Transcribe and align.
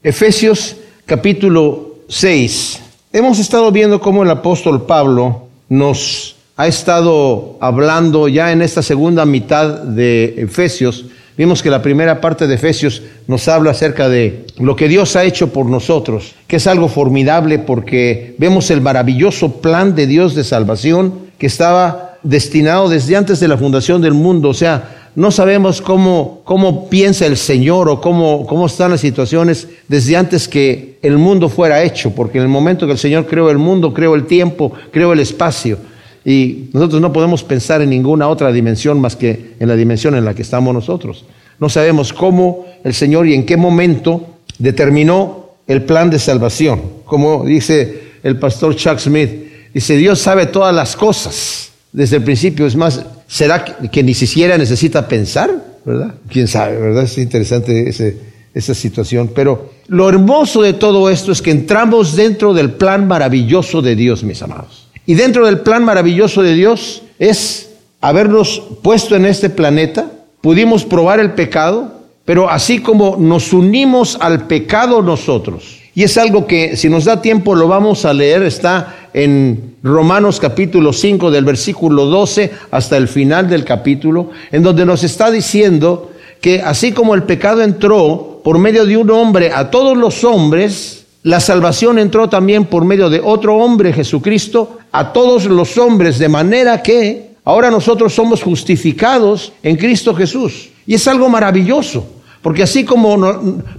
Efesios 0.00 0.76
capítulo 1.06 1.96
6. 2.08 2.80
Hemos 3.12 3.40
estado 3.40 3.72
viendo 3.72 4.00
cómo 4.00 4.22
el 4.22 4.30
apóstol 4.30 4.86
Pablo 4.86 5.48
nos 5.68 6.36
ha 6.56 6.68
estado 6.68 7.56
hablando 7.60 8.28
ya 8.28 8.52
en 8.52 8.62
esta 8.62 8.80
segunda 8.80 9.26
mitad 9.26 9.82
de 9.82 10.36
Efesios. 10.38 11.06
Vimos 11.36 11.64
que 11.64 11.70
la 11.70 11.82
primera 11.82 12.20
parte 12.20 12.46
de 12.46 12.54
Efesios 12.54 13.02
nos 13.26 13.48
habla 13.48 13.72
acerca 13.72 14.08
de 14.08 14.46
lo 14.60 14.76
que 14.76 14.86
Dios 14.86 15.16
ha 15.16 15.24
hecho 15.24 15.52
por 15.52 15.66
nosotros, 15.66 16.36
que 16.46 16.56
es 16.56 16.68
algo 16.68 16.86
formidable 16.86 17.58
porque 17.58 18.36
vemos 18.38 18.70
el 18.70 18.80
maravilloso 18.80 19.60
plan 19.60 19.96
de 19.96 20.06
Dios 20.06 20.36
de 20.36 20.44
salvación 20.44 21.12
que 21.38 21.48
estaba 21.48 22.18
destinado 22.22 22.88
desde 22.88 23.16
antes 23.16 23.40
de 23.40 23.48
la 23.48 23.58
fundación 23.58 24.00
del 24.00 24.14
mundo. 24.14 24.50
O 24.50 24.54
sea, 24.54 24.97
no 25.14 25.30
sabemos 25.30 25.82
cómo, 25.82 26.42
cómo 26.44 26.88
piensa 26.88 27.26
el 27.26 27.36
Señor 27.36 27.88
o 27.88 28.00
cómo, 28.00 28.46
cómo 28.46 28.66
están 28.66 28.90
las 28.90 29.00
situaciones 29.00 29.68
desde 29.88 30.16
antes 30.16 30.48
que 30.48 30.98
el 31.02 31.18
mundo 31.18 31.48
fuera 31.48 31.82
hecho, 31.82 32.14
porque 32.14 32.38
en 32.38 32.44
el 32.44 32.50
momento 32.50 32.86
que 32.86 32.92
el 32.92 32.98
Señor 32.98 33.26
creó 33.26 33.50
el 33.50 33.58
mundo, 33.58 33.92
creó 33.92 34.14
el 34.14 34.26
tiempo, 34.26 34.72
creó 34.90 35.12
el 35.12 35.20
espacio. 35.20 35.78
Y 36.24 36.70
nosotros 36.72 37.00
no 37.00 37.12
podemos 37.12 37.42
pensar 37.42 37.80
en 37.82 37.90
ninguna 37.90 38.28
otra 38.28 38.52
dimensión 38.52 39.00
más 39.00 39.16
que 39.16 39.54
en 39.58 39.68
la 39.68 39.76
dimensión 39.76 40.14
en 40.14 40.24
la 40.24 40.34
que 40.34 40.42
estamos 40.42 40.74
nosotros. 40.74 41.24
No 41.58 41.68
sabemos 41.68 42.12
cómo 42.12 42.66
el 42.84 42.94
Señor 42.94 43.26
y 43.26 43.34
en 43.34 43.46
qué 43.46 43.56
momento 43.56 44.26
determinó 44.58 45.50
el 45.66 45.82
plan 45.82 46.10
de 46.10 46.18
salvación. 46.18 46.80
Como 47.04 47.44
dice 47.44 48.02
el 48.22 48.38
pastor 48.38 48.76
Chuck 48.76 48.98
Smith, 48.98 49.30
dice, 49.72 49.96
Dios 49.96 50.18
sabe 50.18 50.46
todas 50.46 50.74
las 50.74 50.96
cosas 50.96 51.70
desde 51.92 52.16
el 52.16 52.24
principio. 52.24 52.66
Es 52.66 52.76
más, 52.76 53.04
¿Será 53.28 53.62
que 53.64 54.02
ni 54.02 54.14
siquiera 54.14 54.56
necesita 54.56 55.06
pensar? 55.06 55.50
¿Verdad? 55.84 56.14
¿Quién 56.28 56.48
sabe? 56.48 56.78
¿Verdad? 56.78 57.04
Es 57.04 57.18
interesante 57.18 57.88
esa 58.54 58.74
situación. 58.74 59.30
Pero 59.34 59.70
lo 59.86 60.08
hermoso 60.08 60.62
de 60.62 60.72
todo 60.72 61.10
esto 61.10 61.30
es 61.30 61.42
que 61.42 61.50
entramos 61.50 62.16
dentro 62.16 62.54
del 62.54 62.72
plan 62.72 63.06
maravilloso 63.06 63.82
de 63.82 63.94
Dios, 63.94 64.24
mis 64.24 64.42
amados. 64.42 64.88
Y 65.04 65.14
dentro 65.14 65.46
del 65.46 65.60
plan 65.60 65.84
maravilloso 65.84 66.42
de 66.42 66.54
Dios 66.54 67.02
es 67.18 67.70
habernos 68.00 68.62
puesto 68.82 69.14
en 69.14 69.26
este 69.26 69.50
planeta, 69.50 70.10
pudimos 70.40 70.84
probar 70.84 71.20
el 71.20 71.32
pecado, 71.32 71.92
pero 72.24 72.48
así 72.50 72.80
como 72.80 73.16
nos 73.18 73.52
unimos 73.52 74.16
al 74.20 74.46
pecado 74.46 75.02
nosotros, 75.02 75.77
y 75.98 76.04
es 76.04 76.16
algo 76.16 76.46
que 76.46 76.76
si 76.76 76.88
nos 76.88 77.06
da 77.06 77.20
tiempo 77.20 77.56
lo 77.56 77.66
vamos 77.66 78.04
a 78.04 78.14
leer, 78.14 78.44
está 78.44 79.08
en 79.12 79.74
Romanos 79.82 80.38
capítulo 80.38 80.92
5 80.92 81.28
del 81.32 81.44
versículo 81.44 82.04
12 82.04 82.52
hasta 82.70 82.96
el 82.96 83.08
final 83.08 83.50
del 83.50 83.64
capítulo, 83.64 84.30
en 84.52 84.62
donde 84.62 84.86
nos 84.86 85.02
está 85.02 85.28
diciendo 85.28 86.12
que 86.40 86.62
así 86.62 86.92
como 86.92 87.16
el 87.16 87.24
pecado 87.24 87.62
entró 87.62 88.40
por 88.44 88.60
medio 88.60 88.86
de 88.86 88.96
un 88.96 89.10
hombre 89.10 89.50
a 89.52 89.72
todos 89.72 89.96
los 89.96 90.22
hombres, 90.22 91.04
la 91.24 91.40
salvación 91.40 91.98
entró 91.98 92.28
también 92.28 92.66
por 92.66 92.84
medio 92.84 93.10
de 93.10 93.20
otro 93.20 93.56
hombre, 93.56 93.92
Jesucristo, 93.92 94.78
a 94.92 95.12
todos 95.12 95.46
los 95.46 95.78
hombres, 95.78 96.20
de 96.20 96.28
manera 96.28 96.80
que 96.80 97.30
ahora 97.42 97.72
nosotros 97.72 98.14
somos 98.14 98.40
justificados 98.40 99.52
en 99.64 99.74
Cristo 99.74 100.14
Jesús. 100.14 100.68
Y 100.86 100.94
es 100.94 101.08
algo 101.08 101.28
maravilloso, 101.28 102.06
porque 102.40 102.62
así 102.62 102.84
como 102.84 103.16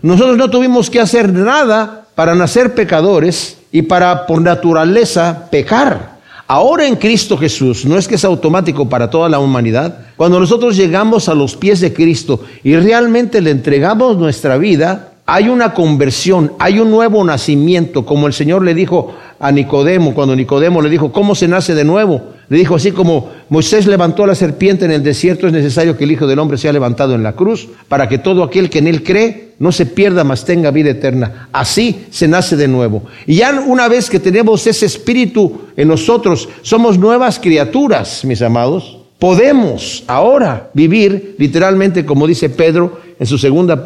nosotros 0.01 0.35
no 0.35 0.49
tuvimos 0.49 0.89
que 0.89 0.99
hacer 0.99 1.31
nada 1.31 2.07
para 2.19 2.35
nacer 2.35 2.75
pecadores, 2.75 3.59
y 3.71 3.83
para 3.83 4.25
por 4.25 4.41
naturaleza 4.41 5.47
pecar. 5.49 6.19
Ahora 6.47 6.85
en 6.85 6.97
Cristo 6.97 7.37
Jesús, 7.37 7.85
no 7.85 7.97
es 7.97 8.09
que 8.09 8.15
es 8.15 8.25
automático 8.25 8.89
para 8.89 9.09
toda 9.09 9.29
la 9.29 9.39
humanidad, 9.39 9.99
cuando 10.17 10.37
nosotros 10.37 10.75
llegamos 10.75 11.29
a 11.29 11.33
los 11.33 11.55
pies 11.55 11.79
de 11.79 11.93
Cristo 11.93 12.43
y 12.61 12.75
realmente 12.75 13.39
le 13.39 13.51
entregamos 13.51 14.17
nuestra 14.17 14.57
vida, 14.57 15.08
hay 15.31 15.47
una 15.47 15.75
conversión, 15.75 16.53
hay 16.57 16.79
un 16.79 16.89
nuevo 16.89 17.23
nacimiento, 17.23 18.03
como 18.03 18.25
el 18.25 18.33
Señor 18.33 18.63
le 18.63 18.73
dijo 18.73 19.13
a 19.39 19.51
Nicodemo, 19.51 20.15
cuando 20.15 20.35
Nicodemo 20.35 20.81
le 20.81 20.89
dijo, 20.89 21.11
¿cómo 21.11 21.35
se 21.35 21.47
nace 21.47 21.75
de 21.75 21.83
nuevo? 21.83 22.33
Le 22.49 22.57
dijo 22.57 22.73
así 22.73 22.91
como 22.91 23.29
Moisés 23.47 23.85
levantó 23.85 24.25
la 24.25 24.33
serpiente 24.33 24.85
en 24.85 24.91
el 24.91 25.03
desierto, 25.03 25.45
es 25.45 25.53
necesario 25.53 25.95
que 25.95 26.05
el 26.05 26.11
Hijo 26.13 26.25
del 26.25 26.39
Hombre 26.39 26.57
sea 26.57 26.73
levantado 26.73 27.13
en 27.13 27.21
la 27.21 27.33
cruz, 27.33 27.67
para 27.87 28.09
que 28.09 28.17
todo 28.17 28.41
aquel 28.41 28.71
que 28.71 28.79
en 28.79 28.87
él 28.87 29.03
cree 29.03 29.51
no 29.59 29.71
se 29.71 29.85
pierda, 29.85 30.23
mas 30.23 30.45
tenga 30.45 30.71
vida 30.71 30.89
eterna. 30.89 31.47
Así 31.51 32.07
se 32.09 32.27
nace 32.27 32.55
de 32.55 32.67
nuevo. 32.67 33.03
Y 33.27 33.35
ya 33.35 33.51
una 33.67 33.87
vez 33.87 34.09
que 34.09 34.19
tenemos 34.19 34.65
ese 34.65 34.87
espíritu 34.87 35.61
en 35.77 35.89
nosotros, 35.89 36.49
somos 36.63 36.97
nuevas 36.97 37.37
criaturas, 37.37 38.25
mis 38.25 38.41
amados. 38.41 38.98
Podemos 39.19 40.05
ahora 40.07 40.69
vivir 40.73 41.35
literalmente, 41.37 42.05
como 42.05 42.25
dice 42.25 42.49
Pedro 42.49 43.01
en 43.19 43.27
su 43.27 43.37
segunda 43.37 43.83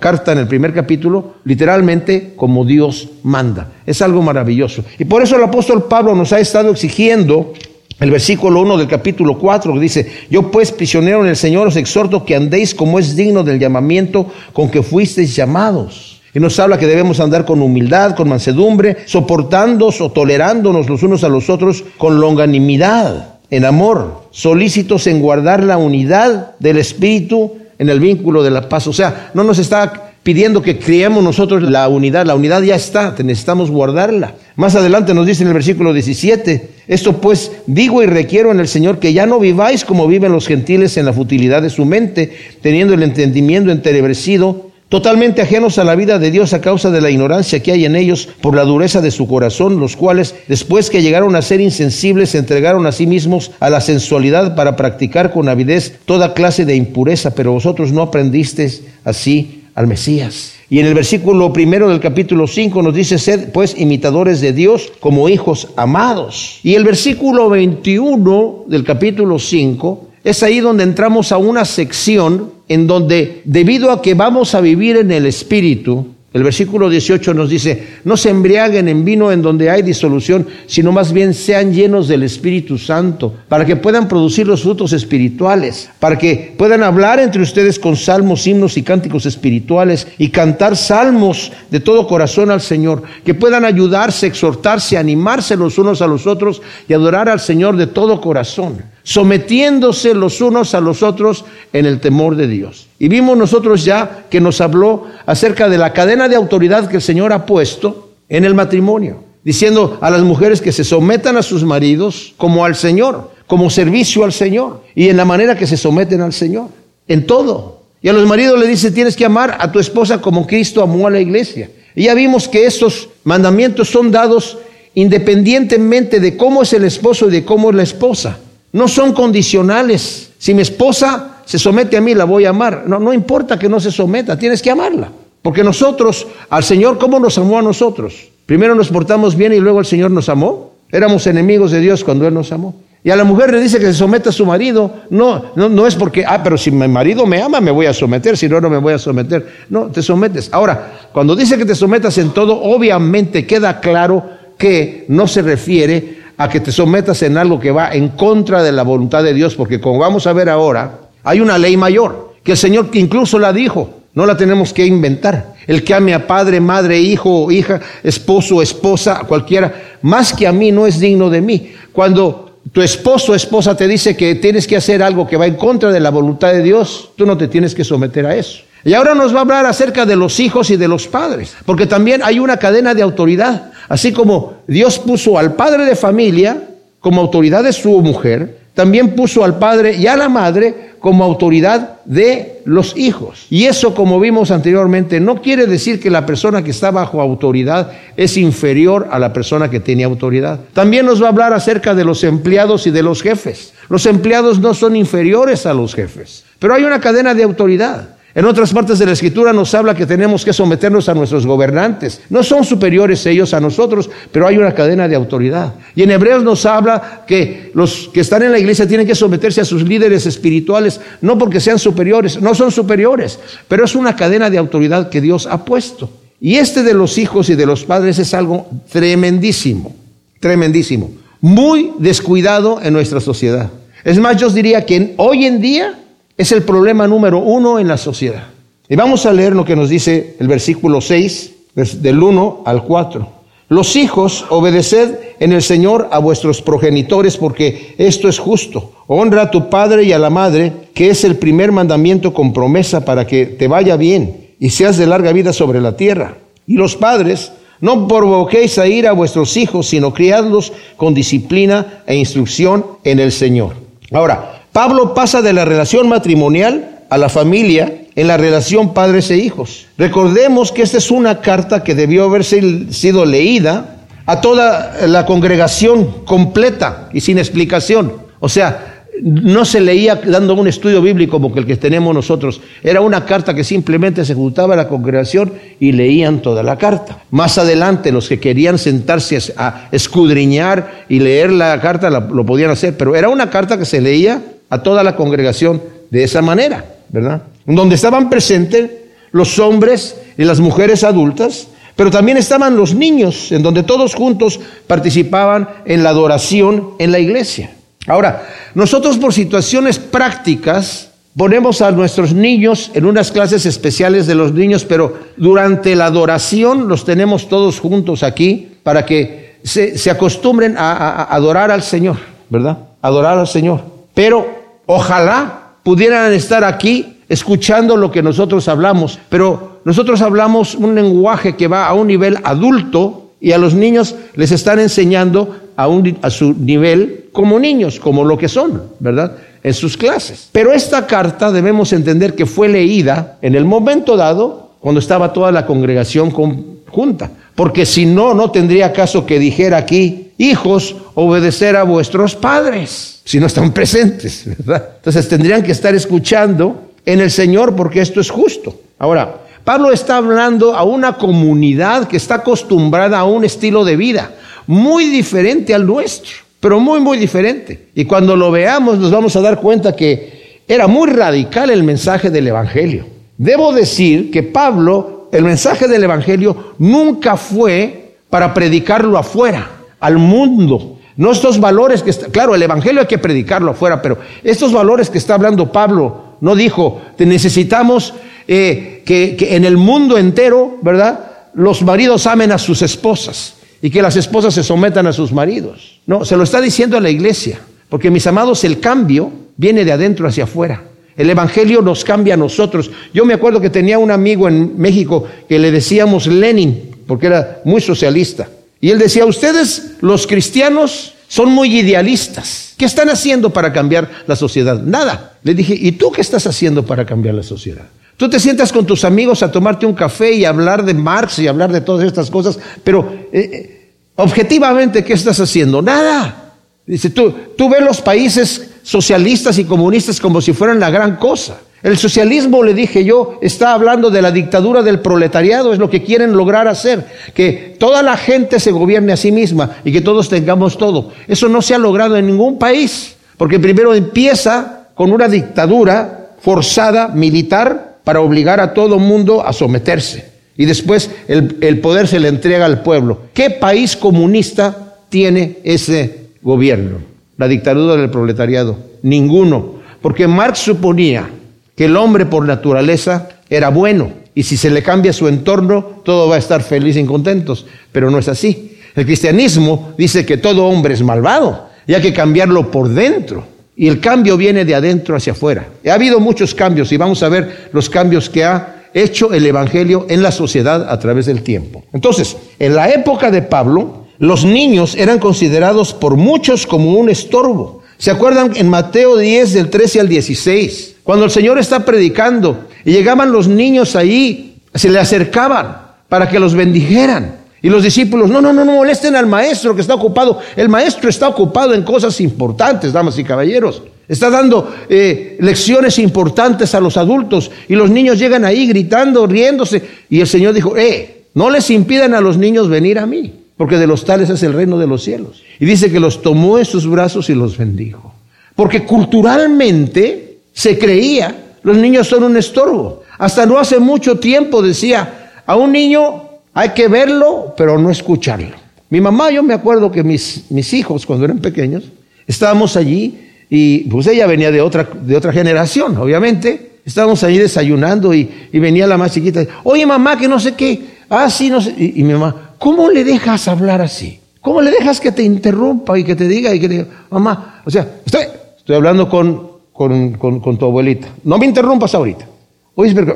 carta, 0.00 0.32
en 0.32 0.38
el 0.38 0.48
primer 0.48 0.74
capítulo, 0.74 1.34
literalmente 1.44 2.32
como 2.34 2.64
Dios 2.64 3.08
manda. 3.22 3.68
Es 3.86 4.02
algo 4.02 4.20
maravilloso. 4.20 4.84
Y 4.98 5.04
por 5.04 5.22
eso 5.22 5.36
el 5.36 5.44
apóstol 5.44 5.84
Pablo 5.84 6.16
nos 6.16 6.32
ha 6.32 6.40
estado 6.40 6.72
exigiendo 6.72 7.52
el 8.00 8.10
versículo 8.10 8.60
1 8.62 8.78
del 8.78 8.88
capítulo 8.88 9.38
4 9.38 9.78
dice, 9.78 10.10
yo 10.28 10.50
pues 10.50 10.72
prisionero 10.72 11.22
en 11.22 11.28
el 11.28 11.36
Señor 11.36 11.68
os 11.68 11.76
exhorto 11.76 12.24
que 12.24 12.34
andéis 12.34 12.74
como 12.74 12.98
es 12.98 13.14
digno 13.14 13.44
del 13.44 13.60
llamamiento 13.60 14.26
con 14.52 14.68
que 14.68 14.82
fuisteis 14.82 15.36
llamados. 15.36 16.20
Y 16.34 16.40
nos 16.40 16.58
habla 16.58 16.76
que 16.76 16.88
debemos 16.88 17.20
andar 17.20 17.44
con 17.44 17.62
humildad, 17.62 18.16
con 18.16 18.28
mansedumbre, 18.28 18.96
soportándonos 19.06 20.00
o 20.00 20.10
tolerándonos 20.10 20.88
los 20.88 21.04
unos 21.04 21.22
a 21.22 21.28
los 21.28 21.48
otros 21.48 21.84
con 21.96 22.18
longanimidad, 22.18 23.33
en 23.56 23.64
amor, 23.64 24.22
solícitos 24.32 25.06
en 25.06 25.20
guardar 25.20 25.62
la 25.62 25.76
unidad 25.76 26.56
del 26.58 26.76
Espíritu 26.76 27.52
en 27.78 27.88
el 27.88 28.00
vínculo 28.00 28.42
de 28.42 28.50
la 28.50 28.68
paz. 28.68 28.88
O 28.88 28.92
sea, 28.92 29.30
no 29.32 29.44
nos 29.44 29.60
está 29.60 30.12
pidiendo 30.24 30.60
que 30.60 30.78
criemos 30.78 31.22
nosotros 31.22 31.62
la 31.62 31.86
unidad. 31.86 32.26
La 32.26 32.34
unidad 32.34 32.62
ya 32.62 32.74
está, 32.74 33.14
necesitamos 33.22 33.70
guardarla. 33.70 34.34
Más 34.56 34.74
adelante 34.74 35.14
nos 35.14 35.26
dice 35.26 35.44
en 35.44 35.48
el 35.48 35.54
versículo 35.54 35.92
17, 35.92 36.70
esto 36.88 37.20
pues 37.20 37.52
digo 37.68 38.02
y 38.02 38.06
requiero 38.06 38.50
en 38.50 38.58
el 38.58 38.66
Señor 38.66 38.98
que 38.98 39.12
ya 39.12 39.24
no 39.24 39.38
viváis 39.38 39.84
como 39.84 40.08
viven 40.08 40.32
los 40.32 40.48
gentiles 40.48 40.96
en 40.96 41.06
la 41.06 41.12
futilidad 41.12 41.62
de 41.62 41.70
su 41.70 41.84
mente, 41.84 42.32
teniendo 42.60 42.94
el 42.94 43.04
entendimiento 43.04 43.70
entenebrecido, 43.70 44.70
totalmente 44.88 45.42
ajenos 45.42 45.78
a 45.78 45.84
la 45.84 45.94
vida 45.94 46.18
de 46.18 46.30
Dios 46.30 46.52
a 46.52 46.60
causa 46.60 46.90
de 46.90 47.00
la 47.00 47.10
ignorancia 47.10 47.62
que 47.62 47.72
hay 47.72 47.84
en 47.84 47.96
ellos 47.96 48.28
por 48.40 48.54
la 48.54 48.64
dureza 48.64 49.00
de 49.00 49.10
su 49.10 49.26
corazón, 49.26 49.80
los 49.80 49.96
cuales, 49.96 50.34
después 50.48 50.90
que 50.90 51.02
llegaron 51.02 51.36
a 51.36 51.42
ser 51.42 51.60
insensibles, 51.60 52.30
se 52.30 52.38
entregaron 52.38 52.86
a 52.86 52.92
sí 52.92 53.06
mismos 53.06 53.50
a 53.60 53.70
la 53.70 53.80
sensualidad 53.80 54.54
para 54.54 54.76
practicar 54.76 55.32
con 55.32 55.48
avidez 55.48 55.98
toda 56.04 56.34
clase 56.34 56.64
de 56.64 56.76
impureza, 56.76 57.34
pero 57.34 57.52
vosotros 57.52 57.92
no 57.92 58.02
aprendisteis 58.02 58.82
así 59.04 59.64
al 59.74 59.86
Mesías. 59.86 60.54
Y 60.70 60.78
en 60.80 60.86
el 60.86 60.94
versículo 60.94 61.52
primero 61.52 61.88
del 61.88 62.00
capítulo 62.00 62.46
5 62.46 62.82
nos 62.82 62.94
dice, 62.94 63.18
sed 63.18 63.50
pues 63.52 63.78
imitadores 63.78 64.40
de 64.40 64.52
Dios 64.52 64.92
como 65.00 65.28
hijos 65.28 65.68
amados. 65.76 66.60
Y 66.62 66.74
el 66.74 66.84
versículo 66.84 67.50
21 67.50 68.64
del 68.66 68.84
capítulo 68.84 69.38
5 69.38 70.08
es 70.24 70.42
ahí 70.42 70.60
donde 70.60 70.84
entramos 70.84 71.32
a 71.32 71.36
una 71.36 71.66
sección 71.66 72.50
en 72.66 72.86
donde 72.86 73.42
debido 73.44 73.90
a 73.90 74.00
que 74.00 74.14
vamos 74.14 74.54
a 74.54 74.62
vivir 74.62 74.96
en 74.96 75.12
el 75.12 75.26
Espíritu, 75.26 76.08
el 76.32 76.42
versículo 76.42 76.88
18 76.88 77.32
nos 77.32 77.48
dice, 77.48 77.86
no 78.02 78.16
se 78.16 78.30
embriaguen 78.30 78.88
en 78.88 79.04
vino 79.04 79.30
en 79.30 79.40
donde 79.40 79.70
hay 79.70 79.82
disolución, 79.82 80.48
sino 80.66 80.90
más 80.90 81.12
bien 81.12 81.32
sean 81.32 81.72
llenos 81.72 82.08
del 82.08 82.24
Espíritu 82.24 82.76
Santo, 82.76 83.32
para 83.48 83.64
que 83.64 83.76
puedan 83.76 84.08
producir 84.08 84.44
los 84.44 84.62
frutos 84.62 84.92
espirituales, 84.94 85.90
para 86.00 86.18
que 86.18 86.52
puedan 86.56 86.82
hablar 86.82 87.20
entre 87.20 87.42
ustedes 87.42 87.78
con 87.78 87.94
salmos, 87.94 88.48
himnos 88.48 88.76
y 88.76 88.82
cánticos 88.82 89.26
espirituales 89.26 90.08
y 90.18 90.30
cantar 90.30 90.74
salmos 90.76 91.52
de 91.70 91.78
todo 91.78 92.08
corazón 92.08 92.50
al 92.50 92.62
Señor, 92.62 93.02
que 93.24 93.34
puedan 93.34 93.64
ayudarse, 93.64 94.26
exhortarse, 94.26 94.96
animarse 94.96 95.56
los 95.56 95.78
unos 95.78 96.02
a 96.02 96.08
los 96.08 96.26
otros 96.26 96.62
y 96.88 96.94
adorar 96.94 97.28
al 97.28 97.38
Señor 97.38 97.76
de 97.76 97.86
todo 97.86 98.20
corazón 98.20 98.93
sometiéndose 99.04 100.14
los 100.14 100.40
unos 100.40 100.74
a 100.74 100.80
los 100.80 101.02
otros 101.02 101.44
en 101.72 101.86
el 101.86 102.00
temor 102.00 102.36
de 102.36 102.48
Dios. 102.48 102.88
Y 102.98 103.08
vimos 103.08 103.36
nosotros 103.36 103.84
ya 103.84 104.24
que 104.30 104.40
nos 104.40 104.60
habló 104.60 105.04
acerca 105.26 105.68
de 105.68 105.78
la 105.78 105.92
cadena 105.92 106.28
de 106.28 106.36
autoridad 106.36 106.88
que 106.88 106.96
el 106.96 107.02
Señor 107.02 107.32
ha 107.32 107.46
puesto 107.46 108.10
en 108.30 108.44
el 108.44 108.54
matrimonio, 108.54 109.22
diciendo 109.44 109.98
a 110.00 110.10
las 110.10 110.22
mujeres 110.22 110.62
que 110.62 110.72
se 110.72 110.84
sometan 110.84 111.36
a 111.36 111.42
sus 111.42 111.64
maridos 111.64 112.34
como 112.38 112.64
al 112.64 112.74
Señor, 112.74 113.30
como 113.46 113.68
servicio 113.68 114.24
al 114.24 114.32
Señor, 114.32 114.82
y 114.94 115.10
en 115.10 115.18
la 115.18 115.26
manera 115.26 115.54
que 115.54 115.66
se 115.66 115.76
someten 115.76 116.22
al 116.22 116.32
Señor, 116.32 116.68
en 117.06 117.26
todo. 117.26 117.82
Y 118.00 118.08
a 118.08 118.14
los 118.14 118.26
maridos 118.26 118.58
le 118.58 118.66
dice, 118.66 118.90
tienes 118.90 119.16
que 119.16 119.26
amar 119.26 119.58
a 119.60 119.70
tu 119.70 119.78
esposa 119.78 120.20
como 120.22 120.46
Cristo 120.46 120.82
amó 120.82 121.06
a 121.06 121.10
la 121.10 121.20
iglesia. 121.20 121.70
Y 121.94 122.04
ya 122.04 122.14
vimos 122.14 122.48
que 122.48 122.64
estos 122.64 123.10
mandamientos 123.22 123.90
son 123.90 124.10
dados 124.10 124.58
independientemente 124.94 126.20
de 126.20 126.36
cómo 126.38 126.62
es 126.62 126.72
el 126.72 126.84
esposo 126.84 127.28
y 127.28 127.32
de 127.32 127.44
cómo 127.44 127.70
es 127.70 127.76
la 127.76 127.82
esposa 127.82 128.38
no 128.74 128.88
son 128.88 129.12
condicionales. 129.12 130.32
Si 130.36 130.52
mi 130.52 130.62
esposa 130.62 131.38
se 131.44 131.58
somete 131.58 131.96
a 131.96 132.00
mí, 132.00 132.12
la 132.12 132.24
voy 132.24 132.44
a 132.44 132.50
amar. 132.50 132.84
No, 132.86 132.98
no 132.98 133.12
importa 133.12 133.56
que 133.56 133.68
no 133.68 133.78
se 133.78 133.92
someta, 133.92 134.36
tienes 134.36 134.60
que 134.60 134.70
amarla. 134.70 135.10
Porque 135.42 135.62
nosotros, 135.62 136.26
al 136.50 136.64
Señor, 136.64 136.98
¿cómo 136.98 137.20
nos 137.20 137.38
amó 137.38 137.58
a 137.58 137.62
nosotros? 137.62 138.28
Primero 138.46 138.74
nos 138.74 138.88
portamos 138.88 139.36
bien 139.36 139.52
y 139.52 139.60
luego 139.60 139.78
el 139.78 139.86
Señor 139.86 140.10
nos 140.10 140.28
amó. 140.28 140.72
Éramos 140.90 141.26
enemigos 141.28 141.70
de 141.70 141.80
Dios 141.80 142.02
cuando 142.02 142.26
Él 142.26 142.34
nos 142.34 142.50
amó. 142.50 142.74
Y 143.04 143.10
a 143.10 143.16
la 143.16 143.22
mujer 143.22 143.52
le 143.52 143.60
dice 143.60 143.78
que 143.78 143.86
se 143.86 143.94
someta 143.94 144.30
a 144.30 144.32
su 144.32 144.44
marido. 144.44 144.90
No, 145.08 145.52
no, 145.54 145.68
no 145.68 145.86
es 145.86 145.94
porque, 145.94 146.24
ah, 146.26 146.42
pero 146.42 146.58
si 146.58 146.72
mi 146.72 146.88
marido 146.88 147.26
me 147.26 147.40
ama, 147.42 147.60
me 147.60 147.70
voy 147.70 147.86
a 147.86 147.92
someter, 147.92 148.36
si 148.36 148.48
no, 148.48 148.60
no 148.60 148.70
me 148.70 148.78
voy 148.78 148.94
a 148.94 148.98
someter. 148.98 149.46
No, 149.68 149.86
te 149.86 150.02
sometes. 150.02 150.48
Ahora, 150.50 151.10
cuando 151.12 151.36
dice 151.36 151.56
que 151.56 151.64
te 151.64 151.76
sometas 151.76 152.18
en 152.18 152.30
todo, 152.30 152.60
obviamente 152.60 153.46
queda 153.46 153.78
claro 153.78 154.24
que 154.58 155.04
no 155.08 155.28
se 155.28 155.42
refiere 155.42 156.23
a 156.36 156.48
que 156.48 156.60
te 156.60 156.72
sometas 156.72 157.22
en 157.22 157.38
algo 157.38 157.60
que 157.60 157.70
va 157.70 157.92
en 157.92 158.08
contra 158.10 158.62
de 158.62 158.72
la 158.72 158.82
voluntad 158.82 159.22
de 159.22 159.34
Dios, 159.34 159.54
porque 159.54 159.80
como 159.80 159.98
vamos 159.98 160.26
a 160.26 160.32
ver 160.32 160.48
ahora, 160.48 161.00
hay 161.22 161.40
una 161.40 161.58
ley 161.58 161.76
mayor, 161.76 162.34
que 162.42 162.52
el 162.52 162.58
Señor 162.58 162.90
incluso 162.92 163.38
la 163.38 163.52
dijo, 163.52 163.90
no 164.14 164.26
la 164.26 164.36
tenemos 164.36 164.72
que 164.72 164.86
inventar. 164.86 165.54
El 165.66 165.82
que 165.82 165.94
ame 165.94 166.14
a 166.14 166.26
padre, 166.26 166.60
madre, 166.60 167.00
hijo, 167.00 167.50
hija, 167.50 167.80
esposo, 168.02 168.62
esposa, 168.62 169.22
cualquiera, 169.26 169.98
más 170.02 170.32
que 170.32 170.46
a 170.46 170.52
mí 170.52 170.70
no 170.70 170.86
es 170.86 171.00
digno 171.00 171.30
de 171.30 171.40
mí. 171.40 171.72
Cuando 171.92 172.58
tu 172.72 172.80
esposo 172.80 173.32
o 173.32 173.34
esposa 173.34 173.76
te 173.76 173.88
dice 173.88 174.16
que 174.16 174.36
tienes 174.36 174.66
que 174.66 174.76
hacer 174.76 175.02
algo 175.02 175.26
que 175.26 175.36
va 175.36 175.46
en 175.46 175.54
contra 175.54 175.90
de 175.90 176.00
la 176.00 176.10
voluntad 176.10 176.52
de 176.52 176.62
Dios, 176.62 177.10
tú 177.16 177.26
no 177.26 177.36
te 177.36 177.48
tienes 177.48 177.74
que 177.74 177.84
someter 177.84 178.26
a 178.26 178.36
eso. 178.36 178.62
Y 178.84 178.92
ahora 178.92 179.14
nos 179.14 179.34
va 179.34 179.38
a 179.38 179.42
hablar 179.42 179.66
acerca 179.66 180.04
de 180.04 180.16
los 180.16 180.38
hijos 180.40 180.70
y 180.70 180.76
de 180.76 180.88
los 180.88 181.08
padres, 181.08 181.56
porque 181.64 181.86
también 181.86 182.20
hay 182.22 182.38
una 182.38 182.58
cadena 182.58 182.94
de 182.94 183.02
autoridad. 183.02 183.72
Así 183.88 184.12
como 184.12 184.54
Dios 184.66 184.98
puso 184.98 185.38
al 185.38 185.54
padre 185.54 185.84
de 185.84 185.96
familia 185.96 186.68
como 187.00 187.20
autoridad 187.20 187.64
de 187.64 187.72
su 187.72 188.00
mujer, 188.00 188.58
también 188.74 189.14
puso 189.14 189.44
al 189.44 189.58
padre 189.58 189.94
y 189.94 190.06
a 190.06 190.16
la 190.16 190.28
madre 190.28 190.94
como 190.98 191.22
autoridad 191.22 192.00
de 192.04 192.62
los 192.64 192.96
hijos. 192.96 193.46
Y 193.48 193.64
eso, 193.66 193.94
como 193.94 194.18
vimos 194.18 194.50
anteriormente, 194.50 195.20
no 195.20 195.40
quiere 195.40 195.66
decir 195.66 196.00
que 196.00 196.10
la 196.10 196.26
persona 196.26 196.64
que 196.64 196.72
está 196.72 196.90
bajo 196.90 197.20
autoridad 197.20 197.92
es 198.16 198.36
inferior 198.36 199.08
a 199.10 199.18
la 199.18 199.32
persona 199.32 199.70
que 199.70 199.80
tiene 199.80 200.04
autoridad. 200.04 200.60
También 200.72 201.06
nos 201.06 201.22
va 201.22 201.26
a 201.26 201.30
hablar 201.30 201.52
acerca 201.52 201.94
de 201.94 202.04
los 202.04 202.24
empleados 202.24 202.86
y 202.86 202.90
de 202.90 203.02
los 203.02 203.22
jefes. 203.22 203.74
Los 203.88 204.06
empleados 204.06 204.58
no 204.58 204.74
son 204.74 204.96
inferiores 204.96 205.66
a 205.66 205.74
los 205.74 205.94
jefes, 205.94 206.44
pero 206.58 206.74
hay 206.74 206.84
una 206.84 207.00
cadena 207.00 207.34
de 207.34 207.44
autoridad. 207.44 208.13
En 208.34 208.44
otras 208.46 208.72
partes 208.72 208.98
de 208.98 209.06
la 209.06 209.12
escritura 209.12 209.52
nos 209.52 209.72
habla 209.74 209.94
que 209.94 210.06
tenemos 210.06 210.44
que 210.44 210.52
someternos 210.52 211.08
a 211.08 211.14
nuestros 211.14 211.46
gobernantes. 211.46 212.20
No 212.30 212.42
son 212.42 212.64
superiores 212.64 213.24
ellos 213.26 213.54
a 213.54 213.60
nosotros, 213.60 214.10
pero 214.32 214.48
hay 214.48 214.58
una 214.58 214.74
cadena 214.74 215.06
de 215.06 215.14
autoridad. 215.14 215.74
Y 215.94 216.02
en 216.02 216.10
Hebreos 216.10 216.42
nos 216.42 216.66
habla 216.66 217.22
que 217.28 217.70
los 217.74 218.10
que 218.12 218.20
están 218.20 218.42
en 218.42 218.50
la 218.50 218.58
iglesia 218.58 218.88
tienen 218.88 219.06
que 219.06 219.14
someterse 219.14 219.60
a 219.60 219.64
sus 219.64 219.84
líderes 219.84 220.26
espirituales, 220.26 221.00
no 221.20 221.38
porque 221.38 221.60
sean 221.60 221.78
superiores, 221.78 222.42
no 222.42 222.56
son 222.56 222.72
superiores, 222.72 223.38
pero 223.68 223.84
es 223.84 223.94
una 223.94 224.16
cadena 224.16 224.50
de 224.50 224.58
autoridad 224.58 225.10
que 225.10 225.20
Dios 225.20 225.46
ha 225.46 225.64
puesto. 225.64 226.10
Y 226.40 226.56
este 226.56 226.82
de 226.82 226.94
los 226.94 227.18
hijos 227.18 227.48
y 227.50 227.54
de 227.54 227.66
los 227.66 227.84
padres 227.84 228.18
es 228.18 228.34
algo 228.34 228.66
tremendísimo, 228.90 229.94
tremendísimo, 230.40 231.12
muy 231.40 231.92
descuidado 232.00 232.80
en 232.82 232.94
nuestra 232.94 233.20
sociedad. 233.20 233.70
Es 234.02 234.18
más, 234.18 234.36
yo 234.36 234.50
diría 234.50 234.84
que 234.84 235.14
hoy 235.18 235.46
en 235.46 235.60
día 235.60 236.00
es 236.36 236.52
el 236.52 236.62
problema 236.62 237.06
número 237.06 237.38
uno 237.38 237.78
en 237.78 237.88
la 237.88 237.96
sociedad. 237.96 238.44
Y 238.88 238.96
vamos 238.96 239.24
a 239.26 239.32
leer 239.32 239.54
lo 239.54 239.64
que 239.64 239.76
nos 239.76 239.88
dice 239.88 240.36
el 240.38 240.48
versículo 240.48 241.00
6, 241.00 241.52
del 241.74 242.22
1 242.22 242.62
al 242.66 242.84
4. 242.84 243.28
Los 243.68 243.96
hijos, 243.96 244.44
obedeced 244.50 245.18
en 245.40 245.52
el 245.52 245.62
Señor 245.62 246.08
a 246.12 246.18
vuestros 246.18 246.60
progenitores, 246.60 247.36
porque 247.36 247.94
esto 247.98 248.28
es 248.28 248.38
justo. 248.38 248.92
Honra 249.06 249.42
a 249.42 249.50
tu 249.50 249.70
padre 249.70 250.04
y 250.04 250.12
a 250.12 250.18
la 250.18 250.30
madre, 250.30 250.72
que 250.92 251.08
es 251.08 251.24
el 251.24 251.36
primer 251.36 251.72
mandamiento 251.72 252.34
con 252.34 252.52
promesa 252.52 253.04
para 253.04 253.26
que 253.26 253.46
te 253.46 253.66
vaya 253.66 253.96
bien 253.96 254.50
y 254.60 254.70
seas 254.70 254.98
de 254.98 255.06
larga 255.06 255.32
vida 255.32 255.52
sobre 255.52 255.80
la 255.80 255.96
tierra. 255.96 256.36
Y 256.66 256.74
los 256.74 256.94
padres, 256.94 257.52
no 257.80 258.06
provoquéis 258.06 258.78
a 258.78 258.86
ir 258.86 259.06
a 259.06 259.12
vuestros 259.12 259.56
hijos, 259.56 259.88
sino 259.88 260.12
criadlos 260.14 260.72
con 260.96 261.14
disciplina 261.14 262.02
e 262.06 262.16
instrucción 262.16 262.84
en 263.02 263.18
el 263.18 263.32
Señor. 263.32 263.74
Ahora, 264.12 264.53
Pablo 264.74 265.14
pasa 265.14 265.40
de 265.40 265.52
la 265.52 265.64
relación 265.64 266.08
matrimonial 266.08 266.98
a 267.08 267.16
la 267.16 267.28
familia 267.28 267.94
en 268.16 268.26
la 268.26 268.36
relación 268.36 268.92
padres 268.92 269.30
e 269.30 269.36
hijos. 269.36 269.86
Recordemos 269.96 270.72
que 270.72 270.82
esta 270.82 270.98
es 270.98 271.12
una 271.12 271.40
carta 271.40 271.84
que 271.84 271.94
debió 271.94 272.24
haber 272.24 272.42
sido 272.42 273.24
leída 273.24 273.98
a 274.26 274.40
toda 274.40 275.06
la 275.06 275.26
congregación 275.26 276.24
completa 276.24 277.08
y 277.12 277.20
sin 277.20 277.38
explicación. 277.38 278.14
O 278.40 278.48
sea, 278.48 279.06
no 279.22 279.64
se 279.64 279.78
leía 279.78 280.16
dando 280.16 280.54
un 280.54 280.66
estudio 280.66 281.00
bíblico 281.00 281.40
como 281.40 281.56
el 281.56 281.66
que 281.66 281.76
tenemos 281.76 282.12
nosotros. 282.12 282.60
Era 282.82 283.00
una 283.00 283.24
carta 283.24 283.54
que 283.54 283.62
simplemente 283.62 284.24
se 284.24 284.32
ejecutaba 284.32 284.74
a 284.74 284.76
la 284.76 284.88
congregación 284.88 285.52
y 285.78 285.92
leían 285.92 286.42
toda 286.42 286.64
la 286.64 286.78
carta. 286.78 287.18
Más 287.30 287.58
adelante, 287.58 288.10
los 288.10 288.28
que 288.28 288.40
querían 288.40 288.78
sentarse 288.78 289.38
a 289.56 289.86
escudriñar 289.92 291.04
y 291.08 291.20
leer 291.20 291.52
la 291.52 291.80
carta 291.80 292.10
lo 292.10 292.44
podían 292.44 292.72
hacer, 292.72 292.96
pero 292.96 293.14
era 293.14 293.28
una 293.28 293.50
carta 293.50 293.78
que 293.78 293.84
se 293.84 294.00
leía 294.00 294.42
a 294.70 294.82
toda 294.82 295.02
la 295.02 295.16
congregación 295.16 295.82
de 296.10 296.24
esa 296.24 296.42
manera, 296.42 296.84
¿verdad? 297.08 297.42
Donde 297.66 297.94
estaban 297.94 298.30
presentes 298.30 298.90
los 299.32 299.58
hombres 299.58 300.16
y 300.38 300.44
las 300.44 300.60
mujeres 300.60 301.02
adultas, 301.04 301.68
pero 301.96 302.10
también 302.10 302.36
estaban 302.36 302.76
los 302.76 302.94
niños, 302.94 303.52
en 303.52 303.62
donde 303.62 303.82
todos 303.82 304.14
juntos 304.14 304.60
participaban 304.86 305.68
en 305.84 306.02
la 306.02 306.10
adoración 306.10 306.90
en 306.98 307.12
la 307.12 307.18
iglesia. 307.18 307.74
Ahora, 308.06 308.46
nosotros 308.74 309.16
por 309.18 309.32
situaciones 309.32 309.98
prácticas 309.98 311.10
ponemos 311.36 311.82
a 311.82 311.90
nuestros 311.90 312.32
niños 312.32 312.90
en 312.94 313.06
unas 313.06 313.32
clases 313.32 313.66
especiales 313.66 314.26
de 314.26 314.34
los 314.34 314.52
niños, 314.52 314.84
pero 314.84 315.18
durante 315.36 315.96
la 315.96 316.06
adoración 316.06 316.88
los 316.88 317.04
tenemos 317.04 317.48
todos 317.48 317.80
juntos 317.80 318.22
aquí 318.22 318.76
para 318.82 319.06
que 319.06 319.58
se, 319.64 320.10
acostumbren 320.10 320.76
a, 320.76 320.92
a 320.92 321.34
adorar 321.34 321.70
al 321.70 321.82
Señor, 321.82 322.18
¿verdad? 322.50 322.78
Adorar 323.00 323.38
al 323.38 323.48
Señor. 323.48 323.93
Pero 324.14 324.46
ojalá 324.86 325.74
pudieran 325.82 326.32
estar 326.32 326.64
aquí 326.64 327.18
escuchando 327.28 327.96
lo 327.96 328.10
que 328.10 328.22
nosotros 328.22 328.68
hablamos, 328.68 329.18
pero 329.28 329.80
nosotros 329.84 330.22
hablamos 330.22 330.74
un 330.74 330.94
lenguaje 330.94 331.56
que 331.56 331.68
va 331.68 331.86
a 331.86 331.94
un 331.94 332.06
nivel 332.06 332.38
adulto 332.44 333.30
y 333.40 333.52
a 333.52 333.58
los 333.58 333.74
niños 333.74 334.14
les 334.34 334.52
están 334.52 334.78
enseñando 334.78 335.56
a, 335.76 335.88
un, 335.88 336.18
a 336.22 336.30
su 336.30 336.54
nivel 336.54 337.26
como 337.32 337.58
niños, 337.58 337.98
como 337.98 338.24
lo 338.24 338.38
que 338.38 338.48
son, 338.48 338.82
¿verdad? 339.00 339.36
En 339.62 339.74
sus 339.74 339.96
clases. 339.96 340.48
Pero 340.52 340.72
esta 340.72 341.06
carta 341.06 341.50
debemos 341.50 341.92
entender 341.92 342.34
que 342.34 342.46
fue 342.46 342.68
leída 342.68 343.38
en 343.42 343.54
el 343.54 343.64
momento 343.64 344.16
dado 344.16 344.70
cuando 344.80 345.00
estaba 345.00 345.32
toda 345.32 345.50
la 345.50 345.66
congregación 345.66 346.30
conjunta. 346.30 347.30
Porque 347.54 347.86
si 347.86 348.06
no, 348.06 348.34
no 348.34 348.50
tendría 348.50 348.92
caso 348.92 349.26
que 349.26 349.38
dijera 349.38 349.76
aquí, 349.76 350.32
hijos, 350.38 350.96
obedecer 351.14 351.76
a 351.76 351.84
vuestros 351.84 352.34
padres, 352.34 353.20
si 353.24 353.38
no 353.38 353.46
están 353.46 353.72
presentes, 353.72 354.44
¿verdad? 354.46 354.88
Entonces 354.96 355.28
tendrían 355.28 355.62
que 355.62 355.72
estar 355.72 355.94
escuchando 355.94 356.90
en 357.06 357.20
el 357.20 357.30
Señor 357.30 357.76
porque 357.76 358.00
esto 358.00 358.20
es 358.20 358.30
justo. 358.30 358.80
Ahora, 358.98 359.42
Pablo 359.64 359.92
está 359.92 360.16
hablando 360.16 360.74
a 360.76 360.82
una 360.82 361.14
comunidad 361.14 362.06
que 362.08 362.16
está 362.16 362.36
acostumbrada 362.36 363.18
a 363.18 363.24
un 363.24 363.44
estilo 363.44 363.84
de 363.84 363.96
vida 363.96 364.32
muy 364.66 365.06
diferente 365.06 365.74
al 365.74 365.86
nuestro, 365.86 366.32
pero 366.60 366.80
muy, 366.80 367.00
muy 367.00 367.18
diferente. 367.18 367.88
Y 367.94 368.04
cuando 368.04 368.36
lo 368.36 368.50
veamos 368.50 368.98
nos 368.98 369.10
vamos 369.10 369.36
a 369.36 369.40
dar 369.40 369.60
cuenta 369.60 369.94
que 369.94 370.60
era 370.66 370.86
muy 370.86 371.10
radical 371.10 371.70
el 371.70 371.82
mensaje 371.82 372.30
del 372.30 372.48
Evangelio. 372.48 373.06
Debo 373.36 373.72
decir 373.72 374.30
que 374.30 374.42
Pablo, 374.42 375.13
el 375.38 375.44
mensaje 375.44 375.88
del 375.88 376.04
Evangelio 376.04 376.74
nunca 376.78 377.36
fue 377.36 378.16
para 378.30 378.54
predicarlo 378.54 379.18
afuera 379.18 379.68
al 380.00 380.18
mundo. 380.18 380.98
No 381.16 381.32
estos 381.32 381.60
valores 381.60 382.02
que 382.02 382.10
está, 382.10 382.28
claro, 382.28 382.54
el 382.54 382.62
Evangelio 382.62 383.00
hay 383.00 383.06
que 383.06 383.18
predicarlo 383.18 383.72
afuera, 383.72 384.00
pero 384.00 384.18
estos 384.42 384.72
valores 384.72 385.10
que 385.10 385.18
está 385.18 385.34
hablando 385.34 385.70
Pablo, 385.70 386.36
no 386.40 386.54
dijo, 386.54 387.00
necesitamos 387.18 388.14
eh, 388.46 389.02
que, 389.04 389.36
que 389.36 389.56
en 389.56 389.64
el 389.64 389.76
mundo 389.76 390.18
entero, 390.18 390.78
¿verdad? 390.82 391.32
Los 391.54 391.82
maridos 391.82 392.26
amen 392.26 392.52
a 392.52 392.58
sus 392.58 392.82
esposas 392.82 393.56
y 393.82 393.90
que 393.90 394.02
las 394.02 394.16
esposas 394.16 394.54
se 394.54 394.62
sometan 394.62 395.06
a 395.06 395.12
sus 395.12 395.32
maridos. 395.32 396.00
No, 396.06 396.24
se 396.24 396.36
lo 396.36 396.42
está 396.44 396.60
diciendo 396.60 396.96
a 396.96 397.00
la 397.00 397.10
iglesia, 397.10 397.60
porque 397.88 398.10
mis 398.10 398.26
amados, 398.26 398.64
el 398.64 398.80
cambio 398.80 399.32
viene 399.56 399.84
de 399.84 399.92
adentro 399.92 400.28
hacia 400.28 400.44
afuera. 400.44 400.82
El 401.16 401.30
Evangelio 401.30 401.80
nos 401.80 402.04
cambia 402.04 402.34
a 402.34 402.36
nosotros. 402.36 402.90
Yo 403.12 403.24
me 403.24 403.34
acuerdo 403.34 403.60
que 403.60 403.70
tenía 403.70 403.98
un 403.98 404.10
amigo 404.10 404.48
en 404.48 404.78
México 404.78 405.24
que 405.48 405.58
le 405.58 405.70
decíamos 405.70 406.26
Lenin, 406.26 406.90
porque 407.06 407.26
era 407.26 407.60
muy 407.64 407.80
socialista. 407.80 408.48
Y 408.80 408.90
él 408.90 408.98
decía, 408.98 409.24
ustedes 409.24 409.92
los 410.00 410.26
cristianos 410.26 411.14
son 411.28 411.50
muy 411.50 411.78
idealistas. 411.78 412.74
¿Qué 412.76 412.84
están 412.84 413.08
haciendo 413.08 413.50
para 413.50 413.72
cambiar 413.72 414.10
la 414.26 414.36
sociedad? 414.36 414.80
Nada. 414.80 415.38
Le 415.42 415.54
dije, 415.54 415.74
¿y 415.78 415.92
tú 415.92 416.10
qué 416.12 416.20
estás 416.20 416.46
haciendo 416.46 416.84
para 416.84 417.06
cambiar 417.06 417.34
la 417.34 417.42
sociedad? 417.42 417.86
Tú 418.16 418.28
te 418.28 418.38
sientas 418.38 418.72
con 418.72 418.86
tus 418.86 419.04
amigos 419.04 419.42
a 419.42 419.50
tomarte 419.50 419.86
un 419.86 419.94
café 419.94 420.32
y 420.32 420.44
hablar 420.44 420.84
de 420.84 420.94
Marx 420.94 421.38
y 421.38 421.48
hablar 421.48 421.72
de 421.72 421.80
todas 421.80 422.06
estas 422.06 422.30
cosas, 422.30 422.58
pero 422.84 423.12
eh, 423.32 423.50
eh, 423.52 423.90
objetivamente, 424.16 425.02
¿qué 425.02 425.14
estás 425.14 425.40
haciendo? 425.40 425.82
Nada. 425.82 426.52
Dice, 426.86 427.10
tú, 427.10 427.34
tú 427.56 427.68
ves 427.68 427.82
los 427.82 428.00
países 428.00 428.73
socialistas 428.84 429.58
y 429.58 429.64
comunistas 429.64 430.20
como 430.20 430.40
si 430.40 430.52
fueran 430.52 430.78
la 430.78 430.90
gran 430.90 431.16
cosa. 431.16 431.58
El 431.82 431.98
socialismo, 431.98 432.62
le 432.62 432.72
dije 432.72 433.04
yo, 433.04 433.38
está 433.42 433.72
hablando 433.72 434.10
de 434.10 434.22
la 434.22 434.30
dictadura 434.30 434.82
del 434.82 435.00
proletariado, 435.00 435.72
es 435.72 435.78
lo 435.78 435.90
que 435.90 436.02
quieren 436.02 436.36
lograr 436.36 436.68
hacer, 436.68 437.04
que 437.34 437.76
toda 437.78 438.02
la 438.02 438.16
gente 438.16 438.60
se 438.60 438.72
gobierne 438.72 439.12
a 439.12 439.18
sí 439.18 439.32
misma 439.32 439.76
y 439.84 439.92
que 439.92 440.00
todos 440.00 440.28
tengamos 440.28 440.78
todo. 440.78 441.12
Eso 441.26 441.48
no 441.48 441.60
se 441.60 441.74
ha 441.74 441.78
logrado 441.78 442.16
en 442.16 442.26
ningún 442.26 442.58
país, 442.58 443.16
porque 443.36 443.58
primero 443.58 443.94
empieza 443.94 444.88
con 444.94 445.12
una 445.12 445.28
dictadura 445.28 446.36
forzada, 446.40 447.08
militar, 447.08 447.98
para 448.04 448.20
obligar 448.20 448.60
a 448.60 448.72
todo 448.72 448.98
mundo 448.98 449.46
a 449.46 449.52
someterse. 449.52 450.32
Y 450.56 450.66
después 450.66 451.10
el, 451.26 451.56
el 451.60 451.80
poder 451.80 452.06
se 452.06 452.20
le 452.20 452.28
entrega 452.28 452.64
al 452.64 452.82
pueblo. 452.82 453.22
¿Qué 453.34 453.50
país 453.50 453.96
comunista 453.96 454.94
tiene 455.08 455.58
ese 455.64 456.28
gobierno? 456.42 457.13
La 457.36 457.48
dictadura 457.48 457.96
del 457.96 458.10
proletariado. 458.10 458.76
Ninguno. 459.02 459.76
Porque 460.00 460.26
Marx 460.26 460.60
suponía 460.60 461.28
que 461.76 461.86
el 461.86 461.96
hombre 461.96 462.26
por 462.26 462.46
naturaleza 462.46 463.28
era 463.48 463.70
bueno 463.70 464.24
y 464.34 464.42
si 464.42 464.56
se 464.56 464.70
le 464.70 464.82
cambia 464.82 465.12
su 465.12 465.28
entorno, 465.28 466.00
todo 466.04 466.28
va 466.28 466.36
a 466.36 466.38
estar 466.38 466.62
feliz 466.62 466.96
y 466.96 467.04
contentos, 467.04 467.66
pero 467.92 468.10
no 468.10 468.18
es 468.18 468.28
así. 468.28 468.78
El 468.96 469.06
cristianismo 469.06 469.94
dice 469.96 470.26
que 470.26 470.36
todo 470.36 470.66
hombre 470.66 470.94
es 470.94 471.02
malvado 471.02 471.68
y 471.86 471.94
hay 471.94 472.02
que 472.02 472.12
cambiarlo 472.12 472.70
por 472.70 472.88
dentro. 472.88 473.44
Y 473.76 473.88
el 473.88 474.00
cambio 474.00 474.36
viene 474.36 474.64
de 474.64 474.74
adentro 474.74 475.16
hacia 475.16 475.32
afuera. 475.32 475.66
Ha 475.86 475.94
habido 475.94 476.20
muchos 476.20 476.54
cambios 476.54 476.92
y 476.92 476.96
vamos 476.96 477.22
a 477.22 477.28
ver 477.28 477.70
los 477.72 477.90
cambios 477.90 478.28
que 478.28 478.44
ha 478.44 478.84
hecho 478.92 479.32
el 479.32 479.44
Evangelio 479.46 480.06
en 480.08 480.22
la 480.22 480.30
sociedad 480.30 480.88
a 480.88 480.98
través 480.98 481.26
del 481.26 481.42
tiempo. 481.42 481.84
Entonces, 481.92 482.36
en 482.58 482.74
la 482.74 482.88
época 482.90 483.30
de 483.32 483.42
Pablo, 483.42 484.03
los 484.18 484.44
niños 484.44 484.94
eran 484.96 485.18
considerados 485.18 485.92
por 485.92 486.16
muchos 486.16 486.66
como 486.66 486.92
un 486.98 487.10
estorbo. 487.10 487.82
¿Se 487.98 488.10
acuerdan 488.10 488.52
en 488.56 488.68
Mateo 488.68 489.16
10 489.16 489.52
del 489.52 489.70
13 489.70 490.00
al 490.00 490.08
16? 490.08 490.96
Cuando 491.02 491.24
el 491.24 491.30
Señor 491.30 491.58
está 491.58 491.84
predicando 491.84 492.66
y 492.84 492.92
llegaban 492.92 493.32
los 493.32 493.48
niños 493.48 493.96
ahí, 493.96 494.56
se 494.74 494.90
le 494.90 494.98
acercaban 494.98 495.78
para 496.08 496.28
que 496.28 496.38
los 496.38 496.54
bendijeran. 496.54 497.44
Y 497.62 497.70
los 497.70 497.82
discípulos, 497.82 498.28
no, 498.28 498.42
no, 498.42 498.52
no, 498.52 498.64
no 498.64 498.72
molesten 498.72 499.16
al 499.16 499.26
maestro 499.26 499.74
que 499.74 499.80
está 499.80 499.94
ocupado. 499.94 500.38
El 500.54 500.68
maestro 500.68 501.08
está 501.08 501.28
ocupado 501.28 501.72
en 501.72 501.82
cosas 501.82 502.20
importantes, 502.20 502.92
damas 502.92 503.18
y 503.18 503.24
caballeros. 503.24 503.82
Está 504.06 504.28
dando 504.28 504.74
eh, 504.88 505.38
lecciones 505.40 505.98
importantes 505.98 506.74
a 506.74 506.80
los 506.80 506.98
adultos 506.98 507.50
y 507.68 507.74
los 507.74 507.88
niños 507.88 508.18
llegan 508.18 508.44
ahí 508.44 508.66
gritando, 508.66 509.26
riéndose. 509.26 509.82
Y 510.10 510.20
el 510.20 510.26
Señor 510.26 510.52
dijo, 510.52 510.76
eh, 510.76 511.24
no 511.32 511.48
les 511.48 511.70
impidan 511.70 512.12
a 512.12 512.20
los 512.20 512.36
niños 512.36 512.68
venir 512.68 512.98
a 512.98 513.06
mí, 513.06 513.32
porque 513.56 513.78
de 513.78 513.86
los 513.86 514.04
tales 514.04 514.30
es 514.30 514.42
el 514.42 514.52
reino 514.52 514.78
de 514.78 514.86
los 514.86 515.02
cielos. 515.02 515.42
Y 515.60 515.64
dice 515.64 515.90
que 515.90 516.00
los 516.00 516.22
tomó 516.22 516.58
en 516.58 516.64
sus 516.64 516.88
brazos 516.88 517.30
y 517.30 517.34
los 517.34 517.56
bendijo. 517.56 518.12
Porque 518.56 518.84
culturalmente 518.84 520.38
se 520.52 520.78
creía, 520.78 521.56
los 521.62 521.76
niños 521.76 522.08
son 522.08 522.24
un 522.24 522.36
estorbo. 522.36 523.02
Hasta 523.18 523.46
no 523.46 523.58
hace 523.58 523.78
mucho 523.78 524.18
tiempo 524.18 524.62
decía, 524.62 525.42
a 525.46 525.56
un 525.56 525.72
niño 525.72 526.22
hay 526.52 526.70
que 526.70 526.88
verlo, 526.88 527.54
pero 527.56 527.78
no 527.78 527.90
escucharlo. 527.90 528.56
Mi 528.90 529.00
mamá, 529.00 529.30
yo 529.30 529.42
me 529.42 529.54
acuerdo 529.54 529.90
que 529.90 530.04
mis, 530.04 530.50
mis 530.50 530.72
hijos, 530.72 531.06
cuando 531.06 531.24
eran 531.24 531.38
pequeños, 531.38 531.84
estábamos 532.26 532.76
allí 532.76 533.24
y 533.50 533.80
pues 533.90 534.06
ella 534.06 534.26
venía 534.26 534.50
de 534.50 534.60
otra, 534.60 534.88
de 535.02 535.16
otra 535.16 535.32
generación, 535.32 535.96
obviamente. 535.96 536.72
Estábamos 536.84 537.22
allí 537.24 537.38
desayunando 537.38 538.12
y, 538.12 538.28
venía 538.52 538.86
la 538.86 538.98
más 538.98 539.12
chiquita. 539.12 539.46
Oye, 539.62 539.86
mamá, 539.86 540.18
que 540.18 540.28
no 540.28 540.38
sé 540.38 540.54
qué. 540.54 540.82
Ah, 541.08 541.30
sí, 541.30 541.48
no 541.48 541.60
sé. 541.60 541.74
Y, 541.78 542.02
mi 542.02 542.12
mamá, 542.12 542.43
¿cómo 542.58 542.90
le 542.90 543.04
dejas 543.04 543.48
hablar 543.48 543.80
así? 543.80 544.20
¿Cómo 544.40 544.60
le 544.60 544.70
dejas 544.70 545.00
que 545.00 545.10
te 545.10 545.22
interrumpa 545.22 545.98
y 545.98 546.04
que 546.04 546.14
te 546.14 546.28
diga 546.28 546.54
y 546.54 546.60
que 546.60 546.68
te 546.68 546.74
diga, 546.74 546.86
mamá? 547.10 547.62
O 547.64 547.70
sea, 547.70 548.00
estoy, 548.04 548.24
estoy 548.58 548.76
hablando 548.76 549.08
con, 549.08 549.54
con, 549.72 550.58
tu 550.58 550.64
abuelita. 550.66 551.08
No 551.24 551.38
me 551.38 551.46
interrumpas 551.46 551.94
ahorita. 551.94 552.26
Oye, 552.74 552.94
pero, 552.94 553.14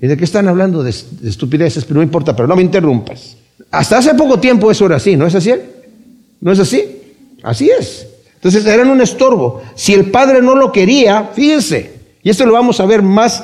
¿y 0.00 0.06
de 0.06 0.16
qué 0.16 0.24
están 0.24 0.48
hablando? 0.48 0.82
De, 0.82 0.90
estupideces, 0.90 1.84
pero 1.84 1.96
no 1.96 2.02
importa, 2.02 2.36
pero 2.36 2.46
no 2.46 2.56
me 2.56 2.62
interrumpas. 2.62 3.36
Hasta 3.70 3.98
hace 3.98 4.14
poco 4.14 4.38
tiempo 4.38 4.70
eso 4.70 4.86
era 4.86 4.96
así, 4.96 5.16
¿no 5.16 5.26
es 5.26 5.34
así? 5.34 5.54
¿No 6.40 6.52
es 6.52 6.58
así? 6.58 6.84
Así 7.42 7.70
es. 7.70 8.06
Entonces 8.34 8.64
eran 8.66 8.88
un 8.88 9.00
estorbo. 9.00 9.62
Si 9.74 9.94
el 9.94 10.10
padre 10.10 10.42
no 10.42 10.54
lo 10.54 10.72
quería, 10.72 11.30
fíjense, 11.34 11.92
y 12.22 12.30
esto 12.30 12.44
lo 12.44 12.52
vamos 12.52 12.80
a 12.80 12.86
ver 12.86 13.02
más 13.02 13.42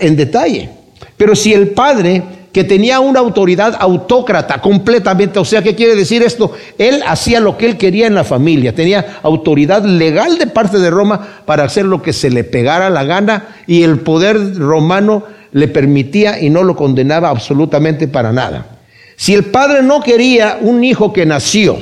en 0.00 0.16
detalle, 0.16 0.70
pero 1.16 1.36
si 1.36 1.52
el 1.52 1.68
padre 1.68 2.22
que 2.58 2.64
tenía 2.64 2.98
una 2.98 3.20
autoridad 3.20 3.76
autócrata 3.78 4.60
completamente. 4.60 5.38
O 5.38 5.44
sea, 5.44 5.62
¿qué 5.62 5.76
quiere 5.76 5.94
decir 5.94 6.24
esto? 6.24 6.50
Él 6.76 7.04
hacía 7.06 7.38
lo 7.38 7.56
que 7.56 7.66
él 7.66 7.76
quería 7.76 8.08
en 8.08 8.16
la 8.16 8.24
familia, 8.24 8.74
tenía 8.74 9.20
autoridad 9.22 9.84
legal 9.84 10.38
de 10.38 10.48
parte 10.48 10.80
de 10.80 10.90
Roma 10.90 11.24
para 11.46 11.62
hacer 11.62 11.84
lo 11.84 12.02
que 12.02 12.12
se 12.12 12.30
le 12.30 12.42
pegara 12.42 12.90
la 12.90 13.04
gana 13.04 13.44
y 13.68 13.84
el 13.84 14.00
poder 14.00 14.56
romano 14.56 15.22
le 15.52 15.68
permitía 15.68 16.40
y 16.40 16.50
no 16.50 16.64
lo 16.64 16.74
condenaba 16.74 17.28
absolutamente 17.28 18.08
para 18.08 18.32
nada. 18.32 18.66
Si 19.14 19.34
el 19.34 19.44
padre 19.44 19.84
no 19.84 20.02
quería 20.02 20.58
un 20.60 20.82
hijo 20.82 21.12
que 21.12 21.26
nació, 21.26 21.78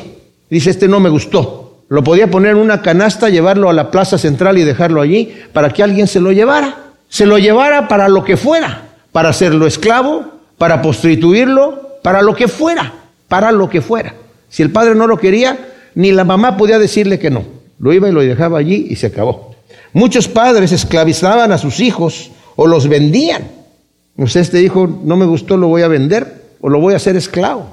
dice, 0.50 0.68
este 0.68 0.88
no 0.88 1.00
me 1.00 1.09
gustó, 1.09 1.85
lo 1.88 2.04
podía 2.04 2.30
poner 2.30 2.50
en 2.50 2.59
una 2.59 2.83
canasta, 2.83 3.30
llevarlo 3.30 3.71
a 3.71 3.73
la 3.73 3.90
plaza 3.90 4.18
central 4.18 4.59
y 4.59 4.64
dejarlo 4.64 5.00
allí 5.00 5.35
para 5.54 5.71
que 5.71 5.83
alguien 5.83 6.06
se 6.06 6.21
lo 6.21 6.33
llevara. 6.33 6.76
Se 7.09 7.25
lo 7.25 7.38
llevara 7.38 7.88
para 7.88 8.11
lo 8.11 8.25
que 8.25 8.37
fuera, 8.37 8.88
para 9.11 9.30
hacerlo 9.30 9.66
esclavo, 9.66 10.36
para 10.59 10.81
prostituirlo, 10.81 11.99
para 12.03 12.23
lo 12.23 12.35
que 12.35 12.49
fuera, 12.49 12.93
para 13.29 13.53
lo 13.53 13.69
que 13.69 13.83
fuera. 13.83 14.15
Si 14.49 14.63
el 14.63 14.71
padre 14.71 14.95
no 14.95 15.07
lo 15.07 15.19
quería, 15.19 15.59
ni 15.95 16.13
la 16.13 16.25
mamá 16.25 16.57
podía 16.57 16.79
decirle 16.79 17.19
que 17.19 17.31
no. 17.31 17.45
Lo 17.79 17.93
iba 17.93 18.09
y 18.09 18.13
lo 18.13 18.21
dejaba 18.21 18.59
allí 18.59 18.87
y 18.89 18.97
se 18.97 19.09
acabó. 19.09 19.55
Muchos 19.93 20.29
padres 20.29 20.73
esclavizaban 20.73 21.53
a 21.53 21.59
sus 21.59 21.81
hijos 21.81 22.31
o 22.55 22.67
los 22.67 22.89
vendían. 22.89 23.51
Usted 24.17 24.41
este 24.41 24.63
hijo 24.63 24.87
no 25.05 25.17
me 25.17 25.27
gustó, 25.27 25.57
lo 25.57 25.69
voy 25.69 25.83
a 25.83 25.89
vender 25.89 26.55
o 26.61 26.69
lo 26.69 26.81
voy 26.81 26.95
a 26.95 26.97
hacer 26.97 27.17
esclavo. 27.17 27.67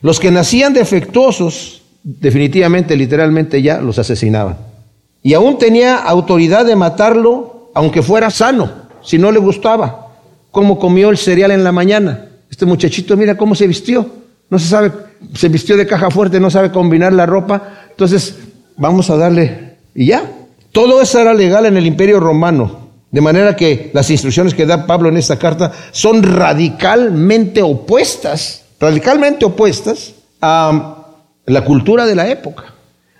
Los 0.00 0.18
que 0.18 0.30
nacían 0.30 0.72
defectuosos, 0.72 1.82
definitivamente, 2.02 2.96
literalmente 2.96 3.60
ya 3.62 3.80
los 3.80 3.98
asesinaban. 3.98 4.56
Y 5.22 5.34
aún 5.34 5.58
tenía 5.58 5.96
autoridad 5.96 6.64
de 6.64 6.76
matarlo, 6.76 7.70
aunque 7.74 8.02
fuera 8.02 8.30
sano, 8.30 8.70
si 9.02 9.18
no 9.18 9.30
le 9.30 9.38
gustaba 9.38 10.01
cómo 10.52 10.78
comió 10.78 11.10
el 11.10 11.18
cereal 11.18 11.50
en 11.50 11.64
la 11.64 11.72
mañana. 11.72 12.28
Este 12.48 12.64
muchachito, 12.66 13.16
mira 13.16 13.36
cómo 13.36 13.56
se 13.56 13.66
vistió. 13.66 14.08
No 14.48 14.58
se 14.58 14.68
sabe, 14.68 14.92
se 15.34 15.48
vistió 15.48 15.76
de 15.76 15.86
caja 15.86 16.10
fuerte, 16.10 16.38
no 16.38 16.50
sabe 16.50 16.70
combinar 16.70 17.12
la 17.12 17.26
ropa. 17.26 17.86
Entonces, 17.90 18.36
vamos 18.76 19.10
a 19.10 19.16
darle. 19.16 19.78
Y 19.94 20.06
ya. 20.06 20.30
Todo 20.70 21.02
eso 21.02 21.18
era 21.18 21.34
legal 21.34 21.66
en 21.66 21.76
el 21.76 21.86
imperio 21.86 22.20
romano. 22.20 22.82
De 23.10 23.20
manera 23.20 23.56
que 23.56 23.90
las 23.92 24.10
instrucciones 24.10 24.54
que 24.54 24.66
da 24.66 24.86
Pablo 24.86 25.08
en 25.08 25.16
esta 25.16 25.38
carta 25.38 25.72
son 25.90 26.22
radicalmente 26.22 27.62
opuestas, 27.62 28.64
radicalmente 28.78 29.44
opuestas 29.44 30.14
a 30.40 30.96
la 31.46 31.64
cultura 31.64 32.06
de 32.06 32.14
la 32.14 32.28
época. 32.28 32.64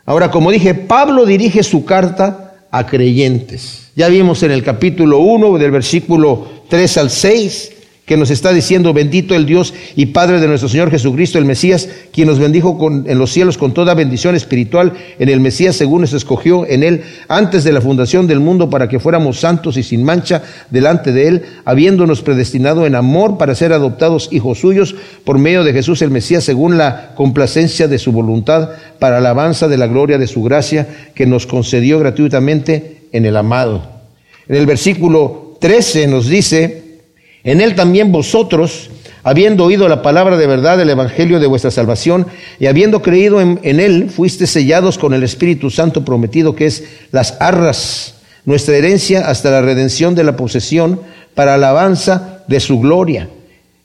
Ahora, 0.04 0.30
como 0.30 0.50
dije, 0.50 0.74
Pablo 0.74 1.26
dirige 1.26 1.62
su 1.62 1.84
carta 1.84 2.54
a 2.70 2.86
creyentes. 2.86 3.90
Ya 3.94 4.08
vimos 4.08 4.42
en 4.42 4.50
el 4.50 4.62
capítulo 4.62 5.18
1 5.18 5.58
del 5.58 5.70
versículo 5.70 6.61
3 6.72 6.96
al 6.96 7.10
6, 7.10 7.72
que 8.06 8.16
nos 8.16 8.30
está 8.30 8.50
diciendo, 8.50 8.94
bendito 8.94 9.34
el 9.34 9.44
Dios 9.44 9.74
y 9.94 10.06
Padre 10.06 10.40
de 10.40 10.48
nuestro 10.48 10.70
Señor 10.70 10.90
Jesucristo, 10.90 11.36
el 11.36 11.44
Mesías, 11.44 11.86
quien 12.14 12.28
nos 12.28 12.38
bendijo 12.38 12.78
en 13.04 13.18
los 13.18 13.30
cielos 13.30 13.58
con 13.58 13.74
toda 13.74 13.92
bendición 13.92 14.34
espiritual 14.36 14.94
en 15.18 15.28
el 15.28 15.40
Mesías, 15.40 15.76
según 15.76 16.00
nos 16.00 16.14
escogió 16.14 16.66
en 16.66 16.82
él 16.82 17.02
antes 17.28 17.64
de 17.64 17.72
la 17.72 17.82
fundación 17.82 18.26
del 18.26 18.40
mundo 18.40 18.70
para 18.70 18.88
que 18.88 19.00
fuéramos 19.00 19.38
santos 19.38 19.76
y 19.76 19.82
sin 19.82 20.02
mancha 20.02 20.44
delante 20.70 21.12
de 21.12 21.28
él, 21.28 21.42
habiéndonos 21.66 22.22
predestinado 22.22 22.86
en 22.86 22.94
amor 22.94 23.36
para 23.36 23.54
ser 23.54 23.74
adoptados 23.74 24.30
hijos 24.32 24.60
suyos 24.60 24.94
por 25.24 25.36
medio 25.36 25.64
de 25.64 25.74
Jesús 25.74 26.00
el 26.00 26.10
Mesías, 26.10 26.42
según 26.42 26.78
la 26.78 27.12
complacencia 27.16 27.86
de 27.86 27.98
su 27.98 28.12
voluntad, 28.12 28.70
para 28.98 29.18
alabanza 29.18 29.68
de 29.68 29.76
la 29.76 29.88
gloria 29.88 30.16
de 30.16 30.26
su 30.26 30.42
gracia, 30.42 30.88
que 31.14 31.26
nos 31.26 31.46
concedió 31.46 31.98
gratuitamente 31.98 33.08
en 33.12 33.26
el 33.26 33.36
amado. 33.36 33.82
En 34.48 34.56
el 34.56 34.64
versículo 34.64 35.41
13 35.62 36.08
nos 36.08 36.26
dice, 36.26 36.82
en 37.44 37.60
él 37.60 37.76
también 37.76 38.10
vosotros, 38.10 38.90
habiendo 39.22 39.64
oído 39.64 39.86
la 39.86 40.02
palabra 40.02 40.36
de 40.36 40.48
verdad 40.48 40.76
del 40.76 40.90
Evangelio 40.90 41.38
de 41.38 41.46
vuestra 41.46 41.70
salvación 41.70 42.26
y 42.58 42.66
habiendo 42.66 43.00
creído 43.00 43.40
en, 43.40 43.60
él, 43.62 44.10
fuiste 44.10 44.48
sellados 44.48 44.98
con 44.98 45.14
el 45.14 45.22
Espíritu 45.22 45.70
Santo 45.70 46.04
prometido, 46.04 46.56
que 46.56 46.66
es 46.66 46.82
las 47.12 47.40
arras, 47.40 48.16
nuestra 48.44 48.76
herencia 48.76 49.28
hasta 49.28 49.52
la 49.52 49.62
redención 49.62 50.16
de 50.16 50.24
la 50.24 50.36
posesión, 50.36 51.00
para 51.36 51.54
alabanza 51.54 52.42
de 52.48 52.58
su 52.58 52.80
gloria. 52.80 53.28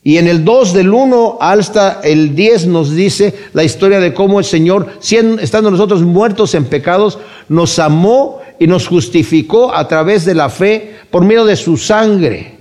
Y 0.07 0.17
en 0.19 0.29
el 0.29 0.45
2 0.45 0.71
del 0.71 0.93
1 0.93 1.37
hasta 1.41 1.99
el 2.01 2.33
10 2.33 2.67
nos 2.67 2.95
dice 2.95 3.33
la 3.51 3.65
historia 3.65 3.99
de 3.99 4.13
cómo 4.13 4.39
el 4.39 4.45
Señor, 4.45 4.87
estando 5.01 5.69
nosotros 5.69 6.01
muertos 6.01 6.55
en 6.55 6.63
pecados, 6.63 7.19
nos 7.49 7.77
amó 7.77 8.39
y 8.57 8.67
nos 8.67 8.87
justificó 8.87 9.75
a 9.75 9.85
través 9.89 10.23
de 10.23 10.33
la 10.33 10.47
fe 10.47 10.95
por 11.11 11.25
medio 11.25 11.43
de 11.43 11.57
su 11.57 11.75
sangre. 11.75 12.55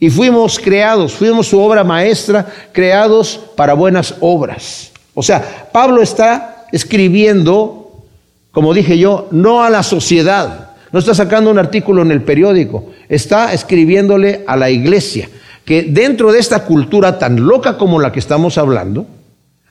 Y 0.00 0.08
fuimos 0.08 0.58
creados, 0.58 1.12
fuimos 1.12 1.48
su 1.48 1.60
obra 1.60 1.84
maestra, 1.84 2.46
creados 2.72 3.40
para 3.56 3.74
buenas 3.74 4.14
obras. 4.20 4.90
O 5.12 5.22
sea, 5.22 5.68
Pablo 5.70 6.00
está 6.00 6.64
escribiendo, 6.72 8.04
como 8.52 8.72
dije 8.72 8.96
yo, 8.96 9.28
no 9.32 9.62
a 9.62 9.68
la 9.68 9.82
sociedad, 9.82 10.70
no 10.92 10.98
está 10.98 11.14
sacando 11.14 11.50
un 11.50 11.58
artículo 11.58 12.00
en 12.00 12.10
el 12.10 12.22
periódico, 12.22 12.86
está 13.06 13.52
escribiéndole 13.52 14.44
a 14.46 14.56
la 14.56 14.70
iglesia 14.70 15.28
que 15.66 15.82
dentro 15.82 16.32
de 16.32 16.38
esta 16.38 16.64
cultura 16.64 17.18
tan 17.18 17.44
loca 17.44 17.76
como 17.76 18.00
la 18.00 18.12
que 18.12 18.20
estamos 18.20 18.56
hablando, 18.56 19.06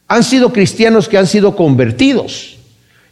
han 0.07 0.23
sido 0.23 0.53
cristianos 0.53 1.07
que 1.07 1.17
han 1.17 1.25
sido 1.25 1.55
convertidos. 1.55 2.57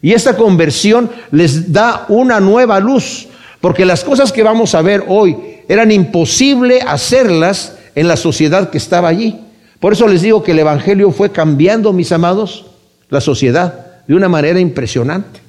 Y 0.01 0.11
esta 0.11 0.35
conversión 0.35 1.09
les 1.31 1.71
da 1.71 2.05
una 2.09 2.41
nueva 2.41 2.79
luz, 2.81 3.27
porque 3.61 3.85
las 3.85 4.03
cosas 4.03 4.33
que 4.33 4.43
vamos 4.43 4.75
a 4.75 4.81
ver 4.81 5.05
hoy 5.07 5.37
eran 5.69 5.91
imposible 5.91 6.81
hacerlas 6.81 7.77
en 7.95 8.09
la 8.09 8.17
sociedad 8.17 8.69
que 8.69 8.77
estaba 8.77 9.07
allí. 9.07 9.39
Por 9.79 9.93
eso 9.93 10.07
les 10.07 10.21
digo 10.21 10.43
que 10.43 10.51
el 10.51 10.59
Evangelio 10.59 11.11
fue 11.11 11.31
cambiando, 11.31 11.93
mis 11.93 12.11
amados, 12.11 12.65
la 13.09 13.21
sociedad 13.21 14.03
de 14.05 14.13
una 14.13 14.27
manera 14.27 14.59
impresionante. 14.59 15.39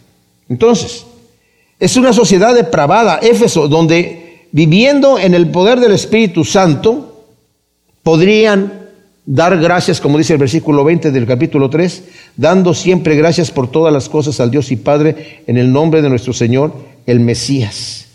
Entonces, 0.48 1.04
es 1.80 1.96
una 1.96 2.12
sociedad 2.12 2.54
depravada, 2.54 3.18
Éfeso, 3.18 3.66
donde 3.66 4.46
viviendo 4.52 5.18
en 5.18 5.34
el 5.34 5.48
poder 5.48 5.80
del 5.80 5.92
Espíritu 5.92 6.44
Santo, 6.44 7.13
podrían 8.04 8.84
dar 9.26 9.58
gracias, 9.58 10.00
como 10.00 10.18
dice 10.18 10.34
el 10.34 10.38
versículo 10.38 10.84
20 10.84 11.10
del 11.10 11.26
capítulo 11.26 11.70
3, 11.70 12.04
dando 12.36 12.74
siempre 12.74 13.16
gracias 13.16 13.50
por 13.50 13.70
todas 13.70 13.92
las 13.92 14.08
cosas 14.08 14.38
al 14.38 14.50
Dios 14.50 14.70
y 14.70 14.76
Padre 14.76 15.42
en 15.46 15.56
el 15.56 15.72
nombre 15.72 16.02
de 16.02 16.10
nuestro 16.10 16.32
Señor, 16.32 16.72
el 17.06 17.20
Mesías. 17.20 18.06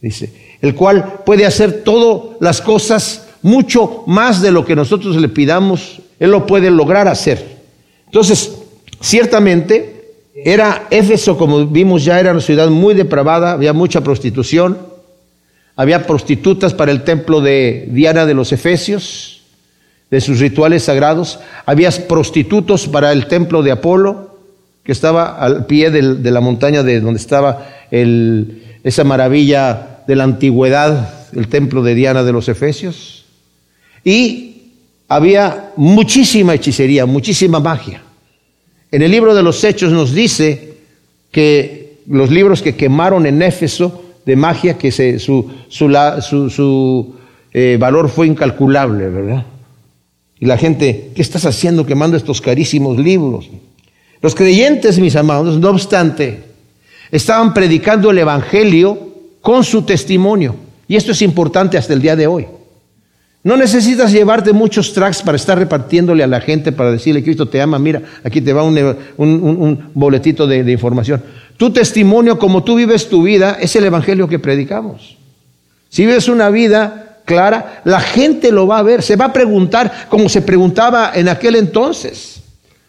Dice, 0.00 0.32
el 0.60 0.74
cual 0.74 1.22
puede 1.24 1.46
hacer 1.46 1.82
todas 1.82 2.36
las 2.40 2.60
cosas 2.60 3.26
mucho 3.42 4.04
más 4.06 4.42
de 4.42 4.52
lo 4.52 4.64
que 4.64 4.76
nosotros 4.76 5.16
le 5.16 5.28
pidamos, 5.28 6.00
Él 6.20 6.30
lo 6.30 6.46
puede 6.46 6.70
lograr 6.70 7.08
hacer. 7.08 7.58
Entonces, 8.06 8.52
ciertamente, 9.00 10.12
era 10.34 10.86
Éfeso, 10.90 11.38
como 11.38 11.66
vimos 11.66 12.04
ya, 12.04 12.20
era 12.20 12.32
una 12.32 12.40
ciudad 12.40 12.68
muy 12.68 12.94
depravada, 12.94 13.52
había 13.52 13.72
mucha 13.72 14.02
prostitución, 14.02 14.78
había 15.74 16.06
prostitutas 16.06 16.74
para 16.74 16.92
el 16.92 17.04
templo 17.04 17.40
de 17.40 17.88
Diana 17.90 18.26
de 18.26 18.34
los 18.34 18.52
Efesios, 18.52 19.37
de 20.10 20.20
sus 20.20 20.40
rituales 20.40 20.84
sagrados, 20.84 21.38
había 21.66 21.90
prostitutos 22.08 22.88
para 22.88 23.12
el 23.12 23.26
templo 23.26 23.62
de 23.62 23.72
Apolo, 23.72 24.36
que 24.82 24.92
estaba 24.92 25.36
al 25.36 25.66
pie 25.66 25.90
de 25.90 26.30
la 26.30 26.40
montaña 26.40 26.82
de 26.82 27.00
donde 27.00 27.20
estaba 27.20 27.66
esa 27.90 29.04
maravilla 29.04 30.02
de 30.06 30.16
la 30.16 30.24
antigüedad, 30.24 31.28
el 31.34 31.48
templo 31.48 31.82
de 31.82 31.94
Diana 31.94 32.22
de 32.24 32.32
los 32.32 32.48
Efesios. 32.48 33.26
Y 34.02 34.72
había 35.08 35.72
muchísima 35.76 36.54
hechicería, 36.54 37.04
muchísima 37.04 37.60
magia. 37.60 38.02
En 38.90 39.02
el 39.02 39.10
libro 39.10 39.34
de 39.34 39.42
los 39.42 39.62
Hechos 39.62 39.92
nos 39.92 40.14
dice 40.14 40.76
que 41.30 41.98
los 42.06 42.30
libros 42.30 42.62
que 42.62 42.74
quemaron 42.74 43.26
en 43.26 43.42
Éfeso 43.42 44.04
de 44.24 44.36
magia, 44.36 44.78
que 44.78 44.90
su, 44.90 45.50
su, 45.68 47.14
eh, 47.52 47.76
valor 47.78 48.08
fue 48.08 48.26
incalculable, 48.26 49.08
¿verdad? 49.10 49.44
Y 50.40 50.46
la 50.46 50.56
gente, 50.56 51.10
¿qué 51.14 51.22
estás 51.22 51.44
haciendo 51.44 51.84
quemando 51.84 52.16
estos 52.16 52.40
carísimos 52.40 52.98
libros? 52.98 53.48
Los 54.20 54.34
creyentes, 54.34 54.98
mis 54.98 55.16
amados, 55.16 55.58
no 55.58 55.70
obstante, 55.70 56.44
estaban 57.10 57.54
predicando 57.54 58.10
el 58.10 58.18
Evangelio 58.18 59.08
con 59.40 59.64
su 59.64 59.82
testimonio. 59.82 60.54
Y 60.86 60.96
esto 60.96 61.12
es 61.12 61.22
importante 61.22 61.76
hasta 61.76 61.92
el 61.92 62.02
día 62.02 62.16
de 62.16 62.26
hoy. 62.26 62.46
No 63.44 63.56
necesitas 63.56 64.12
llevarte 64.12 64.52
muchos 64.52 64.92
tracks 64.92 65.22
para 65.22 65.36
estar 65.36 65.58
repartiéndole 65.58 66.22
a 66.22 66.26
la 66.26 66.40
gente, 66.40 66.72
para 66.72 66.90
decirle, 66.90 67.22
Cristo 67.22 67.48
te 67.48 67.60
ama, 67.60 67.78
mira, 67.78 68.02
aquí 68.24 68.40
te 68.40 68.52
va 68.52 68.62
un, 68.62 69.90
boletito 69.94 70.46
de, 70.46 70.64
de 70.64 70.72
información. 70.72 71.22
Tu 71.56 71.70
testimonio, 71.70 72.38
como 72.38 72.62
tú 72.62 72.76
vives 72.76 73.08
tu 73.08 73.22
vida, 73.22 73.56
es 73.60 73.74
el 73.76 73.84
Evangelio 73.84 74.28
que 74.28 74.38
predicamos. 74.38 75.16
Si 75.88 76.04
vives 76.04 76.28
una 76.28 76.50
vida 76.50 77.07
clara, 77.28 77.82
la 77.84 78.00
gente 78.00 78.50
lo 78.50 78.66
va 78.66 78.78
a 78.78 78.82
ver, 78.82 79.04
se 79.04 79.14
va 79.14 79.26
a 79.26 79.32
preguntar 79.32 80.08
como 80.08 80.28
se 80.28 80.42
preguntaba 80.42 81.12
en 81.14 81.28
aquel 81.28 81.54
entonces. 81.54 82.40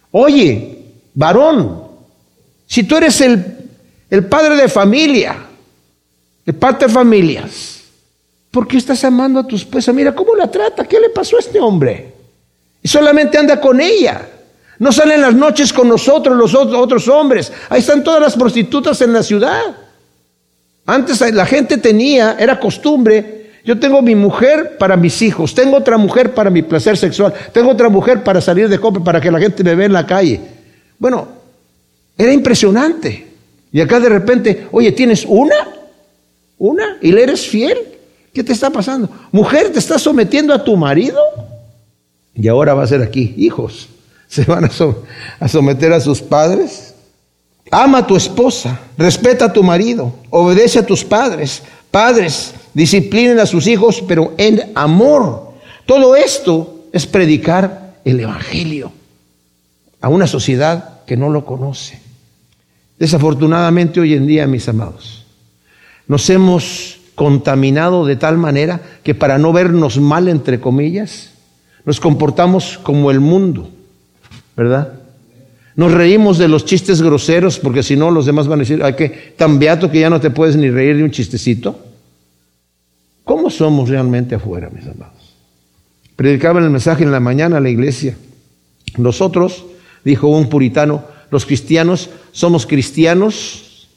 Oye, 0.10 0.80
varón, 1.14 1.84
si 2.66 2.84
tú 2.84 2.96
eres 2.96 3.22
el, 3.22 3.46
el 4.10 4.26
padre 4.26 4.56
de 4.56 4.68
familia, 4.68 5.36
el 6.46 6.56
padre 6.56 6.88
de 6.88 6.94
familias, 6.94 7.80
¿Por 8.52 8.68
qué 8.68 8.78
estás 8.78 9.04
amando 9.04 9.40
a 9.40 9.48
tu 9.48 9.56
esposa? 9.56 9.94
Mira 9.94 10.14
cómo 10.16 10.36
la 10.36 10.50
trata. 10.50 10.86
¿Qué 10.86 11.00
le 11.00 11.10
pasó 11.10 11.38
a 11.38 11.40
este 11.40 11.60
hombre? 11.60 12.14
Y 12.82 12.88
solamente 12.88 13.38
anda 13.38 13.62
con 13.62 13.80
ella. 13.80 14.28
No 14.80 14.92
salen 14.92 15.22
las 15.22 15.36
noches 15.36 15.72
con 15.72 15.88
nosotros 15.88 16.36
los 16.36 16.56
otros 16.56 17.08
hombres. 17.08 17.52
Ahí 17.70 17.80
están 17.80 18.04
todas 18.04 18.22
las 18.22 18.36
prostitutas 18.36 19.02
en 19.02 19.14
la 19.14 19.22
ciudad. 19.22 19.62
Antes 20.86 21.22
la 21.34 21.46
gente 21.46 21.78
tenía, 21.78 22.38
era 22.40 22.60
costumbre, 22.60 23.39
yo 23.70 23.80
tengo 23.80 24.02
mi 24.02 24.16
mujer 24.16 24.78
para 24.80 24.98
mis 24.98 25.22
hijos, 25.22 25.54
tengo 25.54 25.78
otra 25.78 25.96
mujer 25.96 26.34
para 26.34 26.50
mi 26.50 26.64
placer 26.64 26.98
sexual, 26.98 27.32
tengo 27.54 27.70
otra 27.70 27.88
mujer 27.88 28.24
para 28.24 28.42
salir 28.42 28.68
de 28.68 28.80
compra, 28.80 29.04
para 29.04 29.22
que 29.22 29.30
la 29.30 29.40
gente 29.40 29.64
me 29.64 29.76
vea 29.76 29.86
en 29.86 29.94
la 29.94 30.08
calle. 30.08 30.42
Bueno, 30.98 31.28
era 32.18 32.34
impresionante. 32.34 33.28
Y 33.72 33.80
acá 33.80 34.00
de 34.00 34.10
repente, 34.10 34.68
oye, 34.72 34.92
¿tienes 34.92 35.24
una? 35.24 35.54
¿Una? 36.58 36.98
¿Y 37.00 37.12
le 37.12 37.22
eres 37.22 37.46
fiel? 37.46 37.78
¿Qué 38.34 38.44
te 38.44 38.54
está 38.54 38.72
pasando? 38.72 39.08
Mujer, 39.32 39.72
¿te 39.72 39.78
estás 39.78 40.02
sometiendo 40.02 40.52
a 40.52 40.64
tu 40.64 40.76
marido? 40.76 41.22
Y 42.34 42.48
ahora 42.48 42.74
va 42.74 42.82
a 42.82 42.88
ser 42.88 43.04
aquí, 43.04 43.36
hijos, 43.38 43.88
se 44.28 44.46
van 44.46 44.66
a, 44.66 45.48
someter 45.48 45.94
a 45.94 46.00
sus 46.00 46.24
padres. 46.24 46.96
Ama 47.70 48.00
a 48.00 48.08
tu 48.08 48.16
esposa, 48.16 48.80
respeta 48.98 49.46
a 49.46 49.54
tu 49.54 49.62
marido, 49.62 50.12
obedece 50.32 50.80
a 50.80 50.86
tus 50.88 51.04
padres. 51.04 51.62
Padres, 51.92 52.56
disciplinen 52.74 53.40
a 53.40 53.46
sus 53.46 53.68
hijos, 53.68 54.04
pero 54.08 54.34
en 54.38 54.72
amor. 54.76 55.54
Todo 55.86 56.16
esto 56.16 56.86
es 56.92 57.08
predicar 57.08 57.96
el 58.06 58.20
Evangelio 58.20 58.92
a 60.02 60.10
una 60.10 60.28
sociedad 60.28 61.04
que 61.06 61.18
no 61.18 61.30
lo 61.30 61.46
conoce. 61.46 62.00
Desafortunadamente 62.98 64.00
hoy 64.00 64.14
en 64.14 64.28
día, 64.28 64.46
mis 64.48 64.68
amados, 64.68 65.26
nos 66.08 66.30
hemos 66.30 67.00
contaminado 67.16 68.06
de 68.06 68.16
tal 68.16 68.38
manera 68.38 68.82
que 69.04 69.16
para 69.16 69.38
no 69.38 69.52
vernos 69.52 70.00
mal, 70.00 70.28
entre 70.28 70.60
comillas, 70.60 71.32
nos 71.86 72.00
comportamos 72.00 72.78
como 72.78 73.12
el 73.12 73.20
mundo, 73.20 73.70
¿verdad? 74.56 74.94
Nos 75.76 75.94
reímos 75.94 76.38
de 76.38 76.48
los 76.50 76.66
chistes 76.66 77.02
groseros 77.02 77.58
porque 77.58 77.84
si 77.84 77.96
no 77.96 78.12
los 78.12 78.26
demás 78.26 78.48
van 78.48 78.60
a 78.60 78.64
decir, 78.64 78.84
ay, 78.84 78.94
que 78.94 79.34
tan 79.38 79.60
beato 79.60 79.90
que 79.90 80.02
ya 80.02 80.10
no 80.10 80.20
te 80.20 80.30
puedes 80.30 80.56
ni 80.56 80.70
reír 80.70 80.98
de 80.98 81.04
un 81.04 81.12
chistecito. 81.12 81.80
¿Cómo 83.30 83.52
somos 83.52 83.88
realmente 83.88 84.34
afuera, 84.34 84.72
mis 84.72 84.88
amados? 84.88 85.36
Predicaba 86.16 86.60
el 86.62 86.72
mensaje 86.72 87.04
en 87.04 87.12
la 87.12 87.20
mañana 87.20 87.58
a 87.58 87.60
la 87.60 87.70
iglesia. 87.70 88.18
Nosotros, 88.98 89.66
dijo 90.04 90.30
un 90.30 90.50
puritano, 90.50 91.04
los 91.30 91.46
cristianos 91.46 92.10
somos 92.32 92.66
cristianos 92.66 93.88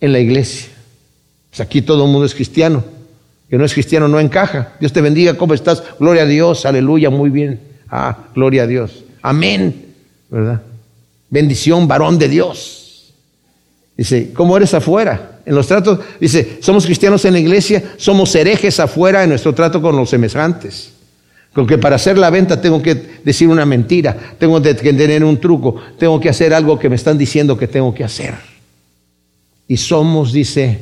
en 0.00 0.10
la 0.10 0.18
iglesia. 0.18 0.70
Pues 1.50 1.60
aquí 1.60 1.82
todo 1.82 2.04
el 2.04 2.10
mundo 2.10 2.26
es 2.26 2.34
cristiano. 2.34 2.82
Que 3.48 3.56
no 3.56 3.64
es 3.64 3.72
cristiano 3.74 4.08
no 4.08 4.18
encaja. 4.18 4.72
Dios 4.80 4.92
te 4.92 5.02
bendiga, 5.02 5.34
¿cómo 5.34 5.54
estás? 5.54 5.84
Gloria 6.00 6.22
a 6.22 6.26
Dios, 6.26 6.66
aleluya, 6.66 7.10
muy 7.10 7.30
bien. 7.30 7.60
Ah, 7.88 8.24
gloria 8.34 8.64
a 8.64 8.66
Dios. 8.66 9.04
Amén. 9.22 9.94
¿Verdad? 10.28 10.62
Bendición, 11.30 11.86
varón 11.86 12.18
de 12.18 12.28
Dios. 12.28 13.14
Dice, 13.96 14.32
¿cómo 14.32 14.56
eres 14.56 14.74
afuera? 14.74 15.37
En 15.48 15.54
los 15.54 15.66
tratos, 15.66 16.00
dice, 16.20 16.58
somos 16.60 16.84
cristianos 16.84 17.24
en 17.24 17.32
la 17.32 17.38
iglesia, 17.38 17.94
somos 17.96 18.34
herejes 18.34 18.78
afuera 18.80 19.22
en 19.22 19.30
nuestro 19.30 19.54
trato 19.54 19.80
con 19.80 19.96
los 19.96 20.10
semejantes. 20.10 20.90
Con 21.54 21.66
que 21.66 21.78
para 21.78 21.96
hacer 21.96 22.18
la 22.18 22.28
venta 22.28 22.60
tengo 22.60 22.82
que 22.82 22.94
decir 23.24 23.48
una 23.48 23.64
mentira, 23.64 24.14
tengo 24.38 24.60
que 24.60 24.74
tener 24.74 25.24
un 25.24 25.40
truco, 25.40 25.76
tengo 25.98 26.20
que 26.20 26.28
hacer 26.28 26.52
algo 26.52 26.78
que 26.78 26.90
me 26.90 26.96
están 26.96 27.16
diciendo 27.16 27.56
que 27.56 27.66
tengo 27.66 27.94
que 27.94 28.04
hacer. 28.04 28.34
Y 29.66 29.78
somos, 29.78 30.34
dice, 30.34 30.80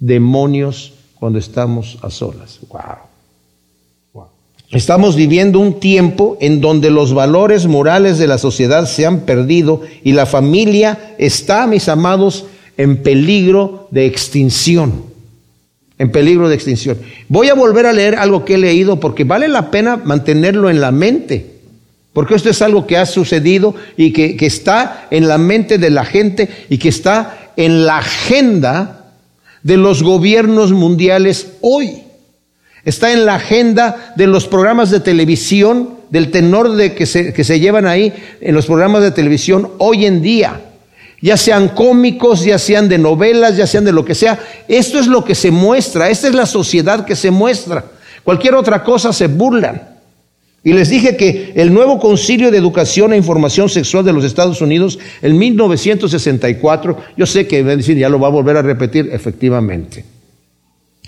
demonios 0.00 0.94
cuando 1.14 1.38
estamos 1.38 1.98
a 2.00 2.08
solas. 2.08 2.60
Wow. 2.70 4.24
Estamos 4.70 5.16
viviendo 5.16 5.58
un 5.60 5.80
tiempo 5.80 6.38
en 6.40 6.62
donde 6.62 6.90
los 6.90 7.12
valores 7.12 7.66
morales 7.66 8.16
de 8.16 8.26
la 8.26 8.38
sociedad 8.38 8.86
se 8.86 9.04
han 9.04 9.20
perdido 9.20 9.82
y 10.02 10.12
la 10.12 10.24
familia 10.24 11.14
está, 11.18 11.66
mis 11.66 11.90
amados, 11.90 12.46
en 12.78 13.02
peligro 13.02 13.88
de 13.90 14.06
extinción. 14.06 15.04
En 15.98 16.10
peligro 16.10 16.48
de 16.48 16.54
extinción. 16.54 16.96
Voy 17.28 17.48
a 17.48 17.54
volver 17.54 17.84
a 17.84 17.92
leer 17.92 18.14
algo 18.14 18.44
que 18.44 18.54
he 18.54 18.58
leído 18.58 18.98
porque 19.00 19.24
vale 19.24 19.48
la 19.48 19.70
pena 19.70 19.96
mantenerlo 19.96 20.70
en 20.70 20.80
la 20.80 20.92
mente. 20.92 21.58
Porque 22.12 22.36
esto 22.36 22.48
es 22.48 22.62
algo 22.62 22.86
que 22.86 22.96
ha 22.96 23.04
sucedido 23.04 23.74
y 23.96 24.12
que, 24.12 24.36
que 24.36 24.46
está 24.46 25.08
en 25.10 25.28
la 25.28 25.38
mente 25.38 25.76
de 25.76 25.90
la 25.90 26.04
gente 26.04 26.48
y 26.70 26.78
que 26.78 26.88
está 26.88 27.52
en 27.56 27.84
la 27.84 27.98
agenda 27.98 29.12
de 29.62 29.76
los 29.76 30.02
gobiernos 30.02 30.72
mundiales 30.72 31.48
hoy. 31.60 32.04
Está 32.84 33.12
en 33.12 33.26
la 33.26 33.34
agenda 33.34 34.14
de 34.16 34.28
los 34.28 34.46
programas 34.46 34.90
de 34.90 35.00
televisión, 35.00 35.90
del 36.10 36.30
tenor 36.30 36.74
de 36.74 36.94
que 36.94 37.06
se, 37.06 37.32
que 37.32 37.44
se 37.44 37.58
llevan 37.58 37.86
ahí 37.86 38.12
en 38.40 38.54
los 38.54 38.66
programas 38.66 39.02
de 39.02 39.10
televisión 39.10 39.72
hoy 39.78 40.06
en 40.06 40.22
día. 40.22 40.60
Ya 41.20 41.36
sean 41.36 41.68
cómicos, 41.68 42.44
ya 42.44 42.58
sean 42.58 42.88
de 42.88 42.98
novelas, 42.98 43.56
ya 43.56 43.66
sean 43.66 43.84
de 43.84 43.92
lo 43.92 44.04
que 44.04 44.14
sea. 44.14 44.38
Esto 44.68 44.98
es 44.98 45.06
lo 45.06 45.24
que 45.24 45.34
se 45.34 45.50
muestra, 45.50 46.10
esta 46.10 46.28
es 46.28 46.34
la 46.34 46.46
sociedad 46.46 47.04
que 47.04 47.16
se 47.16 47.30
muestra. 47.30 47.84
Cualquier 48.24 48.54
otra 48.54 48.82
cosa 48.82 49.12
se 49.12 49.26
burlan. 49.26 49.82
Y 50.64 50.72
les 50.72 50.90
dije 50.90 51.16
que 51.16 51.52
el 51.54 51.72
nuevo 51.72 51.98
Concilio 51.98 52.50
de 52.50 52.58
Educación 52.58 53.12
e 53.12 53.16
Información 53.16 53.68
Sexual 53.68 54.04
de 54.04 54.12
los 54.12 54.24
Estados 54.24 54.60
Unidos, 54.60 54.98
en 55.22 55.38
1964, 55.38 56.98
yo 57.16 57.26
sé 57.26 57.46
que 57.46 57.64
ya 57.96 58.08
lo 58.08 58.18
va 58.18 58.26
a 58.26 58.30
volver 58.30 58.56
a 58.56 58.62
repetir, 58.62 59.08
efectivamente. 59.12 60.17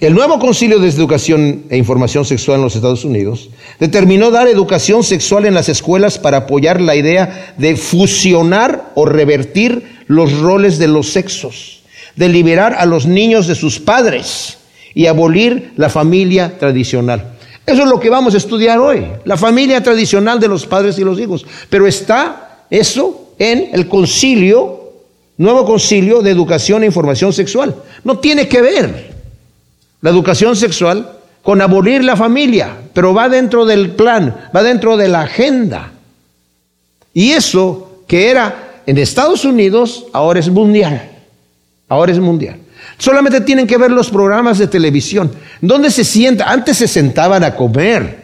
El 0.00 0.14
nuevo 0.14 0.38
Concilio 0.38 0.78
de 0.78 0.88
Educación 0.88 1.64
e 1.68 1.76
Información 1.76 2.24
Sexual 2.24 2.56
en 2.56 2.64
los 2.64 2.74
Estados 2.74 3.04
Unidos 3.04 3.50
determinó 3.78 4.30
dar 4.30 4.48
educación 4.48 5.04
sexual 5.04 5.44
en 5.44 5.52
las 5.52 5.68
escuelas 5.68 6.18
para 6.18 6.38
apoyar 6.38 6.80
la 6.80 6.96
idea 6.96 7.54
de 7.58 7.76
fusionar 7.76 8.92
o 8.94 9.04
revertir 9.04 10.00
los 10.06 10.38
roles 10.38 10.78
de 10.78 10.88
los 10.88 11.12
sexos, 11.12 11.82
de 12.16 12.30
liberar 12.30 12.76
a 12.78 12.86
los 12.86 13.04
niños 13.04 13.46
de 13.46 13.54
sus 13.54 13.78
padres 13.78 14.56
y 14.94 15.04
abolir 15.04 15.74
la 15.76 15.90
familia 15.90 16.58
tradicional. 16.58 17.36
Eso 17.66 17.82
es 17.82 17.88
lo 17.88 18.00
que 18.00 18.08
vamos 18.08 18.32
a 18.32 18.38
estudiar 18.38 18.78
hoy, 18.78 19.04
la 19.26 19.36
familia 19.36 19.82
tradicional 19.82 20.40
de 20.40 20.48
los 20.48 20.64
padres 20.64 20.98
y 20.98 21.04
los 21.04 21.20
hijos. 21.20 21.44
Pero 21.68 21.86
está 21.86 22.64
eso 22.70 23.34
en 23.38 23.68
el 23.74 23.86
concilio, 23.86 24.94
nuevo 25.36 25.66
concilio 25.66 26.22
de 26.22 26.30
educación 26.30 26.84
e 26.84 26.86
información 26.86 27.34
sexual. 27.34 27.76
No 28.02 28.18
tiene 28.18 28.48
que 28.48 28.62
ver 28.62 29.09
la 30.00 30.10
educación 30.10 30.56
sexual 30.56 31.18
con 31.42 31.60
abolir 31.60 32.04
la 32.04 32.16
familia, 32.16 32.76
pero 32.92 33.14
va 33.14 33.28
dentro 33.28 33.64
del 33.64 33.90
plan, 33.90 34.48
va 34.54 34.62
dentro 34.62 34.96
de 34.96 35.08
la 35.08 35.22
agenda. 35.22 35.92
Y 37.12 37.30
eso 37.30 38.02
que 38.06 38.30
era 38.30 38.82
en 38.86 38.98
Estados 38.98 39.44
Unidos, 39.44 40.06
ahora 40.12 40.40
es 40.40 40.48
mundial. 40.48 41.10
Ahora 41.88 42.12
es 42.12 42.18
mundial. 42.18 42.56
Solamente 42.98 43.40
tienen 43.40 43.66
que 43.66 43.78
ver 43.78 43.90
los 43.90 44.10
programas 44.10 44.58
de 44.58 44.66
televisión. 44.66 45.30
¿Dónde 45.60 45.90
se 45.90 46.04
sienta? 46.04 46.50
Antes 46.50 46.76
se 46.76 46.88
sentaban 46.88 47.42
a 47.44 47.54
comer 47.54 48.19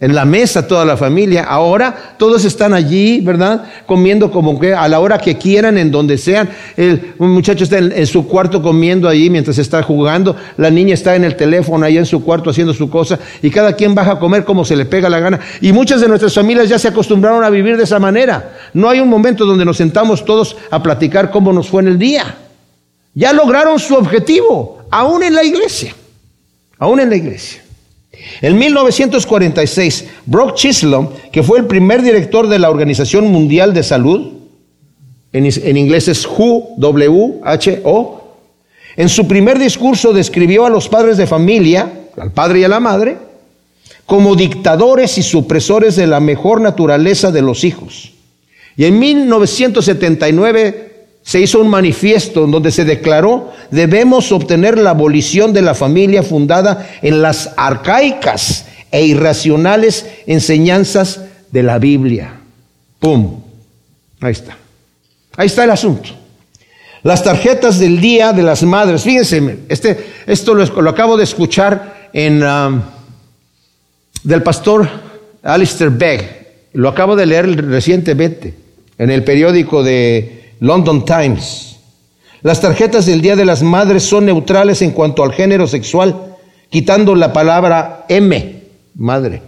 en 0.00 0.14
la 0.14 0.24
mesa 0.24 0.66
toda 0.66 0.84
la 0.84 0.96
familia. 0.96 1.44
Ahora 1.44 2.14
todos 2.18 2.44
están 2.44 2.74
allí, 2.74 3.20
¿verdad? 3.20 3.64
Comiendo 3.86 4.30
como 4.30 4.58
que 4.58 4.74
a 4.74 4.86
la 4.88 5.00
hora 5.00 5.18
que 5.18 5.38
quieran, 5.38 5.78
en 5.78 5.90
donde 5.90 6.18
sean. 6.18 6.50
El, 6.76 7.14
un 7.18 7.30
muchacho 7.30 7.64
está 7.64 7.78
en, 7.78 8.06
su 8.06 8.26
cuarto 8.26 8.60
comiendo 8.60 9.08
ahí 9.08 9.30
mientras 9.30 9.58
está 9.58 9.82
jugando. 9.82 10.36
La 10.56 10.70
niña 10.70 10.94
está 10.94 11.16
en 11.16 11.24
el 11.24 11.36
teléfono 11.36 11.86
ahí 11.86 11.96
en 11.96 12.06
su 12.06 12.22
cuarto 12.24 12.50
haciendo 12.50 12.74
su 12.74 12.90
cosa. 12.90 13.18
Y 13.40 13.50
cada 13.50 13.74
quien 13.74 13.94
baja 13.94 14.12
a 14.12 14.18
comer 14.18 14.44
como 14.44 14.64
se 14.64 14.76
le 14.76 14.84
pega 14.84 15.08
la 15.08 15.20
gana. 15.20 15.40
Y 15.60 15.72
muchas 15.72 16.00
de 16.00 16.08
nuestras 16.08 16.34
familias 16.34 16.68
ya 16.68 16.78
se 16.78 16.88
acostumbraron 16.88 17.44
a 17.44 17.50
vivir 17.50 17.76
de 17.76 17.84
esa 17.84 17.98
manera. 17.98 18.52
No 18.74 18.90
hay 18.90 19.00
un 19.00 19.08
momento 19.08 19.46
donde 19.46 19.64
nos 19.64 19.76
sentamos 19.76 20.24
todos 20.24 20.56
a 20.70 20.82
platicar 20.82 21.30
cómo 21.30 21.52
nos 21.52 21.68
fue 21.68 21.82
en 21.82 21.88
el 21.88 21.98
día. 21.98 22.36
Ya 23.14 23.32
lograron 23.32 23.78
su 23.78 23.94
objetivo, 23.94 24.80
aún 24.90 25.22
en 25.22 25.34
la 25.34 25.44
iglesia. 25.44 25.94
Aún 26.78 26.98
en 27.00 27.08
la 27.08 27.16
iglesia. 27.16 27.63
En 28.40 28.58
1946, 28.58 30.06
Brock 30.26 30.54
Chisholm, 30.54 31.08
que 31.32 31.42
fue 31.42 31.58
el 31.58 31.66
primer 31.66 32.02
director 32.02 32.48
de 32.48 32.58
la 32.58 32.70
Organización 32.70 33.30
Mundial 33.30 33.74
de 33.74 33.82
Salud, 33.82 34.32
en, 35.32 35.76
inglés 35.76 36.08
es 36.08 36.28
W-H-O, 36.76 38.24
en 38.96 39.08
su 39.08 39.26
primer 39.26 39.58
discurso 39.58 40.12
describió 40.12 40.66
a 40.66 40.70
los 40.70 40.88
padres 40.88 41.16
de 41.16 41.26
familia, 41.26 41.92
al 42.16 42.30
padre 42.30 42.60
y 42.60 42.64
a 42.64 42.68
la 42.68 42.78
madre, 42.78 43.18
como 44.06 44.36
dictadores 44.36 45.18
y 45.18 45.22
supresores 45.22 45.96
de 45.96 46.06
la 46.06 46.20
mejor 46.20 46.60
naturaleza 46.60 47.32
de 47.32 47.42
los 47.42 47.64
hijos. 47.64 48.12
Y 48.76 48.84
en 48.84 48.98
1979 48.98 50.93
se 51.24 51.40
hizo 51.40 51.58
un 51.60 51.68
manifiesto 51.68 52.44
en 52.44 52.50
donde 52.50 52.70
se 52.70 52.84
declaró 52.84 53.50
debemos 53.70 54.30
obtener 54.30 54.78
la 54.78 54.90
abolición 54.90 55.54
de 55.54 55.62
la 55.62 55.74
familia 55.74 56.22
fundada 56.22 56.86
en 57.00 57.22
las 57.22 57.50
arcaicas 57.56 58.66
e 58.90 59.06
irracionales 59.06 60.06
enseñanzas 60.26 61.22
de 61.50 61.62
la 61.62 61.78
Biblia. 61.78 62.40
¡Pum! 63.00 63.40
Ahí 64.20 64.32
está. 64.32 64.56
Ahí 65.36 65.46
está 65.46 65.64
el 65.64 65.70
asunto. 65.70 66.10
Las 67.02 67.24
tarjetas 67.24 67.78
del 67.78 68.00
Día 68.00 68.32
de 68.32 68.42
las 68.42 68.62
Madres. 68.62 69.02
Fíjense, 69.02 69.60
este, 69.68 70.12
esto 70.26 70.54
lo, 70.54 70.90
acabo 70.90 71.16
de 71.16 71.24
escuchar 71.24 72.10
en, 72.12 72.44
del 74.22 74.42
pastor 74.42 74.88
Alistair 75.42 75.90
Begg. 75.90 76.68
Lo 76.74 76.88
acabo 76.90 77.16
de 77.16 77.26
leer 77.26 77.66
recientemente 77.66 78.54
en 78.98 79.10
el 79.10 79.24
periódico 79.24 79.82
de 79.82 80.43
London 80.60 81.04
Times. 81.04 81.76
Las 82.42 82.60
tarjetas 82.60 83.06
del 83.06 83.22
Día 83.22 83.36
de 83.36 83.44
las 83.44 83.62
Madres 83.62 84.02
son 84.02 84.26
neutrales 84.26 84.82
en 84.82 84.90
cuanto 84.90 85.22
al 85.22 85.32
género 85.32 85.66
sexual, 85.66 86.36
quitando 86.68 87.14
la 87.14 87.32
palabra 87.32 88.04
M, 88.08 88.62
madre, 88.96 89.40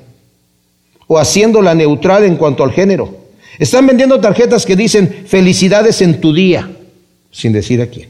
o 1.07 1.19
haciéndola 1.19 1.75
neutral 1.75 2.25
en 2.25 2.37
cuanto 2.37 2.65
al 2.65 2.73
género. 2.73 3.27
Están 3.59 3.87
vendiendo 3.87 4.21
tarjetas 4.21 4.65
que 4.65 4.77
dicen 4.77 5.25
felicidades 5.27 6.01
en 6.01 6.21
tu 6.21 6.33
día, 6.33 6.71
sin 7.31 7.53
decir 7.53 7.83
a 7.83 7.87
quién. 7.87 8.09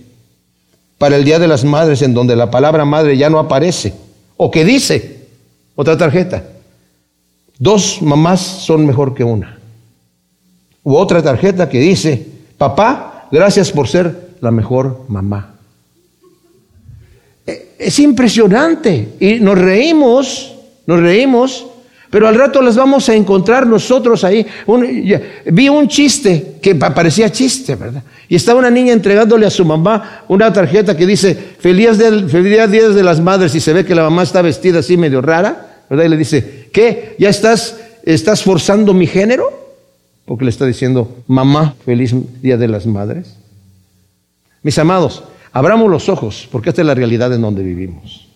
Para 0.98 1.16
el 1.16 1.24
Día 1.24 1.38
de 1.38 1.48
las 1.48 1.64
Madres, 1.64 2.02
en 2.02 2.14
donde 2.14 2.36
la 2.36 2.50
palabra 2.50 2.84
madre 2.84 3.16
ya 3.16 3.28
no 3.28 3.38
aparece, 3.38 3.92
o 4.36 4.50
que 4.50 4.64
dice 4.64 5.26
otra 5.74 5.98
tarjeta, 5.98 6.44
dos 7.58 8.00
mamás 8.02 8.40
son 8.40 8.86
mejor 8.86 9.14
que 9.14 9.24
una. 9.24 9.58
U 10.84 10.94
otra 10.94 11.22
tarjeta 11.22 11.68
que 11.68 11.80
dice, 11.80 12.35
Papá, 12.58 13.28
gracias 13.30 13.70
por 13.70 13.88
ser 13.88 14.36
la 14.40 14.50
mejor 14.50 15.04
mamá. 15.08 15.54
E, 17.46 17.74
es 17.78 17.98
impresionante 17.98 19.16
y 19.20 19.40
nos 19.40 19.58
reímos, 19.58 20.54
nos 20.86 21.00
reímos, 21.00 21.66
pero 22.08 22.28
al 22.28 22.34
rato 22.34 22.62
las 22.62 22.76
vamos 22.76 23.08
a 23.08 23.14
encontrar 23.14 23.66
nosotros 23.66 24.24
ahí. 24.24 24.46
vi 25.46 25.68
un 25.68 25.88
chiste 25.88 26.56
que 26.62 26.74
parecía 26.74 27.30
chiste, 27.30 27.74
¿verdad? 27.74 28.02
Y 28.28 28.36
estaba 28.36 28.58
una 28.58 28.70
niña 28.70 28.92
entregándole 28.92 29.44
a 29.44 29.50
su 29.50 29.64
mamá 29.64 30.22
una 30.28 30.52
tarjeta 30.52 30.96
que 30.96 31.04
dice, 31.04 31.34
feliz 31.34 31.98
día, 31.98 32.10
feliz 32.28 32.70
día 32.70 32.88
de 32.88 33.02
las 33.02 33.20
madres, 33.20 33.54
y 33.54 33.60
se 33.60 33.72
ve 33.72 33.84
que 33.84 33.94
la 33.94 34.04
mamá 34.04 34.22
está 34.22 34.40
vestida 34.40 34.78
así 34.78 34.96
medio 34.96 35.20
rara, 35.20 35.82
¿verdad? 35.90 36.04
Y 36.04 36.08
le 36.08 36.16
dice, 36.16 36.68
¿qué? 36.72 37.16
¿Ya 37.18 37.28
estás, 37.28 37.76
estás 38.04 38.42
forzando 38.42 38.94
mi 38.94 39.06
género? 39.06 39.65
Porque 40.26 40.44
le 40.44 40.50
está 40.50 40.66
diciendo, 40.66 41.16
mamá, 41.26 41.74
feliz 41.84 42.14
Día 42.42 42.56
de 42.56 42.68
las 42.68 42.86
Madres. 42.86 43.36
Mis 44.62 44.78
amados, 44.78 45.22
abramos 45.52 45.88
los 45.88 46.08
ojos, 46.08 46.48
porque 46.50 46.70
esta 46.70 46.82
es 46.82 46.86
la 46.86 46.94
realidad 46.94 47.32
en 47.32 47.40
donde 47.40 47.62
vivimos. 47.62 48.26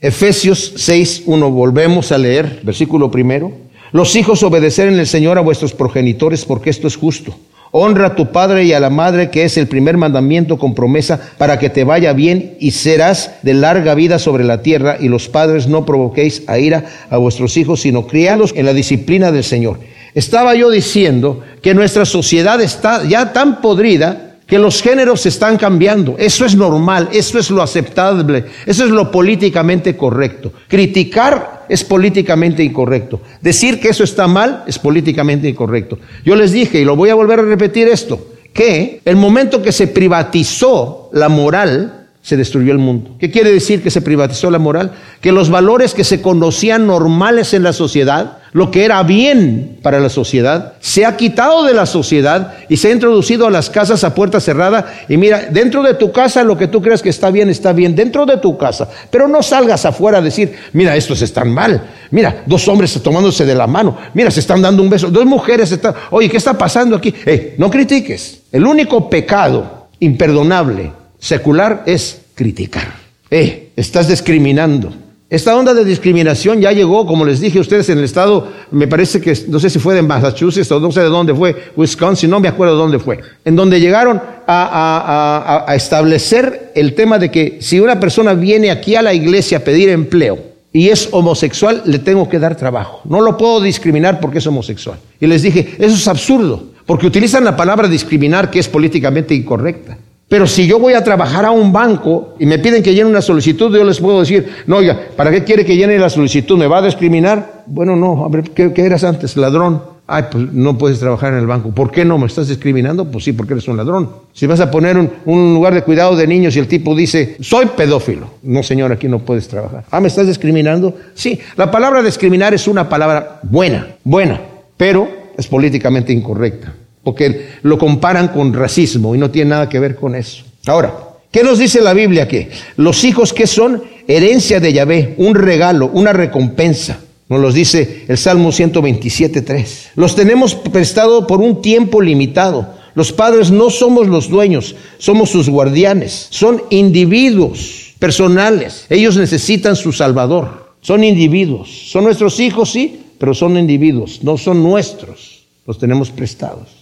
Efesios 0.00 0.72
6, 0.76 1.24
1, 1.26 1.50
volvemos 1.50 2.10
a 2.12 2.18
leer, 2.18 2.60
versículo 2.62 3.10
primero. 3.10 3.52
Los 3.92 4.16
hijos 4.16 4.42
obedecer 4.42 4.88
en 4.88 4.98
el 4.98 5.06
Señor 5.06 5.38
a 5.38 5.42
vuestros 5.42 5.74
progenitores, 5.74 6.44
porque 6.44 6.70
esto 6.70 6.86
es 6.88 6.96
justo. 6.96 7.34
Honra 7.70 8.06
a 8.06 8.14
tu 8.14 8.32
padre 8.32 8.64
y 8.64 8.72
a 8.72 8.80
la 8.80 8.88
madre, 8.88 9.28
que 9.28 9.44
es 9.44 9.58
el 9.58 9.66
primer 9.66 9.98
mandamiento 9.98 10.58
con 10.58 10.74
promesa 10.74 11.20
para 11.36 11.58
que 11.58 11.68
te 11.68 11.84
vaya 11.84 12.14
bien 12.14 12.56
y 12.60 12.70
serás 12.70 13.32
de 13.42 13.52
larga 13.52 13.94
vida 13.94 14.18
sobre 14.18 14.44
la 14.44 14.62
tierra. 14.62 14.96
Y 14.98 15.08
los 15.08 15.28
padres 15.28 15.68
no 15.68 15.84
provoquéis 15.84 16.44
a 16.46 16.58
ira 16.58 16.86
a 17.10 17.18
vuestros 17.18 17.56
hijos, 17.58 17.80
sino 17.80 18.06
criados 18.06 18.54
en 18.56 18.64
la 18.64 18.72
disciplina 18.72 19.32
del 19.32 19.44
Señor. 19.44 19.80
Estaba 20.14 20.54
yo 20.54 20.70
diciendo 20.70 21.42
que 21.62 21.74
nuestra 21.74 22.04
sociedad 22.04 22.60
está 22.60 23.04
ya 23.04 23.32
tan 23.32 23.60
podrida 23.60 24.28
que 24.48 24.58
los 24.58 24.82
géneros 24.82 25.26
están 25.26 25.58
cambiando. 25.58 26.16
Eso 26.18 26.46
es 26.46 26.56
normal, 26.56 27.10
eso 27.12 27.38
es 27.38 27.50
lo 27.50 27.62
aceptable, 27.62 28.46
eso 28.64 28.84
es 28.84 28.90
lo 28.90 29.10
políticamente 29.10 29.94
correcto. 29.94 30.52
Criticar 30.68 31.66
es 31.68 31.84
políticamente 31.84 32.64
incorrecto. 32.64 33.20
Decir 33.42 33.78
que 33.78 33.90
eso 33.90 34.04
está 34.04 34.26
mal 34.26 34.64
es 34.66 34.78
políticamente 34.78 35.48
incorrecto. 35.48 35.98
Yo 36.24 36.34
les 36.34 36.52
dije, 36.52 36.80
y 36.80 36.84
lo 36.84 36.96
voy 36.96 37.10
a 37.10 37.14
volver 37.14 37.40
a 37.40 37.42
repetir 37.42 37.88
esto, 37.88 38.26
que 38.54 39.02
el 39.04 39.16
momento 39.16 39.62
que 39.62 39.70
se 39.70 39.86
privatizó 39.86 41.10
la 41.12 41.28
moral, 41.28 41.97
se 42.28 42.36
destruyó 42.36 42.72
el 42.72 42.78
mundo. 42.78 43.12
¿Qué 43.18 43.30
quiere 43.30 43.50
decir 43.50 43.82
que 43.82 43.90
se 43.90 44.02
privatizó 44.02 44.50
la 44.50 44.58
moral? 44.58 44.92
Que 45.22 45.32
los 45.32 45.48
valores 45.48 45.94
que 45.94 46.04
se 46.04 46.20
conocían 46.20 46.86
normales 46.86 47.54
en 47.54 47.62
la 47.62 47.72
sociedad, 47.72 48.40
lo 48.52 48.70
que 48.70 48.84
era 48.84 49.02
bien 49.02 49.78
para 49.80 49.98
la 49.98 50.10
sociedad, 50.10 50.74
se 50.78 51.06
ha 51.06 51.16
quitado 51.16 51.64
de 51.64 51.72
la 51.72 51.86
sociedad 51.86 52.52
y 52.68 52.76
se 52.76 52.88
ha 52.88 52.92
introducido 52.92 53.46
a 53.46 53.50
las 53.50 53.70
casas 53.70 54.04
a 54.04 54.14
puerta 54.14 54.40
cerrada. 54.40 54.92
Y 55.08 55.16
mira, 55.16 55.46
dentro 55.50 55.82
de 55.82 55.94
tu 55.94 56.12
casa 56.12 56.44
lo 56.44 56.58
que 56.58 56.68
tú 56.68 56.82
crees 56.82 57.00
que 57.00 57.08
está 57.08 57.30
bien, 57.30 57.48
está 57.48 57.72
bien, 57.72 57.94
dentro 57.94 58.26
de 58.26 58.36
tu 58.36 58.58
casa. 58.58 58.90
Pero 59.10 59.26
no 59.26 59.42
salgas 59.42 59.86
afuera 59.86 60.18
a 60.18 60.20
decir, 60.20 60.54
mira, 60.74 60.96
estos 60.96 61.22
están 61.22 61.50
mal. 61.50 61.80
Mira, 62.10 62.42
dos 62.44 62.68
hombres 62.68 62.92
tomándose 63.02 63.46
de 63.46 63.54
la 63.54 63.66
mano. 63.66 63.96
Mira, 64.12 64.30
se 64.30 64.40
están 64.40 64.60
dando 64.60 64.82
un 64.82 64.90
beso. 64.90 65.10
Dos 65.10 65.24
mujeres 65.24 65.72
están, 65.72 65.94
oye, 66.10 66.28
¿qué 66.28 66.36
está 66.36 66.58
pasando 66.58 66.94
aquí? 66.94 67.14
No 67.56 67.70
critiques. 67.70 68.42
El 68.52 68.66
único 68.66 69.08
pecado 69.08 69.86
imperdonable 69.98 70.97
secular 71.18 71.82
es 71.86 72.22
criticar. 72.34 72.94
Eh, 73.30 73.70
estás 73.76 74.08
discriminando. 74.08 74.92
Esta 75.30 75.54
onda 75.54 75.74
de 75.74 75.84
discriminación 75.84 76.58
ya 76.62 76.72
llegó, 76.72 77.04
como 77.04 77.26
les 77.26 77.40
dije 77.40 77.58
a 77.58 77.60
ustedes, 77.60 77.90
en 77.90 77.98
el 77.98 78.04
estado, 78.04 78.48
me 78.70 78.88
parece 78.88 79.20
que, 79.20 79.36
no 79.48 79.60
sé 79.60 79.68
si 79.68 79.78
fue 79.78 79.94
de 79.94 80.00
Massachusetts 80.00 80.72
o 80.72 80.80
no 80.80 80.90
sé 80.90 81.00
de 81.00 81.08
dónde 81.08 81.34
fue, 81.34 81.72
Wisconsin, 81.76 82.30
no 82.30 82.40
me 82.40 82.48
acuerdo 82.48 82.74
de 82.74 82.80
dónde 82.80 82.98
fue, 82.98 83.20
en 83.44 83.54
donde 83.54 83.78
llegaron 83.78 84.22
a, 84.46 85.64
a 85.68 85.74
establecer 85.74 86.72
el 86.74 86.94
tema 86.94 87.18
de 87.18 87.30
que 87.30 87.58
si 87.60 87.78
una 87.78 88.00
persona 88.00 88.32
viene 88.32 88.70
aquí 88.70 88.94
a 88.94 89.02
la 89.02 89.12
iglesia 89.12 89.58
a 89.58 89.60
pedir 89.60 89.90
empleo 89.90 90.38
y 90.72 90.88
es 90.88 91.10
homosexual, 91.12 91.82
le 91.84 91.98
tengo 91.98 92.26
que 92.26 92.38
dar 92.38 92.56
trabajo. 92.56 93.02
No 93.04 93.20
lo 93.20 93.36
puedo 93.36 93.60
discriminar 93.60 94.20
porque 94.20 94.38
es 94.38 94.46
homosexual. 94.46 94.98
Y 95.20 95.26
les 95.26 95.42
dije, 95.42 95.74
eso 95.78 95.94
es 95.94 96.08
absurdo, 96.08 96.68
porque 96.86 97.06
utilizan 97.06 97.44
la 97.44 97.54
palabra 97.54 97.86
discriminar 97.86 98.50
que 98.50 98.60
es 98.60 98.68
políticamente 98.68 99.34
incorrecta. 99.34 99.98
Pero 100.28 100.46
si 100.46 100.66
yo 100.66 100.78
voy 100.78 100.92
a 100.92 101.02
trabajar 101.02 101.46
a 101.46 101.50
un 101.50 101.72
banco 101.72 102.34
y 102.38 102.44
me 102.44 102.58
piden 102.58 102.82
que 102.82 102.94
llene 102.94 103.08
una 103.08 103.22
solicitud, 103.22 103.74
yo 103.74 103.82
les 103.82 103.98
puedo 103.98 104.20
decir, 104.20 104.46
no, 104.66 104.76
oiga, 104.76 105.08
¿para 105.16 105.30
qué 105.30 105.42
quiere 105.42 105.64
que 105.64 105.74
llene 105.74 105.98
la 105.98 106.10
solicitud? 106.10 106.58
¿Me 106.58 106.66
va 106.66 106.78
a 106.78 106.82
discriminar? 106.82 107.64
Bueno, 107.66 107.96
no, 107.96 108.26
a 108.26 108.42
¿qué, 108.54 108.72
eras 108.76 109.04
antes? 109.04 109.36
Ladrón. 109.38 109.82
Ay, 110.06 110.24
pues 110.30 110.52
no 110.52 110.76
puedes 110.76 110.98
trabajar 110.98 111.32
en 111.32 111.38
el 111.38 111.46
banco. 111.46 111.70
¿Por 111.70 111.90
qué 111.90 112.04
no? 112.04 112.18
¿Me 112.18 112.26
estás 112.26 112.48
discriminando? 112.48 113.10
Pues 113.10 113.24
sí, 113.24 113.32
porque 113.32 113.54
eres 113.54 113.68
un 113.68 113.76
ladrón. 113.76 114.08
Si 114.32 114.46
vas 114.46 114.60
a 114.60 114.70
poner 114.70 114.96
un, 114.96 115.10
un, 115.26 115.54
lugar 115.54 115.74
de 115.74 115.82
cuidado 115.82 116.16
de 116.16 116.26
niños 116.26 116.56
y 116.56 116.58
el 116.58 116.66
tipo 116.66 116.94
dice, 116.94 117.36
soy 117.40 117.66
pedófilo. 117.66 118.28
No, 118.42 118.62
señor, 118.62 118.92
aquí 118.92 119.06
no 119.06 119.18
puedes 119.18 119.48
trabajar. 119.48 119.84
Ah, 119.90 120.00
¿me 120.00 120.08
estás 120.08 120.26
discriminando? 120.26 120.94
Sí, 121.14 121.38
la 121.56 121.70
palabra 121.70 122.02
discriminar 122.02 122.54
es 122.54 122.68
una 122.68 122.88
palabra 122.88 123.40
buena, 123.42 123.96
buena, 124.04 124.40
pero 124.78 125.08
es 125.36 125.46
políticamente 125.46 126.12
incorrecta 126.12 126.72
porque 127.08 127.52
lo 127.62 127.78
comparan 127.78 128.28
con 128.28 128.52
racismo 128.52 129.14
y 129.14 129.18
no 129.18 129.30
tiene 129.30 129.48
nada 129.48 129.66
que 129.66 129.80
ver 129.80 129.96
con 129.96 130.14
eso. 130.14 130.44
Ahora, 130.66 130.92
¿qué 131.32 131.42
nos 131.42 131.58
dice 131.58 131.80
la 131.80 131.94
Biblia 131.94 132.24
aquí? 132.24 132.48
Los 132.76 133.02
hijos 133.02 133.32
que 133.32 133.46
son 133.46 133.82
herencia 134.06 134.60
de 134.60 134.74
Yahvé, 134.74 135.14
un 135.16 135.34
regalo, 135.34 135.90
una 135.94 136.12
recompensa. 136.12 137.00
Nos 137.30 137.40
los 137.40 137.54
dice 137.54 138.04
el 138.08 138.18
Salmo 138.18 138.50
127.3. 138.50 139.92
Los 139.94 140.16
tenemos 140.16 140.54
prestado 140.54 141.26
por 141.26 141.40
un 141.40 141.62
tiempo 141.62 142.02
limitado. 142.02 142.74
Los 142.94 143.10
padres 143.10 143.50
no 143.50 143.70
somos 143.70 144.06
los 144.06 144.28
dueños, 144.28 144.76
somos 144.98 145.30
sus 145.30 145.48
guardianes. 145.48 146.26
Son 146.28 146.62
individuos 146.68 147.94
personales. 147.98 148.84
Ellos 148.90 149.16
necesitan 149.16 149.76
su 149.76 149.94
Salvador. 149.94 150.74
Son 150.82 151.02
individuos. 151.02 151.70
Son 151.90 152.04
nuestros 152.04 152.38
hijos, 152.38 152.70
sí, 152.70 153.00
pero 153.18 153.32
son 153.32 153.56
individuos, 153.56 154.22
no 154.22 154.36
son 154.36 154.62
nuestros. 154.62 155.38
Los 155.68 155.78
tenemos 155.78 156.10
prestados. 156.10 156.77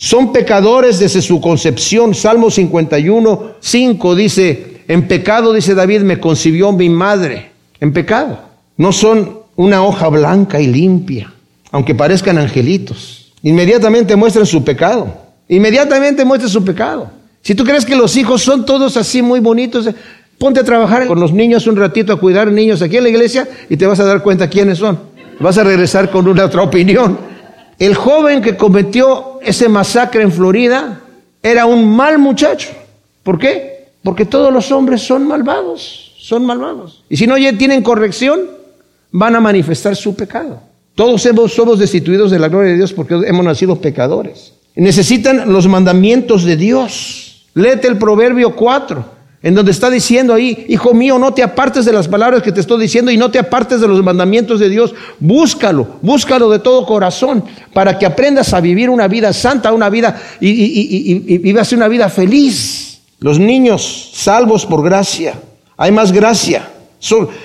Son 0.00 0.32
pecadores 0.32 1.00
desde 1.00 1.20
su 1.20 1.40
concepción. 1.40 2.14
Salmo 2.14 2.52
51, 2.52 3.56
5 3.58 4.14
dice, 4.14 4.82
en 4.86 5.08
pecado, 5.08 5.52
dice 5.52 5.74
David, 5.74 6.02
me 6.02 6.20
concibió 6.20 6.70
mi 6.70 6.88
madre. 6.88 7.50
En 7.80 7.92
pecado. 7.92 8.38
No 8.76 8.92
son 8.92 9.40
una 9.56 9.82
hoja 9.82 10.08
blanca 10.08 10.60
y 10.60 10.68
limpia, 10.68 11.34
aunque 11.72 11.96
parezcan 11.96 12.38
angelitos. 12.38 13.32
Inmediatamente 13.42 14.14
muestran 14.14 14.46
su 14.46 14.62
pecado. 14.62 15.12
Inmediatamente 15.48 16.24
muestran 16.24 16.50
su 16.50 16.64
pecado. 16.64 17.10
Si 17.42 17.56
tú 17.56 17.64
crees 17.64 17.84
que 17.84 17.96
los 17.96 18.16
hijos 18.16 18.42
son 18.42 18.64
todos 18.64 18.96
así 18.96 19.20
muy 19.20 19.40
bonitos, 19.40 19.88
ponte 20.38 20.60
a 20.60 20.64
trabajar 20.64 21.08
con 21.08 21.18
los 21.18 21.32
niños 21.32 21.66
un 21.66 21.74
ratito 21.74 22.12
a 22.12 22.20
cuidar 22.20 22.52
niños 22.52 22.82
aquí 22.82 22.98
en 22.98 23.02
la 23.02 23.08
iglesia 23.08 23.48
y 23.68 23.76
te 23.76 23.86
vas 23.86 23.98
a 23.98 24.04
dar 24.04 24.22
cuenta 24.22 24.48
quiénes 24.48 24.78
son. 24.78 24.96
Vas 25.40 25.58
a 25.58 25.64
regresar 25.64 26.08
con 26.10 26.28
una 26.28 26.44
otra 26.44 26.62
opinión. 26.62 27.18
El 27.78 27.94
joven 27.94 28.42
que 28.42 28.56
cometió 28.56 29.38
ese 29.42 29.68
masacre 29.68 30.22
en 30.22 30.32
Florida 30.32 31.00
era 31.42 31.66
un 31.66 31.94
mal 31.94 32.18
muchacho. 32.18 32.70
¿Por 33.22 33.38
qué? 33.38 33.88
Porque 34.02 34.24
todos 34.24 34.52
los 34.52 34.72
hombres 34.72 35.02
son 35.02 35.26
malvados, 35.28 36.14
son 36.18 36.44
malvados. 36.44 37.04
Y 37.08 37.16
si 37.16 37.26
no 37.26 37.36
tienen 37.56 37.82
corrección, 37.82 38.40
van 39.12 39.36
a 39.36 39.40
manifestar 39.40 39.94
su 39.94 40.14
pecado. 40.14 40.60
Todos 40.94 41.22
somos 41.52 41.78
destituidos 41.78 42.30
de 42.30 42.38
la 42.40 42.48
gloria 42.48 42.72
de 42.72 42.78
Dios 42.78 42.92
porque 42.92 43.14
hemos 43.14 43.44
nacido 43.44 43.80
pecadores. 43.80 44.54
Necesitan 44.74 45.52
los 45.52 45.68
mandamientos 45.68 46.44
de 46.44 46.56
Dios. 46.56 47.46
Léete 47.54 47.86
el 47.86 47.98
Proverbio 47.98 48.56
4 48.56 49.17
en 49.42 49.54
donde 49.54 49.70
está 49.70 49.88
diciendo 49.88 50.34
ahí, 50.34 50.66
hijo 50.68 50.94
mío, 50.94 51.18
no 51.18 51.32
te 51.32 51.44
apartes 51.44 51.84
de 51.84 51.92
las 51.92 52.08
palabras 52.08 52.42
que 52.42 52.50
te 52.50 52.60
estoy 52.60 52.80
diciendo 52.80 53.12
y 53.12 53.16
no 53.16 53.30
te 53.30 53.38
apartes 53.38 53.80
de 53.80 53.86
los 53.86 54.02
mandamientos 54.02 54.58
de 54.58 54.68
Dios. 54.68 54.94
Búscalo, 55.20 55.86
búscalo 56.02 56.50
de 56.50 56.58
todo 56.58 56.84
corazón 56.84 57.44
para 57.72 57.98
que 57.98 58.06
aprendas 58.06 58.52
a 58.52 58.60
vivir 58.60 58.90
una 58.90 59.06
vida 59.06 59.32
santa, 59.32 59.72
una 59.72 59.90
vida 59.90 60.20
y, 60.40 61.38
vivas 61.38 61.72
una 61.72 61.86
vida 61.86 62.08
feliz. 62.08 63.00
Los 63.20 63.38
niños 63.38 64.10
salvos 64.14 64.66
por 64.66 64.82
gracia, 64.82 65.34
hay 65.76 65.92
más 65.92 66.10
gracia. 66.10 66.70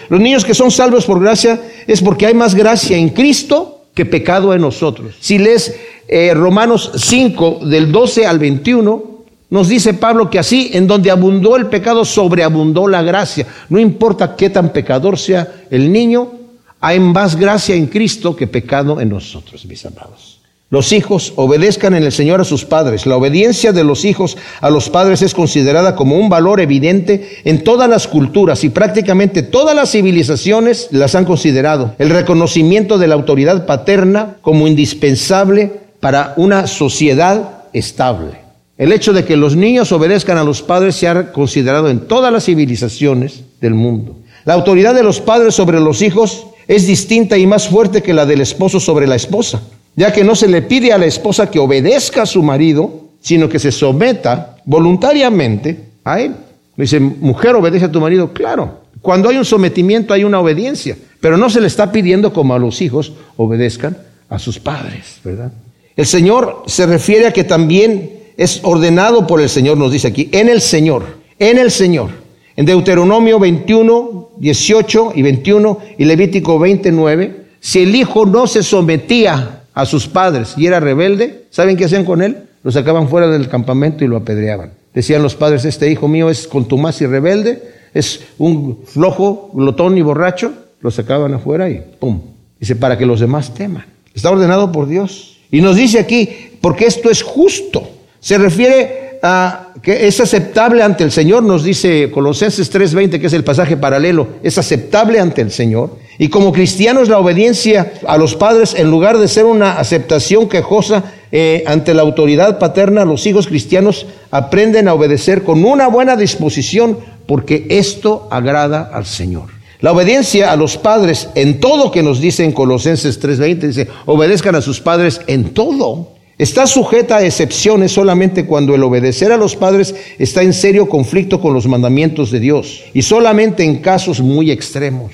Los 0.10 0.20
niños 0.20 0.44
que 0.46 0.56
son 0.56 0.72
salvos 0.72 1.06
por 1.06 1.22
gracia 1.22 1.62
es 1.86 2.02
porque 2.02 2.26
hay 2.26 2.34
más 2.34 2.56
gracia 2.56 2.98
en 2.98 3.10
Cristo 3.10 3.84
que 3.94 4.06
pecado 4.06 4.52
en 4.56 4.62
nosotros. 4.62 5.14
Si 5.20 5.38
lees 5.38 5.76
eh, 6.08 6.34
Romanos 6.34 6.92
5 6.96 7.60
del 7.66 7.92
12 7.92 8.26
al 8.26 8.40
21, 8.40 9.13
nos 9.54 9.68
dice 9.68 9.94
Pablo 9.94 10.32
que 10.32 10.40
así, 10.40 10.72
en 10.74 10.88
donde 10.88 11.12
abundó 11.12 11.58
el 11.58 11.68
pecado, 11.68 12.06
sobreabundó 12.06 12.88
la 12.88 13.04
gracia. 13.04 13.46
No 13.70 13.78
importa 13.78 14.36
qué 14.36 14.50
tan 14.50 14.74
pecador 14.74 15.16
sea 15.16 15.48
el 15.70 15.92
niño, 15.92 16.32
hay 16.80 17.00
más 17.00 17.36
gracia 17.36 17.76
en 17.76 17.86
Cristo 17.86 18.36
que 18.36 18.48
pecado 18.48 19.00
en 19.00 19.10
nosotros, 19.10 19.64
mis 19.68 19.86
amados. 19.86 20.40
Los 20.72 20.92
hijos 20.92 21.34
obedezcan 21.36 21.94
en 21.94 22.02
el 22.02 22.12
Señor 22.12 22.42
a 22.42 22.46
sus 22.46 22.66
padres. 22.66 23.06
La 23.06 23.16
obediencia 23.16 23.72
de 23.74 23.84
los 23.84 24.06
hijos 24.06 24.38
a 24.60 24.72
los 24.72 24.90
padres 24.90 25.22
es 25.22 25.36
considerada 25.36 25.96
como 25.96 26.18
un 26.18 26.30
valor 26.30 26.60
evidente 26.60 27.38
en 27.44 27.64
todas 27.64 27.88
las 27.88 28.08
culturas 28.08 28.64
y 28.64 28.70
prácticamente 28.70 29.44
todas 29.44 29.76
las 29.76 29.92
civilizaciones 29.92 30.88
las 30.90 31.14
han 31.14 31.26
considerado. 31.26 31.94
El 32.00 32.10
reconocimiento 32.10 32.98
de 32.98 33.08
la 33.08 33.14
autoridad 33.14 33.68
paterna 33.68 34.38
como 34.42 34.68
indispensable 34.68 35.74
para 36.00 36.34
una 36.38 36.66
sociedad 36.66 37.66
estable. 37.72 38.43
El 38.78 38.92
hecho 38.92 39.14
de 39.14 39.24
que 39.24 39.38
los 39.38 39.56
niños 39.56 39.92
obedezcan 39.92 40.38
a 40.38 40.44
los 40.44 40.62
padres 40.62 40.96
se 40.96 41.08
ha 41.08 41.32
considerado 41.32 41.90
en 41.90 42.08
todas 42.08 42.34
las 42.34 42.46
civilizaciones 42.46 43.44
del 43.62 43.76
mundo. 43.76 44.18
La 44.46 44.56
autoridad 44.56 44.96
de 44.96 45.04
los 45.04 45.22
padres 45.22 45.54
sobre 45.54 45.80
los 45.80 46.02
hijos 46.02 46.48
es 46.68 46.88
distinta 46.88 47.38
y 47.38 47.46
más 47.46 47.68
fuerte 47.68 48.02
que 48.02 48.14
la 48.14 48.26
del 48.26 48.42
esposo 48.42 48.80
sobre 48.80 49.08
la 49.08 49.16
esposa, 49.16 49.62
ya 49.96 50.12
que 50.12 50.24
no 50.24 50.36
se 50.36 50.48
le 50.48 50.62
pide 50.62 50.92
a 50.92 50.98
la 50.98 51.06
esposa 51.06 51.52
que 51.52 51.60
obedezca 51.60 52.24
a 52.24 52.26
su 52.26 52.42
marido, 52.42 53.10
sino 53.22 53.48
que 53.48 53.60
se 53.60 53.72
someta 53.72 54.58
voluntariamente 54.66 55.90
a 56.04 56.20
él. 56.20 56.36
Dice, 56.76 57.00
mujer, 57.00 57.56
obedece 57.56 57.86
a 57.86 57.92
tu 57.92 58.02
marido. 58.02 58.34
Claro, 58.34 58.82
cuando 59.02 59.30
hay 59.30 59.38
un 59.38 59.46
sometimiento 59.46 60.14
hay 60.14 60.24
una 60.24 60.40
obediencia, 60.40 60.98
pero 61.22 61.38
no 61.38 61.50
se 61.50 61.62
le 61.62 61.68
está 61.68 61.92
pidiendo 61.92 62.34
como 62.34 62.56
a 62.56 62.60
los 62.60 62.82
hijos 62.82 63.14
obedezcan 63.38 63.98
a 64.30 64.40
sus 64.40 64.60
padres, 64.60 65.20
¿verdad? 65.24 65.52
El 65.96 66.06
Señor 66.08 66.64
se 66.66 66.88
refiere 66.88 67.28
a 67.28 67.34
que 67.34 67.44
también 67.44 68.13
es 68.38 68.62
ordenado 68.64 69.28
por 69.28 69.42
el 69.42 69.50
Señor, 69.50 69.78
nos 69.78 69.92
dice 69.92 70.08
aquí, 70.08 70.30
en 70.32 70.50
el 70.50 70.62
Señor, 70.62 71.04
en 71.40 71.58
el 71.58 71.72
Señor. 71.72 72.24
En 72.56 72.66
Deuteronomio 72.66 73.40
21, 73.40 74.30
18 74.38 75.14
y 75.16 75.22
21 75.24 75.80
y 75.98 76.06
Levítico 76.06 76.60
29, 76.60 77.46
si 77.60 77.82
el 77.82 77.96
hijo 77.96 78.26
no 78.26 78.46
se 78.46 78.62
sometía 78.62 79.64
a 79.74 79.86
sus 79.86 80.08
padres 80.08 80.54
y 80.56 80.68
era 80.68 80.80
rebelde, 80.80 81.46
¿saben 81.50 81.78
qué 81.78 81.86
hacían 81.86 82.06
con 82.06 82.22
él? 82.22 82.44
Lo 82.64 82.72
sacaban 82.72 83.10
fuera 83.10 83.28
del 83.28 83.50
campamento 83.50 84.06
y 84.06 84.08
lo 84.08 84.18
apedreaban. 84.18 84.74
Decían 84.94 85.24
los 85.24 85.36
padres, 85.36 85.66
este 85.66 85.90
hijo 85.90 86.08
mío 86.08 86.30
es 86.30 86.48
contumaz 86.48 87.02
y 87.02 87.08
rebelde, 87.08 87.64
es 87.94 88.22
un 88.38 88.82
flojo, 88.86 89.50
glotón 89.54 89.98
y 89.98 90.02
borracho, 90.02 90.54
lo 90.82 90.92
sacaban 90.92 91.34
afuera 91.34 91.70
y 91.70 91.82
¡pum! 92.00 92.22
Dice, 92.60 92.76
para 92.76 92.98
que 92.98 93.06
los 93.06 93.20
demás 93.20 93.54
teman. 93.54 93.86
Está 94.14 94.30
ordenado 94.30 94.72
por 94.72 94.88
Dios. 94.88 95.40
Y 95.52 95.62
nos 95.62 95.76
dice 95.76 96.00
aquí, 96.00 96.30
porque 96.62 96.86
esto 96.86 97.10
es 97.10 97.24
justo. 97.24 97.90
Se 98.24 98.38
refiere 98.38 99.20
a 99.22 99.74
que 99.82 100.08
es 100.08 100.22
aceptable 100.22 100.82
ante 100.82 101.04
el 101.04 101.12
Señor, 101.12 101.44
nos 101.44 101.62
dice 101.62 102.10
Colosenses 102.10 102.72
3:20, 102.72 103.20
que 103.20 103.28
es 103.28 103.34
el 103.34 103.44
pasaje 103.44 103.76
paralelo, 103.76 104.28
es 104.44 104.58
aceptable 104.58 105.20
ante 105.20 105.42
el 105.42 105.52
Señor. 105.52 105.98
Y 106.18 106.30
como 106.30 106.54
cristianos 106.54 107.10
la 107.10 107.20
obediencia 107.20 107.96
a 108.08 108.18
los 108.18 108.36
padres, 108.36 108.76
en 108.76 108.90
lugar 108.90 109.18
de 109.18 109.28
ser 109.28 109.44
una 109.44 109.74
aceptación 109.74 110.48
quejosa 110.48 111.04
eh, 111.34 111.66
ante 111.68 111.94
la 111.94 112.04
autoridad 112.04 112.60
paterna, 112.60 113.04
los 113.04 113.26
hijos 113.26 113.48
cristianos 113.48 114.06
aprenden 114.32 114.88
a 114.88 114.94
obedecer 114.94 115.44
con 115.44 115.66
una 115.66 115.90
buena 115.90 116.16
disposición 116.16 117.00
porque 117.28 117.66
esto 117.70 118.30
agrada 118.32 118.90
al 118.94 119.06
Señor. 119.06 119.50
La 119.82 119.92
obediencia 119.92 120.54
a 120.54 120.56
los 120.56 120.78
padres 120.78 121.28
en 121.36 121.60
todo 121.60 121.92
que 121.92 122.04
nos 122.04 122.22
dice 122.22 122.46
en 122.46 122.54
Colosenses 122.54 123.22
3:20, 123.22 123.68
dice, 123.68 123.90
obedezcan 124.06 124.56
a 124.56 124.62
sus 124.62 124.80
padres 124.80 125.20
en 125.28 125.54
todo 125.54 126.14
Está 126.38 126.66
sujeta 126.66 127.18
a 127.18 127.26
excepciones 127.26 127.92
solamente 127.92 128.46
cuando 128.46 128.74
el 128.74 128.84
obedecer 128.84 129.32
a 129.32 129.38
los 129.38 129.56
padres 129.56 129.94
está 130.18 130.42
en 130.42 130.54
serio 130.54 130.90
conflicto 130.90 131.40
con 131.40 131.54
los 131.54 131.68
mandamientos 131.68 132.32
de 132.32 132.40
Dios 132.40 132.84
y 132.94 133.04
solamente 133.04 133.64
en 133.64 133.78
casos 133.78 134.20
muy 134.20 134.50
extremos. 134.50 135.12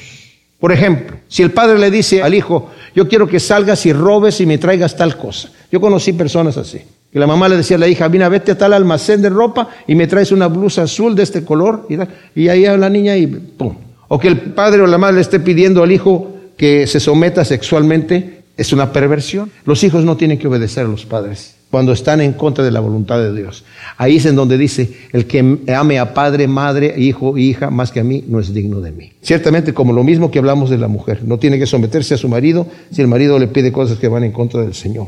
Por 0.60 0.72
ejemplo, 0.72 1.18
si 1.28 1.42
el 1.42 1.52
padre 1.52 1.80
le 1.80 1.90
dice 1.92 2.22
al 2.22 2.34
hijo, 2.34 2.70
yo 2.94 3.08
quiero 3.08 3.28
que 3.28 3.40
salgas 3.40 3.86
y 3.86 3.94
robes 3.94 4.42
y 4.42 4.46
me 4.46 4.58
traigas 4.58 4.96
tal 4.96 5.18
cosa. 5.18 5.52
Yo 5.72 5.80
conocí 5.80 6.14
personas 6.14 6.58
así. 6.58 6.80
Que 7.12 7.18
la 7.18 7.26
mamá 7.26 7.50
le 7.50 7.58
decía 7.58 7.78
a 7.78 7.80
la 7.80 7.88
hija, 7.88 8.08
mira, 8.08 8.30
vete 8.30 8.52
a 8.52 8.58
tal 8.58 8.74
almacén 8.74 9.22
de 9.22 9.30
ropa 9.30 9.70
y 9.88 9.96
me 9.96 10.06
traes 10.06 10.32
una 10.32 10.48
blusa 10.48 10.84
azul 10.84 11.16
de 11.16 11.24
este 11.24 11.44
color. 11.44 11.88
Y, 12.36 12.50
ahí 12.50 12.66
a 12.66 12.78
la 12.78 12.90
niña 12.90 13.16
y 13.18 13.26
pum. 13.26 13.76
o 14.10 14.20
que 14.20 14.28
el 14.28 14.38
padre 14.38 14.82
o 14.82 14.88
la 14.88 14.98
madre 14.98 15.16
le 15.16 15.22
esté 15.22 15.40
pidiendo 15.40 15.82
al 15.82 15.92
hijo 15.92 16.34
que 16.58 16.88
se 16.88 17.00
someta 17.00 17.46
sexualmente, 17.46 18.39
es 18.60 18.74
una 18.74 18.92
perversión. 18.92 19.52
Los 19.66 19.84
hijos 19.84 20.04
no 20.04 20.18
tienen 20.18 20.38
que 20.38 20.48
obedecer 20.48 20.86
a 20.86 20.90
los 20.90 21.06
padres 21.06 21.56
cuando 21.72 21.92
están 21.94 22.20
en 22.20 22.34
contra 22.34 22.64
de 22.64 22.72
la 22.72 22.80
voluntad 22.80 23.20
de 23.20 23.34
Dios. 23.34 23.64
Ahí 23.98 24.18
es 24.18 24.26
en 24.26 24.36
donde 24.36 24.58
dice, 24.58 24.92
el 25.14 25.26
que 25.26 25.60
ame 25.74 26.00
a 26.00 26.14
padre, 26.14 26.48
madre, 26.48 26.96
hijo, 26.98 27.38
hija, 27.38 27.70
más 27.70 27.92
que 27.92 28.00
a 28.00 28.04
mí, 28.04 28.24
no 28.28 28.40
es 28.40 28.54
digno 28.54 28.82
de 28.82 28.92
mí. 28.92 29.12
Ciertamente 29.22 29.74
como 29.74 29.94
lo 29.94 30.04
mismo 30.04 30.32
que 30.32 30.40
hablamos 30.40 30.70
de 30.70 30.78
la 30.78 30.88
mujer, 30.88 31.24
no 31.24 31.38
tiene 31.38 31.60
que 31.60 31.68
someterse 31.68 32.16
a 32.16 32.18
su 32.18 32.28
marido 32.28 32.66
si 32.92 33.02
el 33.02 33.08
marido 33.08 33.38
le 33.38 33.48
pide 33.48 33.72
cosas 33.72 34.00
que 34.00 34.08
van 34.08 34.24
en 34.24 34.32
contra 34.32 34.62
del 34.62 34.74
Señor. 34.74 35.08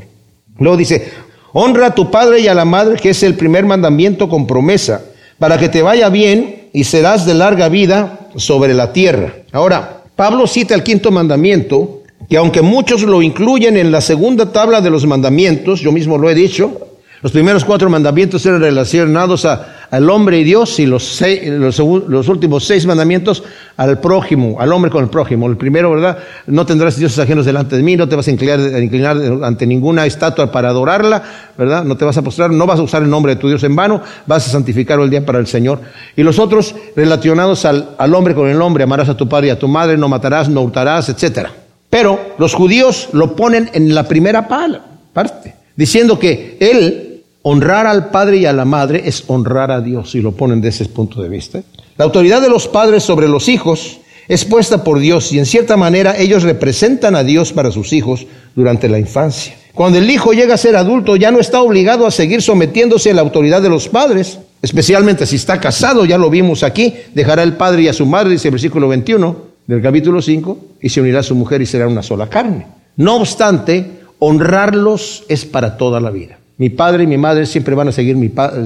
Luego 0.60 0.78
dice, 0.78 1.10
honra 1.54 1.88
a 1.88 1.96
tu 1.96 2.12
padre 2.12 2.42
y 2.42 2.48
a 2.48 2.54
la 2.54 2.66
madre, 2.66 2.98
que 2.98 3.10
es 3.10 3.24
el 3.24 3.34
primer 3.34 3.66
mandamiento 3.66 4.30
con 4.30 4.46
promesa, 4.46 5.04
para 5.40 5.58
que 5.58 5.70
te 5.70 5.82
vaya 5.82 6.10
bien 6.10 6.68
y 6.74 6.84
serás 6.84 7.26
de 7.26 7.34
larga 7.34 7.70
vida 7.70 8.30
sobre 8.36 8.76
la 8.76 8.94
tierra. 8.94 9.34
Ahora, 9.52 10.04
Pablo 10.16 10.46
cita 10.46 10.76
el 10.76 10.84
quinto 10.84 11.10
mandamiento, 11.10 12.01
que 12.30 12.38
aunque 12.38 12.62
muchos 12.62 13.04
lo 13.04 13.22
incluyen 13.22 13.78
en 13.78 13.92
la 13.92 14.02
segunda 14.02 14.52
tabla 14.52 14.82
de 14.82 14.90
los 14.90 15.06
mandamientos, 15.06 15.82
yo 15.82 15.92
mismo 15.92 16.18
lo 16.18 16.30
he 16.30 16.36
dicho, 16.36 16.92
los 17.22 17.32
primeros 17.32 17.64
cuatro 17.64 17.88
mandamientos 17.88 18.44
eran 18.48 18.62
relacionados 18.62 19.46
al 19.46 20.10
hombre 20.10 20.40
y 20.40 20.44
Dios 20.44 20.80
y 20.80 20.88
los, 20.88 21.22
los, 21.22 22.28
últimos 22.30 22.66
seis 22.66 22.88
mandamientos 22.88 23.44
al 23.78 24.00
prójimo, 24.00 24.60
al 24.60 24.74
hombre 24.74 24.90
con 24.90 25.04
el 25.04 25.10
prójimo. 25.12 25.46
El 25.46 25.56
primero, 25.56 25.92
¿verdad? 25.92 26.18
No 26.48 26.66
tendrás 26.66 26.98
dioses 26.98 27.20
ajenos 27.20 27.46
delante 27.46 27.78
de 27.78 27.84
mí, 27.84 27.96
no 27.96 28.10
te 28.10 28.16
vas 28.16 28.28
a 28.28 28.32
inclinar, 28.32 29.20
ante 29.44 29.68
ninguna 29.68 30.08
estatua 30.08 30.52
para 30.52 30.70
adorarla, 30.70 31.22
¿verdad? 31.56 31.84
No 31.84 31.96
te 31.96 32.06
vas 32.06 32.18
a 32.18 32.24
postrar, 32.24 32.50
no 32.50 32.66
vas 32.66 32.80
a 32.80 32.84
usar 32.84 33.04
el 33.04 33.10
nombre 33.10 33.36
de 33.36 33.40
tu 33.40 33.48
Dios 33.48 33.64
en 33.64 33.76
vano, 33.76 34.02
vas 34.26 34.48
a 34.48 34.52
santificarlo 34.52 35.04
el 35.04 35.12
día 35.12 35.24
para 35.24 35.38
el 35.38 35.46
Señor. 35.46 35.80
Y 36.16 36.24
los 36.24 36.40
otros 36.40 36.74
relacionados 36.96 37.66
al, 37.66 37.90
al 38.00 38.16
hombre 38.16 38.34
con 38.34 38.50
el 38.50 38.60
hombre, 38.64 38.84
amarás 38.84 39.10
a 39.10 39.18
tu 39.18 39.30
padre 39.30 39.50
y 39.50 39.52
a 39.52 39.60
tu 39.60 39.68
madre, 39.68 39.96
no 39.96 40.10
matarás, 40.10 40.50
no 40.50 40.62
hurtarás, 40.62 41.08
etcétera. 41.10 41.52
Pero 41.92 42.36
los 42.40 42.56
judíos 42.56 43.10
lo 43.12 43.36
ponen 43.36 43.70
en 43.74 43.94
la 43.94 44.08
primera 44.08 44.48
parte, 44.48 45.54
diciendo 45.76 46.18
que 46.18 46.58
él 46.60 47.24
honrar 47.44 47.86
al 47.86 48.10
padre 48.10 48.38
y 48.38 48.46
a 48.46 48.54
la 48.54 48.66
madre 48.66 49.04
es 49.06 49.26
honrar 49.28 49.72
a 49.72 49.82
Dios, 49.82 50.16
y 50.16 50.22
lo 50.22 50.32
ponen 50.32 50.62
desde 50.62 50.86
ese 50.86 50.94
punto 50.94 51.22
de 51.22 51.28
vista. 51.28 51.62
La 51.98 52.06
autoridad 52.06 52.42
de 52.42 52.50
los 52.50 52.70
padres 52.70 53.04
sobre 53.04 53.28
los 53.28 53.50
hijos 53.50 54.00
es 54.30 54.46
puesta 54.46 54.86
por 54.86 55.00
Dios 55.00 55.34
y 55.34 55.40
en 55.40 55.46
cierta 55.46 55.76
manera 55.76 56.18
ellos 56.18 56.44
representan 56.44 57.18
a 57.18 57.26
Dios 57.26 57.52
para 57.52 57.72
sus 57.72 57.92
hijos 57.92 58.26
durante 58.56 58.88
la 58.88 58.98
infancia. 58.98 59.54
Cuando 59.74 59.98
el 59.98 60.10
hijo 60.10 60.32
llega 60.32 60.54
a 60.54 60.58
ser 60.58 60.78
adulto 60.78 61.18
ya 61.18 61.32
no 61.32 61.40
está 61.40 61.62
obligado 61.62 62.08
a 62.08 62.12
seguir 62.12 62.42
sometiéndose 62.42 63.12
a 63.12 63.14
la 63.16 63.22
autoridad 63.22 63.62
de 63.62 63.70
los 63.70 63.90
padres, 63.90 64.40
especialmente 64.62 65.26
si 65.26 65.36
está 65.36 65.60
casado, 65.60 66.06
ya 66.06 66.18
lo 66.18 66.30
vimos 66.30 66.64
aquí, 66.64 66.94
dejará 67.14 67.44
el 67.44 67.58
padre 67.58 67.84
y 67.84 67.88
a 67.90 67.94
su 67.94 68.06
madre, 68.06 68.32
dice 68.32 68.48
el 68.48 68.54
versículo 68.54 68.88
21, 68.88 69.51
del 69.72 69.82
capítulo 69.82 70.22
5, 70.22 70.58
y 70.82 70.90
se 70.90 71.00
unirá 71.00 71.22
a 71.22 71.24
su 71.24 71.34
mujer 71.34 71.62
y 71.62 71.66
será 71.66 71.88
una 71.88 72.04
sola 72.04 72.28
carne. 72.28 72.68
No 72.98 73.16
obstante, 73.16 74.02
honrarlos 74.20 75.24
es 75.30 75.46
para 75.46 75.78
toda 75.78 76.02
la 76.02 76.10
vida. 76.10 76.40
Mi 76.58 76.70
padre 76.70 77.06
y 77.06 77.08
mi 77.08 77.18
madre 77.18 77.46
siempre 77.46 77.74
van 77.74 77.88
a 77.88 77.94
seguir 77.94 78.18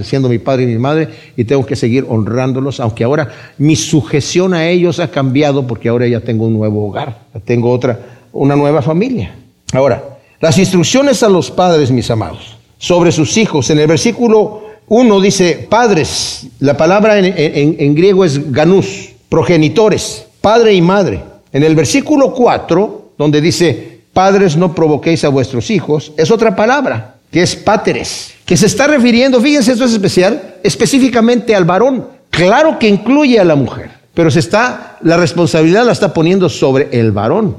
siendo 0.03 0.29
mi 0.29 0.39
padre 0.39 0.63
y 0.63 0.65
mi 0.65 0.79
madre 0.79 1.07
y 1.37 1.43
tengo 1.43 1.63
que 1.63 1.75
seguir 1.75 2.07
honrándolos, 2.09 2.79
aunque 2.79 3.03
ahora 3.03 3.29
mi 3.59 3.75
sujeción 3.75 4.55
a 4.55 4.67
ellos 4.67 4.99
ha 4.99 5.11
cambiado 5.11 5.67
porque 5.67 5.89
ahora 5.89 6.07
ya 6.07 6.21
tengo 6.21 6.47
un 6.47 6.53
nuevo 6.53 6.87
hogar, 6.87 7.19
tengo 7.45 7.71
otra, 7.71 7.99
una 8.33 8.55
nueva 8.55 8.81
familia. 8.81 9.35
Ahora, 9.73 10.03
las 10.41 10.57
instrucciones 10.57 11.21
a 11.21 11.29
los 11.29 11.51
padres, 11.51 11.91
mis 11.91 12.09
amados, 12.09 12.57
sobre 12.79 13.11
sus 13.11 13.37
hijos, 13.37 13.69
en 13.69 13.77
el 13.77 13.87
versículo 13.87 14.63
1 14.87 15.21
dice 15.21 15.67
padres, 15.69 16.47
la 16.59 16.75
palabra 16.75 17.19
en, 17.19 17.93
griego 17.93 18.25
es 18.25 18.51
ganús, 18.51 19.11
progenitores 19.29 20.24
padre 20.45 20.75
y 20.75 20.81
madre. 20.83 21.23
En 21.51 21.63
el 21.63 21.73
versículo 21.73 22.31
4, 22.31 23.13
donde 23.17 23.41
dice, 23.41 24.01
padres 24.13 24.55
no 24.55 24.75
provoquéis 24.75 25.23
a 25.23 25.29
vuestros 25.29 25.71
hijos, 25.71 26.11
es 26.17 26.29
otra 26.29 26.55
palabra, 26.55 27.15
que 27.31 27.41
es 27.41 27.55
páteres, 27.55 28.31
que 28.45 28.55
se 28.55 28.67
está 28.67 28.85
refiriendo, 28.85 29.41
fíjense, 29.41 29.71
esto 29.71 29.85
es 29.85 29.93
especial, 29.93 30.57
específicamente 30.61 31.55
al 31.55 31.65
varón. 31.65 32.07
Claro 32.29 32.77
que 32.77 32.87
incluye 32.87 33.39
a 33.39 33.43
la 33.43 33.55
mujer, 33.55 33.89
pero 34.13 34.29
se 34.29 34.37
está, 34.37 34.99
la 35.01 35.17
responsabilidad 35.17 35.83
la 35.83 35.93
está 35.93 36.13
poniendo 36.13 36.47
sobre 36.47 36.89
el 36.91 37.11
varón. 37.11 37.55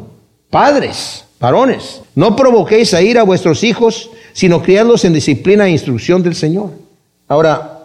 Padres, 0.49 1.25
varones, 1.41 2.03
no 2.15 2.37
provoquéis 2.37 2.95
a 2.95 3.03
ir 3.03 3.19
a 3.19 3.25
vuestros 3.25 3.65
hijos, 3.65 4.11
sino 4.33 4.63
criadlos 4.63 5.05
en 5.05 5.15
disciplina 5.15 5.67
e 5.67 5.71
instrucción 5.71 6.23
del 6.23 6.37
Señor. 6.37 6.71
Ahora, 7.27 7.76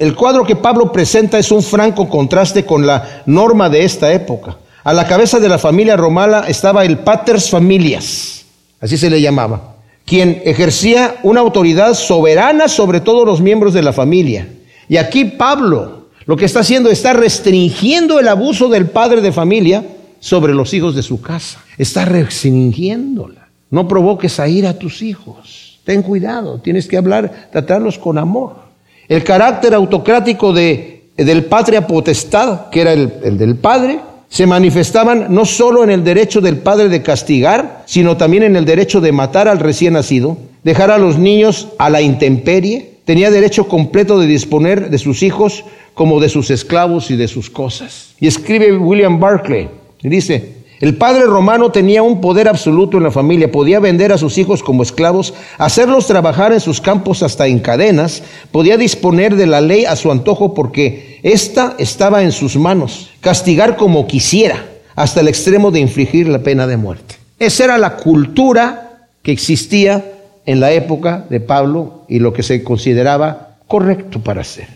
el 0.00 0.14
cuadro 0.14 0.46
que 0.46 0.56
Pablo 0.56 0.90
presenta 0.90 1.38
es 1.38 1.52
un 1.52 1.62
franco 1.62 2.08
contraste 2.08 2.64
con 2.64 2.86
la 2.86 3.22
norma 3.26 3.68
de 3.68 3.84
esta 3.84 4.10
época. 4.10 4.56
A 4.82 4.94
la 4.94 5.06
cabeza 5.06 5.38
de 5.38 5.48
la 5.48 5.58
familia 5.58 5.94
romana 5.94 6.44
estaba 6.48 6.86
el 6.86 7.00
paters 7.00 7.50
familias, 7.50 8.46
así 8.80 8.96
se 8.96 9.10
le 9.10 9.20
llamaba, 9.20 9.76
quien 10.06 10.40
ejercía 10.46 11.16
una 11.22 11.40
autoridad 11.40 11.92
soberana 11.92 12.66
sobre 12.66 13.02
todos 13.02 13.26
los 13.26 13.42
miembros 13.42 13.74
de 13.74 13.82
la 13.82 13.92
familia. 13.92 14.48
Y 14.88 14.96
aquí 14.96 15.26
Pablo 15.26 16.06
lo 16.24 16.34
que 16.34 16.46
está 16.46 16.60
haciendo 16.60 16.88
está 16.90 17.12
restringiendo 17.12 18.18
el 18.18 18.28
abuso 18.28 18.70
del 18.70 18.86
padre 18.88 19.20
de 19.20 19.32
familia 19.32 19.84
sobre 20.18 20.54
los 20.54 20.72
hijos 20.72 20.94
de 20.94 21.02
su 21.02 21.20
casa. 21.20 21.60
Está 21.76 22.06
restringiéndola. 22.06 23.48
No 23.68 23.86
provoques 23.86 24.40
a 24.40 24.48
ir 24.48 24.66
a 24.66 24.78
tus 24.78 25.02
hijos. 25.02 25.78
Ten 25.84 26.02
cuidado, 26.02 26.58
tienes 26.58 26.88
que 26.88 26.96
hablar, 26.96 27.50
tratarlos 27.52 27.98
con 27.98 28.16
amor. 28.16 28.69
El 29.10 29.24
carácter 29.24 29.74
autocrático 29.74 30.52
de, 30.52 31.02
del 31.16 31.46
patria 31.46 31.84
potestad, 31.84 32.70
que 32.70 32.80
era 32.80 32.92
el, 32.92 33.12
el 33.24 33.38
del 33.38 33.56
padre, 33.56 33.98
se 34.28 34.46
manifestaban 34.46 35.34
no 35.34 35.44
solo 35.44 35.82
en 35.82 35.90
el 35.90 36.04
derecho 36.04 36.40
del 36.40 36.58
padre 36.58 36.88
de 36.88 37.02
castigar, 37.02 37.82
sino 37.86 38.16
también 38.16 38.44
en 38.44 38.54
el 38.54 38.64
derecho 38.64 39.00
de 39.00 39.10
matar 39.10 39.48
al 39.48 39.58
recién 39.58 39.94
nacido, 39.94 40.38
dejar 40.62 40.92
a 40.92 40.98
los 40.98 41.18
niños 41.18 41.70
a 41.78 41.90
la 41.90 42.02
intemperie, 42.02 42.98
tenía 43.04 43.32
derecho 43.32 43.66
completo 43.66 44.20
de 44.20 44.28
disponer 44.28 44.90
de 44.90 44.98
sus 44.98 45.24
hijos 45.24 45.64
como 45.94 46.20
de 46.20 46.28
sus 46.28 46.48
esclavos 46.52 47.10
y 47.10 47.16
de 47.16 47.26
sus 47.26 47.50
cosas. 47.50 48.14
Y 48.20 48.28
escribe 48.28 48.76
William 48.76 49.18
Barclay, 49.18 49.70
y 50.04 50.08
dice, 50.08 50.59
el 50.80 50.96
padre 50.96 51.26
romano 51.26 51.70
tenía 51.70 52.02
un 52.02 52.22
poder 52.22 52.48
absoluto 52.48 52.96
en 52.96 53.02
la 53.02 53.10
familia, 53.10 53.52
podía 53.52 53.80
vender 53.80 54.12
a 54.12 54.18
sus 54.18 54.38
hijos 54.38 54.62
como 54.62 54.82
esclavos, 54.82 55.34
hacerlos 55.58 56.06
trabajar 56.06 56.54
en 56.54 56.60
sus 56.60 56.80
campos 56.80 57.22
hasta 57.22 57.46
en 57.46 57.58
cadenas, 57.58 58.22
podía 58.50 58.78
disponer 58.78 59.36
de 59.36 59.46
la 59.46 59.60
ley 59.60 59.84
a 59.84 59.94
su 59.94 60.10
antojo 60.10 60.54
porque 60.54 61.20
ésta 61.22 61.74
estaba 61.78 62.22
en 62.22 62.32
sus 62.32 62.56
manos, 62.56 63.10
castigar 63.20 63.76
como 63.76 64.06
quisiera, 64.06 64.64
hasta 64.96 65.20
el 65.20 65.28
extremo 65.28 65.70
de 65.70 65.80
infligir 65.80 66.28
la 66.28 66.38
pena 66.38 66.66
de 66.66 66.78
muerte. 66.78 67.16
Esa 67.38 67.64
era 67.64 67.78
la 67.78 67.96
cultura 67.96 69.08
que 69.22 69.32
existía 69.32 70.02
en 70.46 70.60
la 70.60 70.72
época 70.72 71.26
de 71.28 71.40
Pablo 71.40 72.04
y 72.08 72.20
lo 72.20 72.32
que 72.32 72.42
se 72.42 72.64
consideraba 72.64 73.56
correcto 73.66 74.20
para 74.20 74.40
hacer. 74.40 74.68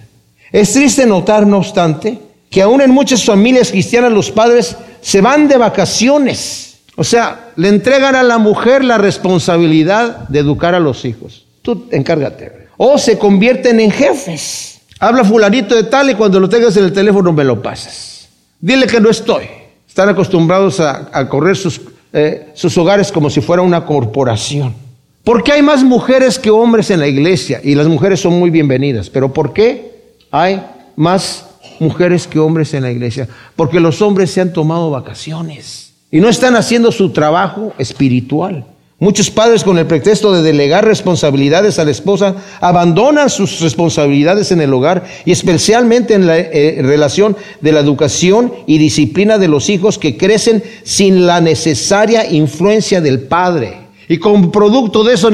Es 0.52 0.74
triste 0.74 1.06
notar, 1.06 1.46
no 1.46 1.56
obstante, 1.58 2.18
que 2.50 2.62
aún 2.62 2.80
en 2.80 2.90
muchas 2.90 3.24
familias 3.24 3.70
cristianas 3.70 4.12
los 4.12 4.30
padres 4.30 4.76
se 5.04 5.20
van 5.20 5.48
de 5.48 5.58
vacaciones. 5.58 6.78
O 6.96 7.04
sea, 7.04 7.50
le 7.56 7.68
entregan 7.68 8.16
a 8.16 8.22
la 8.22 8.38
mujer 8.38 8.82
la 8.82 8.96
responsabilidad 8.96 10.28
de 10.28 10.38
educar 10.38 10.74
a 10.74 10.80
los 10.80 11.04
hijos. 11.04 11.44
Tú 11.60 11.88
encárgate. 11.90 12.68
O 12.78 12.96
se 12.96 13.18
convierten 13.18 13.80
en 13.80 13.90
jefes. 13.90 14.80
Habla 14.98 15.22
fulanito 15.22 15.74
de 15.74 15.84
tal 15.84 16.08
y 16.08 16.14
cuando 16.14 16.40
lo 16.40 16.48
tengas 16.48 16.74
en 16.78 16.84
el 16.84 16.92
teléfono 16.94 17.34
me 17.34 17.44
lo 17.44 17.60
pasas. 17.60 18.28
Dile 18.58 18.86
que 18.86 18.98
no 18.98 19.10
estoy. 19.10 19.44
Están 19.86 20.08
acostumbrados 20.08 20.80
a, 20.80 21.28
correr 21.28 21.56
sus, 21.56 21.82
eh, 22.10 22.48
sus 22.54 22.76
hogares 22.78 23.12
como 23.12 23.28
si 23.28 23.42
fuera 23.42 23.60
una 23.62 23.84
corporación. 23.84 24.74
¿Por 25.22 25.42
qué 25.44 25.52
hay 25.52 25.62
más 25.62 25.84
mujeres 25.84 26.38
que 26.38 26.48
hombres 26.48 26.90
en 26.90 27.00
la 27.00 27.06
iglesia? 27.06 27.60
Y 27.62 27.74
las 27.74 27.88
mujeres 27.88 28.20
son 28.20 28.38
muy 28.38 28.48
bienvenidas. 28.48 29.10
Pero 29.10 29.34
¿por 29.34 29.52
qué 29.52 30.14
hay 30.30 30.62
más 30.96 31.44
mujeres 31.80 32.26
que 32.26 32.38
hombres 32.38 32.74
en 32.74 32.82
la 32.82 32.90
iglesia, 32.90 33.28
porque 33.56 33.80
los 33.80 34.02
hombres 34.02 34.30
se 34.30 34.40
han 34.40 34.52
tomado 34.52 34.90
vacaciones 34.90 35.94
y 36.10 36.20
no 36.20 36.28
están 36.28 36.56
haciendo 36.56 36.92
su 36.92 37.10
trabajo 37.10 37.72
espiritual. 37.78 38.66
Muchos 39.00 39.28
padres 39.28 39.64
con 39.64 39.76
el 39.76 39.86
pretexto 39.86 40.32
de 40.32 40.42
delegar 40.42 40.84
responsabilidades 40.84 41.78
a 41.78 41.84
la 41.84 41.90
esposa 41.90 42.36
abandonan 42.60 43.28
sus 43.28 43.60
responsabilidades 43.60 44.52
en 44.52 44.60
el 44.60 44.72
hogar 44.72 45.04
y 45.24 45.32
especialmente 45.32 46.14
en 46.14 46.28
la 46.28 46.38
eh, 46.38 46.78
relación 46.80 47.36
de 47.60 47.72
la 47.72 47.80
educación 47.80 48.52
y 48.66 48.78
disciplina 48.78 49.36
de 49.36 49.48
los 49.48 49.68
hijos 49.68 49.98
que 49.98 50.16
crecen 50.16 50.62
sin 50.84 51.26
la 51.26 51.40
necesaria 51.40 52.30
influencia 52.30 53.00
del 53.00 53.20
padre. 53.20 53.78
Y 54.08 54.18
como 54.18 54.52
producto 54.52 55.02
de 55.02 55.14
eso 55.14 55.30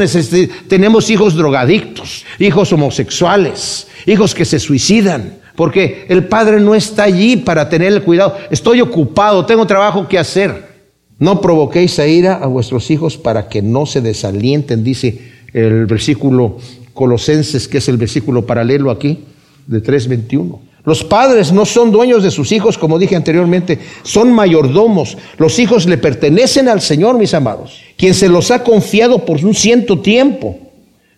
tenemos 0.69 1.11
hijos 1.11 1.35
drogadictos, 1.35 2.25
hijos 2.39 2.73
homosexuales, 2.73 3.89
hijos 4.07 4.35
que 4.35 4.47
se 4.47 4.59
suicidan, 4.59 5.40
porque 5.57 6.07
el 6.09 6.25
padre 6.25 6.61
no 6.61 6.75
está 6.75 7.05
allí 7.05 7.37
para 7.37 7.69
tener 7.69 7.93
el 7.93 8.03
cuidado. 8.03 8.37
Estoy 8.51 8.81
ocupado, 8.81 9.47
tengo 9.47 9.67
trabajo 9.67 10.09
que 10.09 10.19
hacer. 10.19 10.71
No 11.19 11.41
provoquéis 11.41 11.99
a 11.99 12.07
ira 12.07 12.37
a 12.37 12.47
vuestros 12.47 12.91
hijos 12.91 13.19
para 13.19 13.49
que 13.49 13.61
no 13.61 13.85
se 13.87 14.01
desalienten, 14.01 14.83
dice 14.83 15.21
el 15.53 15.87
versículo 15.87 16.57
Colosenses, 16.95 17.69
que 17.69 17.79
es 17.79 17.89
el 17.89 17.97
versículo 17.97 18.47
paralelo 18.47 18.91
aquí, 18.91 19.25
de 19.67 19.83
3.21. 19.83 20.59
Los 20.85 21.05
padres 21.05 21.53
no 21.53 21.67
son 21.67 21.93
dueños 21.93 22.23
de 22.23 22.31
sus 22.31 22.53
hijos, 22.53 22.79
como 22.79 22.99
dije 22.99 23.15
anteriormente, 23.15 23.79
son 24.03 24.33
mayordomos. 24.33 25.19
Los 25.37 25.59
hijos 25.59 25.87
le 25.87 25.99
pertenecen 25.99 26.69
al 26.69 26.81
Señor, 26.81 27.19
mis 27.19 27.35
amados, 27.35 27.83
quien 27.99 28.15
se 28.15 28.29
los 28.29 28.51
ha 28.51 28.65
confiado 28.65 29.27
por 29.27 29.45
un 29.45 29.55
ciento 29.55 30.01
tiempo 30.01 30.70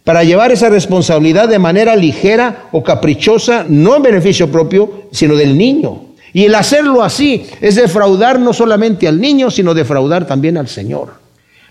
para 0.04 0.24
llevar 0.24 0.50
esa 0.50 0.68
responsabilidad 0.68 1.48
de 1.48 1.58
manera 1.58 1.94
ligera 1.94 2.68
o 2.72 2.82
caprichosa, 2.82 3.64
no 3.68 3.96
en 3.96 4.02
beneficio 4.02 4.50
propio, 4.50 5.04
sino 5.12 5.36
del 5.36 5.56
niño. 5.56 6.06
Y 6.32 6.44
el 6.44 6.54
hacerlo 6.54 7.02
así 7.02 7.46
es 7.60 7.74
defraudar 7.76 8.40
no 8.40 8.52
solamente 8.52 9.06
al 9.06 9.20
niño, 9.20 9.50
sino 9.50 9.74
defraudar 9.74 10.26
también 10.26 10.56
al 10.56 10.68
Señor. 10.68 11.14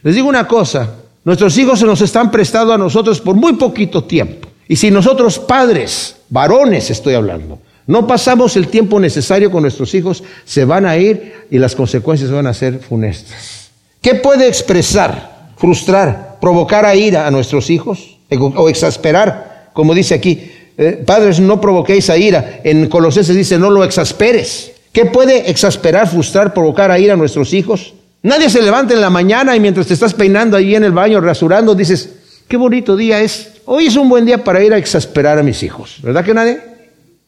Les 0.04 0.16
digo 0.16 0.30
una 0.30 0.48
cosa, 0.48 0.96
nuestros 1.24 1.58
hijos 1.58 1.80
se 1.80 1.86
nos 1.86 2.02
están 2.02 2.32
prestando 2.32 2.74
a 2.74 2.78
nosotros 2.78 3.20
por 3.20 3.36
muy 3.36 3.54
poquito 3.54 4.04
tiempo. 4.04 4.48
Y 4.68 4.76
si 4.76 4.92
nosotros 4.92 5.38
padres, 5.40 6.16
varones 6.30 6.90
estoy 6.90 7.16
hablando, 7.16 7.60
no 7.88 8.08
pasamos 8.08 8.56
el 8.56 8.68
tiempo 8.68 9.00
necesario 9.00 9.52
con 9.52 9.64
nuestros 9.64 9.94
hijos, 9.96 10.24
se 10.46 10.64
van 10.64 10.86
a 10.86 10.96
ir 10.96 11.48
y 11.52 11.58
las 11.58 11.76
consecuencias 11.76 12.32
van 12.32 12.48
a 12.48 12.54
ser 12.54 12.80
funestas. 12.80 13.72
¿Qué 14.02 14.16
puede 14.16 14.48
expresar, 14.48 15.50
frustrar, 15.58 16.38
provocar 16.40 16.86
a 16.86 16.96
ira 16.96 17.28
a 17.28 17.32
nuestros 17.32 17.70
hijos? 17.70 18.18
O 18.40 18.70
exasperar, 18.70 19.70
como 19.74 19.94
dice 19.94 20.16
aquí. 20.16 20.52
Eh, 20.78 21.04
padres, 21.06 21.40
no 21.40 21.60
provoquéis 21.60 22.10
a 22.10 22.18
ira. 22.18 22.62
En 22.64 22.88
Colosenses 22.88 23.36
dice, 23.36 23.60
no 23.60 23.70
lo 23.70 23.84
exasperes. 23.84 24.72
¿Qué 24.92 25.06
puede 25.06 25.50
exasperar, 25.50 26.08
frustrar, 26.08 26.54
provocar 26.54 26.92
a 26.92 27.00
ira 27.00 27.14
a 27.14 27.18
nuestros 27.18 27.54
hijos? 27.54 27.94
Nadie 28.24 28.50
se 28.50 28.62
levanta 28.62 28.94
en 28.94 29.02
la 29.02 29.10
mañana 29.10 29.56
y 29.56 29.60
mientras 29.60 29.88
te 29.88 29.94
estás 29.94 30.14
peinando 30.14 30.58
ahí 30.58 30.76
en 30.76 30.84
el 30.84 30.92
baño, 30.92 31.22
rasurando, 31.22 31.76
dices, 31.76 32.10
qué 32.48 32.58
bonito 32.58 32.96
día 32.96 33.22
es. 33.22 33.52
Hoy 33.66 33.88
es 33.88 33.96
un 33.96 34.10
buen 34.10 34.26
día 34.26 34.44
para 34.44 34.64
ir 34.64 34.74
a 34.74 34.78
exasperar 34.78 35.40
a 35.40 35.44
mis 35.44 35.64
hijos. 35.64 35.98
¿Verdad 36.02 36.26
que 36.26 36.34
nadie? 36.34 36.60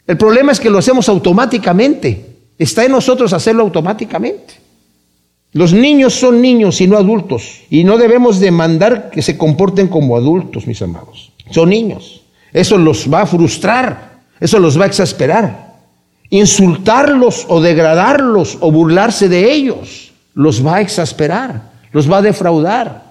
El 0.05 0.17
problema 0.17 0.51
es 0.51 0.59
que 0.59 0.69
lo 0.69 0.79
hacemos 0.79 1.07
automáticamente. 1.09 2.25
Está 2.57 2.85
en 2.85 2.91
nosotros 2.91 3.33
hacerlo 3.33 3.63
automáticamente. 3.63 4.62
Los 5.53 5.71
niños 5.71 6.13
son 6.13 6.41
niños 6.41 6.81
y 6.81 6.87
no 6.87 6.97
adultos. 6.97 7.61
Y 7.69 7.83
no 7.83 7.97
debemos 7.97 8.39
demandar 8.39 9.11
que 9.11 9.21
se 9.21 9.37
comporten 9.37 9.87
como 9.87 10.17
adultos, 10.17 10.65
mis 10.65 10.81
amados. 10.81 11.31
Son 11.51 11.69
niños. 11.69 12.23
Eso 12.51 12.77
los 12.77 13.11
va 13.11 13.21
a 13.21 13.25
frustrar. 13.27 14.13
Eso 14.39 14.59
los 14.59 14.79
va 14.79 14.85
a 14.85 14.87
exasperar. 14.87 15.73
Insultarlos 16.31 17.45
o 17.47 17.61
degradarlos 17.61 18.57
o 18.59 18.71
burlarse 18.71 19.29
de 19.29 19.53
ellos 19.53 20.11
los 20.33 20.65
va 20.65 20.77
a 20.77 20.81
exasperar. 20.81 21.71
Los 21.91 22.11
va 22.11 22.17
a 22.17 22.21
defraudar. 22.23 23.03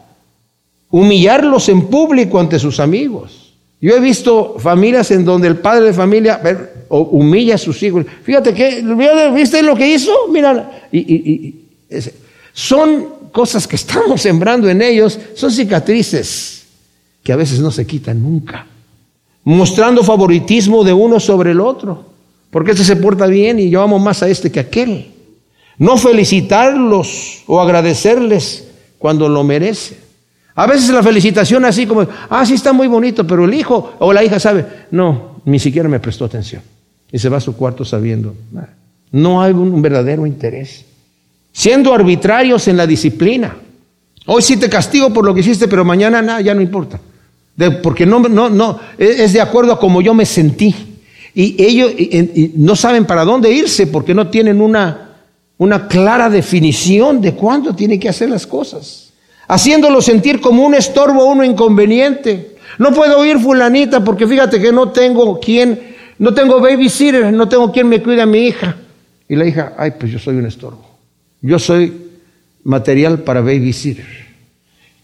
Humillarlos 0.91 1.69
en 1.69 1.87
público 1.87 2.41
ante 2.41 2.59
sus 2.59 2.81
amigos. 2.81 3.55
Yo 3.81 3.97
he 3.97 4.01
visto 4.01 4.57
familias 4.59 5.13
en 5.13 5.25
donde 5.25 5.47
el 5.47 5.59
padre 5.59 5.87
de 5.87 5.93
familia 5.93 6.41
humilla 6.89 7.55
a 7.55 7.59
sus 7.59 7.81
hijos. 7.83 8.05
Fíjate 8.25 8.53
que, 8.53 8.83
¿viste 9.35 9.63
lo 9.63 9.77
que 9.77 9.89
hizo? 9.89 10.13
Mira, 10.31 10.89
y, 10.93 10.99
y 10.99 11.63
son 12.53 13.07
cosas 13.33 13.67
que 13.67 13.77
estamos 13.77 14.21
sembrando 14.21 14.69
en 14.69 14.83
ellos, 14.83 15.19
son 15.35 15.51
cicatrices 15.51 16.65
que 17.23 17.33
a 17.33 17.37
veces 17.37 17.61
no 17.61 17.71
se 17.71 17.87
quitan 17.87 18.23
nunca. 18.23 18.67
Mostrando 19.45 20.05
favoritismo 20.05 20.85
de 20.85 20.93
uno 20.93 21.19
sobre 21.19 21.53
el 21.53 21.61
otro, 21.61 22.05
porque 22.51 22.73
este 22.73 22.85
se 22.85 22.97
porta 22.97 23.27
bien 23.27 23.59
y 23.59 23.71
yo 23.71 23.83
amo 23.83 23.99
más 23.99 24.23
a 24.23 24.29
este 24.29 24.53
que 24.53 24.61
a 24.61 24.63
aquel. 24.63 25.11
No 25.79 25.97
felicitarlos 25.97 27.43
o 27.47 27.61
agradecerles 27.61 28.69
cuando 28.99 29.29
lo 29.29 29.43
merece. 29.43 29.99
A 30.55 30.67
veces 30.67 30.91
la 30.91 31.03
felicitación 31.03 31.65
así 31.65 31.87
como, 31.87 32.07
ah, 32.29 32.45
sí 32.45 32.55
está 32.55 32.73
muy 32.73 32.87
bonito, 32.87 33.27
pero 33.27 33.47
el 33.47 33.55
hijo 33.55 33.95
o 33.99 34.13
la 34.13 34.23
hija 34.23 34.39
sabe, 34.39 34.67
no, 34.91 35.41
ni 35.45 35.59
siquiera 35.59 35.89
me 35.89 35.99
prestó 35.99 36.27
atención. 36.27 36.63
Y 37.11 37.19
se 37.19 37.29
va 37.29 37.39
a 37.39 37.41
su 37.41 37.57
cuarto 37.57 37.85
sabiendo, 37.85 38.35
no 39.11 39.43
hay 39.43 39.53
un 39.53 39.81
verdadero 39.81 40.27
interés 40.27 40.85
siendo 41.53 41.93
arbitrarios 41.93 42.67
en 42.69 42.77
la 42.77 42.87
disciplina. 42.87 43.57
Hoy 44.27 44.43
sí 44.43 44.57
te 44.57 44.69
castigo 44.69 45.13
por 45.13 45.25
lo 45.25 45.35
que 45.35 45.41
hiciste, 45.41 45.69
pero 45.69 45.85
mañana 45.85 46.23
nada, 46.23 46.41
ya 46.41 46.55
no 46.55 46.61
importa. 46.61 46.99
porque 47.83 48.07
no, 48.07 48.21
no, 48.21 48.49
no, 48.49 48.81
e, 48.99 49.25
es 49.25 49.33
de 49.33 49.41
acuerdo 49.41 49.73
a 49.73 49.79
como 49.79 50.01
yo 50.01 50.15
me 50.15 50.27
sentí. 50.27 50.75
Y 51.35 51.63
ellos 51.63 51.93
no 52.57 52.77
saben 52.77 53.07
para 53.07 53.25
dónde 53.25 53.51
irse 53.51 53.87
porque 53.87 54.15
no 54.15 54.29
tienen 54.29 54.61
una, 54.61 55.09
clara 55.89 56.29
definición 56.29 57.21
de 57.21 57.35
cuándo 57.35 57.75
tienen 57.75 57.99
que 57.99 58.09
hacer 58.09 58.29
las 58.31 58.47
cosas. 58.47 59.13
Haciéndolo 59.49 60.01
sentir 60.01 60.41
como 60.41 60.65
un 60.65 60.75
estorbo 60.75 61.25
un 61.25 61.45
inconveniente. 61.45 62.57
No 62.79 62.93
puedo 62.93 63.25
ir 63.25 63.39
fulanita 63.39 64.03
porque 64.05 64.27
fíjate 64.27 64.61
que 64.61 64.73
no 64.73 64.91
tengo 64.91 65.39
quien, 65.41 65.95
no 66.19 66.33
tengo 66.33 66.61
babysitter, 66.61 67.33
no 67.33 67.49
tengo 67.49 67.71
quien 67.73 67.89
me 67.89 68.03
cuide 68.03 68.23
a 68.23 68.27
mi 68.27 68.47
hija. 68.47 68.77
Y 69.29 69.37
la 69.37 69.47
hija, 69.47 69.75
ay, 69.79 69.93
pues 69.99 70.13
yo 70.13 70.19
soy 70.19 70.37
un 70.37 70.47
estorbo. 70.47 70.92
Yo 71.43 71.59
soy 71.59 71.93
material 72.65 73.21
para 73.21 73.41
babysitter. 73.41 74.07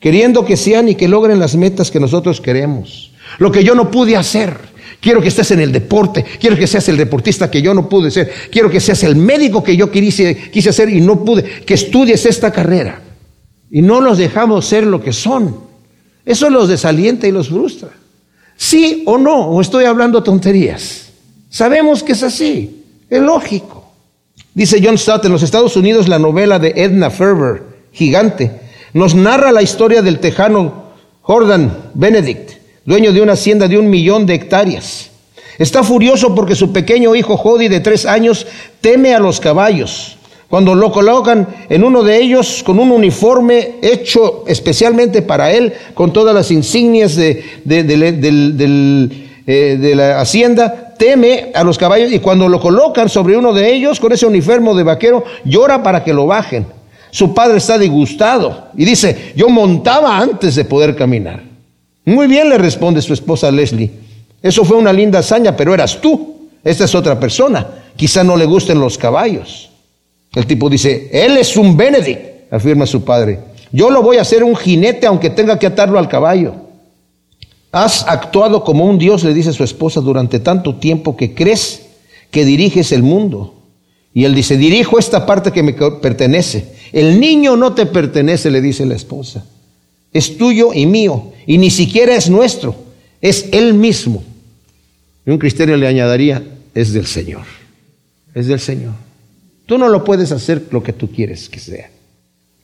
Queriendo 0.01 0.45
que 0.45 0.57
sean 0.57 0.89
y 0.89 0.95
que 0.95 1.09
logren 1.09 1.41
las 1.41 1.57
metas 1.57 1.91
que 1.91 1.99
nosotros 1.99 2.41
queremos. 2.41 3.13
Lo 3.39 3.51
que 3.51 3.65
yo 3.65 3.75
no 3.75 3.91
pude 3.91 4.17
hacer. 4.17 4.57
Quiero 5.01 5.21
que 5.21 5.29
estés 5.29 5.51
en 5.51 5.61
el 5.61 5.73
deporte. 5.73 6.25
Quiero 6.41 6.57
que 6.57 6.67
seas 6.67 6.89
el 6.89 6.97
deportista 6.97 7.51
que 7.51 7.61
yo 7.61 7.75
no 7.75 7.89
pude 7.89 8.11
ser. 8.11 8.33
Quiero 8.51 8.71
que 8.71 8.81
seas 8.81 9.03
el 9.03 9.17
médico 9.17 9.63
que 9.63 9.77
yo 9.77 9.91
quise, 9.91 10.51
quise 10.51 10.73
ser 10.73 10.89
y 10.89 11.01
no 11.01 11.25
pude. 11.25 11.43
Que 11.43 11.75
estudies 11.75 12.25
esta 12.27 12.53
carrera. 12.53 13.03
Y 13.71 13.83
no 13.83 14.01
los 14.01 14.19
dejamos 14.19 14.67
ser 14.67 14.87
lo 14.87 15.03
que 15.03 15.13
son. 15.13 15.57
Eso 16.25 16.49
los 16.51 16.69
desalienta 16.69 17.27
y 17.27 17.33
los 17.33 17.49
frustra. 17.49 17.91
Sí 18.57 19.03
o 19.07 19.19
no, 19.19 19.49
o 19.51 19.61
estoy 19.61 19.85
hablando 19.85 20.23
tonterías. 20.23 21.11
Sabemos 21.49 22.03
que 22.03 22.13
es 22.13 22.23
así. 22.23 22.85
Es 23.09 23.21
lógico. 23.21 23.78
Dice 24.59 24.81
John 24.83 24.99
Stott, 24.99 25.25
en 25.25 25.31
los 25.31 25.45
Estados 25.45 25.77
Unidos 25.77 26.09
la 26.09 26.19
novela 26.19 26.59
de 26.59 26.73
Edna 26.75 27.11
Ferber, 27.11 27.63
Gigante, 27.93 28.51
nos 28.93 29.15
narra 29.15 29.53
la 29.53 29.63
historia 29.63 30.03
del 30.03 30.19
tejano 30.19 30.87
Jordan 31.23 31.93
Benedict, 31.95 32.55
dueño 32.85 33.13
de 33.13 33.21
una 33.21 33.35
hacienda 33.35 33.69
de 33.69 33.79
un 33.79 33.89
millón 33.89 34.27
de 34.27 34.35
hectáreas. 34.35 35.11
Está 35.59 35.85
furioso 35.85 36.35
porque 36.35 36.57
su 36.57 36.73
pequeño 36.73 37.15
hijo 37.15 37.37
Jody 37.37 37.69
de 37.69 37.79
tres 37.79 38.05
años 38.05 38.49
teme 38.81 39.15
a 39.15 39.21
los 39.21 39.39
caballos. 39.39 40.19
Cuando 40.49 40.75
lo 40.75 40.91
colocan 40.91 41.47
en 41.69 41.85
uno 41.85 42.03
de 42.03 42.21
ellos 42.21 42.65
con 42.67 42.81
un 42.81 42.91
uniforme 42.91 43.77
hecho 43.81 44.43
especialmente 44.49 45.23
para 45.23 45.53
él, 45.53 45.73
con 45.95 46.13
todas 46.13 46.35
las 46.35 46.51
insignias 46.51 47.15
de, 47.15 47.45
eh, 49.51 49.79
de 49.81 49.95
la 49.95 50.21
hacienda, 50.21 50.93
teme 50.99 51.53
a 51.55 51.65
los 51.65 51.79
caballos 51.79 52.13
y 52.13 52.19
cuando 52.19 52.51
lo 52.51 52.61
colocan 52.61 53.09
sobre 53.09 53.35
uno 53.35 53.55
de 53.55 53.73
ellos 53.73 53.99
con 53.99 54.13
ese 54.13 54.27
uniforme 54.27 54.75
de 54.75 54.83
vaquero, 54.83 55.25
llora 55.43 55.83
para 55.83 56.05
que 56.05 56.13
lo 56.13 56.27
bajen. 56.27 56.67
Su 57.11 57.33
padre 57.33 57.57
está 57.57 57.79
disgustado 57.79 58.67
y 58.77 58.85
dice, 58.85 59.33
yo 59.35 59.49
montaba 59.49 60.19
antes 60.19 60.55
de 60.55 60.67
poder 60.67 60.95
caminar. 60.95 61.43
Muy 62.05 62.27
bien, 62.27 62.51
le 62.51 62.59
responde 62.59 63.01
su 63.01 63.15
esposa 63.15 63.51
Leslie. 63.51 63.91
Eso 64.43 64.67
fue 64.67 64.77
una 64.77 64.93
linda 64.93 65.21
hazaña, 65.21 65.57
pero 65.57 65.73
eras 65.73 65.99
tú. 65.99 66.51
Esta 66.63 66.85
es 66.85 66.95
otra 66.95 67.19
persona. 67.19 67.67
Quizá 67.97 68.23
no 68.23 68.37
le 68.37 68.45
gusten 68.45 68.79
los 68.79 68.99
caballos. 68.99 69.71
El 70.35 70.47
tipo 70.47 70.69
dice, 70.69 71.09
él 71.11 71.39
es 71.39 71.57
un 71.57 71.75
Benedict, 71.75 72.53
afirma 72.53 72.85
su 72.85 73.03
padre. 73.03 73.39
Yo 73.73 73.89
lo 73.89 74.03
voy 74.03 74.19
a 74.19 74.23
hacer 74.23 74.45
un 74.45 74.55
jinete 74.55 75.07
aunque 75.07 75.31
tenga 75.31 75.59
que 75.59 75.69
atarlo 75.69 75.99
al 75.99 76.07
caballo. 76.07 76.68
Has 77.71 78.07
actuado 78.09 78.65
como 78.65 78.85
un 78.85 78.99
Dios, 78.99 79.25
le 79.25 79.35
dice 79.35 79.53
su 79.53 79.63
esposa, 79.63 80.01
durante 80.01 80.41
tanto 80.41 80.77
tiempo 80.77 81.17
que 81.17 81.35
crees 81.35 81.87
que 82.31 82.45
diriges 82.45 82.93
el 82.93 83.03
mundo. 83.03 83.55
Y 84.15 84.25
él 84.25 84.35
dice, 84.35 84.57
dirijo 84.57 84.99
esta 84.99 85.27
parte 85.27 85.53
que 85.53 85.63
me 85.63 85.75
pertenece. 85.75 86.75
El 86.93 87.21
niño 87.21 87.57
no 87.57 87.75
te 87.75 87.87
pertenece, 87.87 88.51
le 88.51 88.61
dice 88.61 88.87
la 88.87 88.95
esposa. 88.95 89.45
Es 90.13 90.39
tuyo 90.39 90.73
y 90.73 90.87
mío. 90.87 91.33
Y 91.47 91.59
ni 91.59 91.71
siquiera 91.71 92.15
es 92.15 92.31
nuestro. 92.31 92.75
Es 93.21 93.49
él 93.53 93.75
mismo. 93.75 94.25
Y 95.27 95.31
un 95.31 95.39
cristiano 95.39 95.77
le 95.77 95.87
añadiría, 95.87 96.43
es 96.75 96.93
del 96.93 97.07
Señor. 97.07 97.43
Es 98.35 98.47
del 98.47 98.61
Señor. 98.61 98.95
Tú 99.67 99.77
no 99.77 99.89
lo 99.89 100.03
puedes 100.03 100.33
hacer 100.33 100.67
lo 100.71 100.83
que 100.83 100.95
tú 100.95 101.11
quieres 101.11 101.51
que 101.51 101.61
sea. 101.61 101.91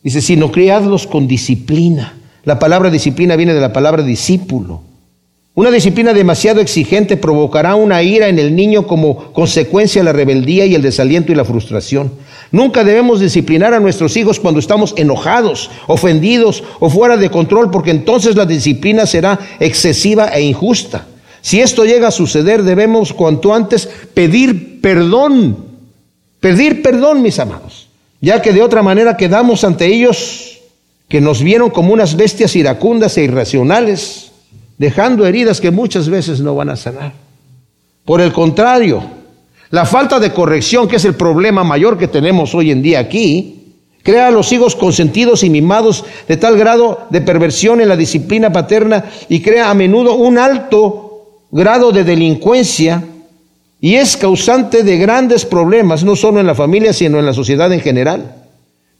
Dice, 0.02 0.22
sino 0.22 0.50
criadlos 0.50 1.07
con 1.07 1.28
disciplina. 1.28 2.18
La 2.44 2.59
palabra 2.59 2.90
disciplina 2.90 3.36
viene 3.36 3.52
de 3.55 3.61
la 3.61 3.72
palabra 3.72 4.02
discípulo. 4.02 4.82
Una 5.57 5.70
disciplina 5.70 6.12
demasiado 6.12 6.61
exigente 6.61 7.16
provocará 7.16 7.76
una 7.76 8.02
ira 8.02 8.28
en 8.28 8.40
el 8.40 8.57
niño 8.57 8.88
como 8.88 9.32
consecuencia 9.32 10.00
de 10.00 10.07
la 10.07 10.12
rebeldía 10.12 10.66
y 10.66 10.74
el 10.74 10.82
desaliento 10.82 11.30
y 11.30 11.36
la 11.36 11.44
frustración. 11.44 12.11
Nunca 12.50 12.82
debemos 12.82 13.20
disciplinar 13.20 13.72
a 13.72 13.78
nuestros 13.78 14.16
hijos 14.16 14.40
cuando 14.40 14.59
estamos 14.59 14.94
enojados, 14.96 15.70
ofendidos 15.86 16.64
o 16.80 16.90
fuera 16.90 17.16
de 17.16 17.30
control, 17.30 17.70
porque 17.70 17.92
entonces 17.92 18.34
la 18.34 18.46
disciplina 18.46 19.07
será 19.07 19.38
excesiva 19.61 20.26
e 20.26 20.42
injusta. 20.42 21.07
Si 21.40 21.61
esto 21.61 21.84
llega 21.84 22.09
a 22.09 22.11
suceder, 22.11 22.64
debemos 22.64 23.12
cuanto 23.12 23.55
antes 23.55 23.88
pedir 24.12 24.80
perdón. 24.80 25.57
Pedir 26.40 26.82
perdón, 26.82 27.22
mis 27.22 27.38
amados, 27.38 27.86
ya 28.20 28.42
que 28.42 28.52
de 28.52 28.61
otra 28.61 28.82
manera 28.82 29.16
quedamos 29.16 29.62
ante 29.62 29.86
ellos 29.86 30.59
que 31.09 31.20
nos 31.20 31.44
vieron 31.44 31.70
como 31.70 31.92
unas 31.92 32.16
bestias 32.16 32.57
iracundas 32.57 33.16
e 33.18 33.22
irracionales 33.22 34.32
dejando 34.79 35.27
heridas 35.27 35.61
que 35.61 35.70
muchas 35.70 36.09
veces 36.09 36.41
no 36.41 36.55
van 36.55 36.70
a 36.70 36.77
sanar. 36.77 37.12
Por 38.05 38.20
el 38.20 38.33
contrario, 38.33 39.03
La 39.75 39.85
falta 39.85 40.20
de 40.20 40.33
corrección, 40.33 40.87
que 40.87 40.97
es 40.97 41.05
el 41.05 41.14
problema 41.14 41.64
mayor 41.64 41.99
que 41.99 42.07
tenemos 42.07 42.55
hoy 42.55 42.70
en 42.70 42.81
día 42.81 43.01
aquí, 43.01 43.75
crea 44.05 44.29
a 44.29 44.31
los 44.31 44.53
hijos 44.53 44.77
consentidos 44.77 45.43
y 45.43 45.51
mimados 45.51 46.05
de 46.29 46.37
tal 46.37 46.57
grado 46.57 47.07
de 47.11 47.20
perversión 47.22 47.81
en 47.81 47.89
la 47.89 47.97
disciplina 47.97 48.53
paterna 48.53 49.07
y 49.29 49.41
crea 49.41 49.70
a 49.70 49.75
menudo 49.75 50.14
un 50.14 50.39
alto 50.39 51.41
grado 51.51 51.91
de 51.91 52.05
delincuencia 52.05 53.03
y 53.81 53.97
es 53.97 54.16
causante 54.16 54.85
de 54.85 54.97
grandes 54.97 55.45
problemas, 55.45 56.05
no 56.05 56.14
solo 56.14 56.39
en 56.39 56.47
la 56.47 56.55
familia, 56.55 56.93
sino 56.93 57.18
en 57.18 57.27
la 57.27 57.35
sociedad 57.35 57.72
en 57.72 57.81
general. 57.81 58.33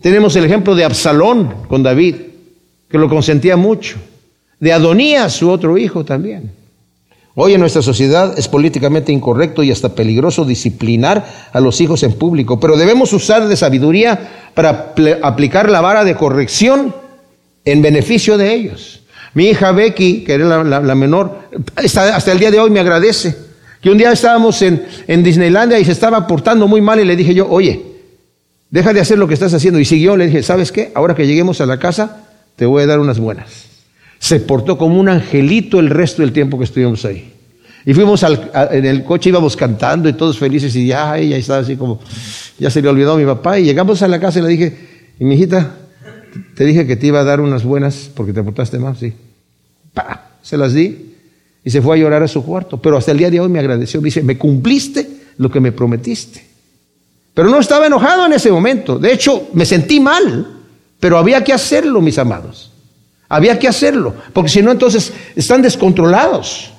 Tenemos 0.01 0.35
el 0.35 0.45
ejemplo 0.45 0.75
de 0.75 0.85
Absalón 0.85 1.55
con 1.69 1.85
David, 1.85 2.17
que 2.89 2.99
lo 2.99 3.09
consentía 3.09 3.57
mucho, 3.57 3.97
de 4.65 4.73
Adonías, 4.73 5.35
su 5.35 5.51
otro 5.51 5.77
hijo 5.77 6.07
también. 6.07 6.51
Hoy 7.35 7.53
en 7.53 7.61
nuestra 7.61 7.83
sociedad 7.83 8.33
es 8.39 8.49
políticamente 8.49 9.13
incorrecto 9.13 9.63
y 9.63 9.71
hasta 9.71 9.95
peligroso 9.95 10.47
disciplinar 10.47 11.23
a 11.53 11.61
los 11.61 11.83
hijos 11.83 12.03
en 12.03 12.15
público, 12.15 12.59
pero 12.59 12.79
debemos 12.79 13.13
usar 13.13 13.47
de 13.47 13.57
sabiduría 13.57 14.49
para 14.55 14.95
aplicar 15.23 15.69
la 15.69 15.83
vara 15.83 16.03
de 16.03 16.15
corrección 16.15 16.95
en 17.63 17.83
beneficio 17.83 18.39
de 18.39 18.55
ellos. 18.55 19.03
Mi 19.35 19.49
hija 19.49 19.73
Becky, 19.73 20.25
que 20.25 20.33
era 20.33 20.65
la, 20.65 20.95
menor, 20.95 21.41
hasta, 21.77 22.33
el 22.33 22.39
día 22.39 22.51
de 22.51 22.61
hoy 22.61 22.71
me 22.71 22.81
agradece. 22.81 23.37
Que 23.83 23.91
un 23.91 23.99
día 23.99 24.13
estábamos 24.13 24.63
en, 24.63 24.83
en 25.07 25.23
Disneylandia 25.23 25.79
y 25.79 25.85
se 25.85 25.93
estaba 25.93 26.27
portando 26.27 26.67
muy 26.67 26.81
mal 26.81 26.99
y 27.01 27.05
le 27.05 27.17
dije 27.17 27.35
yo, 27.35 27.51
oye, 27.51 27.83
deja 28.71 28.95
de 28.95 29.01
hacer 29.01 29.19
lo 29.19 29.29
que 29.29 29.35
estás 29.35 29.53
haciendo. 29.53 29.79
Y 29.79 29.85
siguió, 29.85 30.17
le 30.17 30.25
dije, 30.25 30.43
¿sabes 30.43 30.73
qué? 30.73 30.91
Ahora 30.95 31.15
que 31.15 31.27
lleguemos 31.27 31.61
a 31.61 31.67
la 31.67 31.79
casa, 31.79 32.25
te 32.57 32.65
voy 32.65 32.85
a 32.85 32.87
dar 32.87 32.99
unas 32.99 33.19
buenas 33.19 33.74
se 34.25 34.41
portó 34.41 34.79
como 34.79 34.99
un 34.99 35.11
angelito 35.11 35.79
el 35.79 35.91
resto 35.91 36.23
del 36.23 36.33
tiempo 36.33 36.57
que 36.57 36.65
estuvimos 36.65 37.05
ahí. 37.05 37.31
Y 37.85 37.93
fuimos 37.93 38.23
al, 38.23 38.51
en 38.71 38.87
el 38.87 39.05
coche, 39.05 39.29
íbamos 39.29 39.55
cantando 39.55 40.09
y 40.09 40.15
todos 40.15 40.39
felices 40.39 40.75
y 40.77 40.87
ya 40.87 41.19
ella 41.19 41.37
estaba 41.37 41.59
así 41.59 41.77
como, 41.77 42.01
ya 42.59 42.71
se 42.71 42.81
le 42.81 42.89
olvidó 42.89 43.13
a 43.13 43.17
mi 43.19 43.27
papá. 43.27 43.59
Y 43.59 43.65
llegamos 43.65 44.01
a 44.01 44.09
la 44.09 44.19
casa 44.19 44.39
y 44.39 44.43
le 44.43 44.49
dije, 44.49 44.79
y 45.21 45.25
mi 45.27 45.35
hijita, 45.35 45.75
te 46.55 46.65
dije 46.65 46.87
que 46.87 46.97
te 46.97 47.09
iba 47.09 47.21
a 47.21 47.25
dar 47.25 47.43
unas 47.43 47.65
buenas 47.65 48.11
porque 48.15 48.33
te 48.33 48.43
portaste 48.43 48.79
mal, 48.79 48.97
sí. 48.97 49.13
Se 50.41 50.57
las 50.57 50.73
di 50.73 51.17
y 51.63 51.69
se 51.69 51.83
fue 51.83 51.97
a 51.97 52.01
llorar 52.01 52.23
a 52.23 52.29
su 52.29 52.43
cuarto. 52.47 52.81
Pero 52.81 52.97
hasta 52.97 53.13
el 53.13 53.19
día 53.19 53.31
de 53.31 53.41
hoy 53.41 53.51
me 53.51 53.59
agradeció, 53.59 54.01
me 54.01 54.07
dice, 54.07 54.23
me 54.23 54.39
cumpliste 54.39 55.07
lo 55.37 55.51
que 55.51 55.61
me 55.61 55.71
prometiste. 55.71 56.43
Pero 57.35 57.51
no 57.51 57.61
estaba 57.61 57.89
enojado 57.89 58.25
en 58.25 58.33
ese 58.33 58.51
momento. 58.51 58.99
De 58.99 59.13
hecho, 59.13 59.49
me 59.53 59.67
sentí 59.67 60.01
mal, 60.01 60.63
pero 60.99 61.19
había 61.19 61.45
que 61.45 61.53
hacerlo, 61.53 62.01
mis 62.01 62.17
amados. 62.17 62.71
Había 63.29 63.59
que 63.59 63.69
hacerlo, 63.69 64.15
porque 64.33 64.51
si 64.51 64.63
no 64.63 64.71
entonces 64.71 65.13
están 65.35 65.63
descontrolados. 65.63 66.71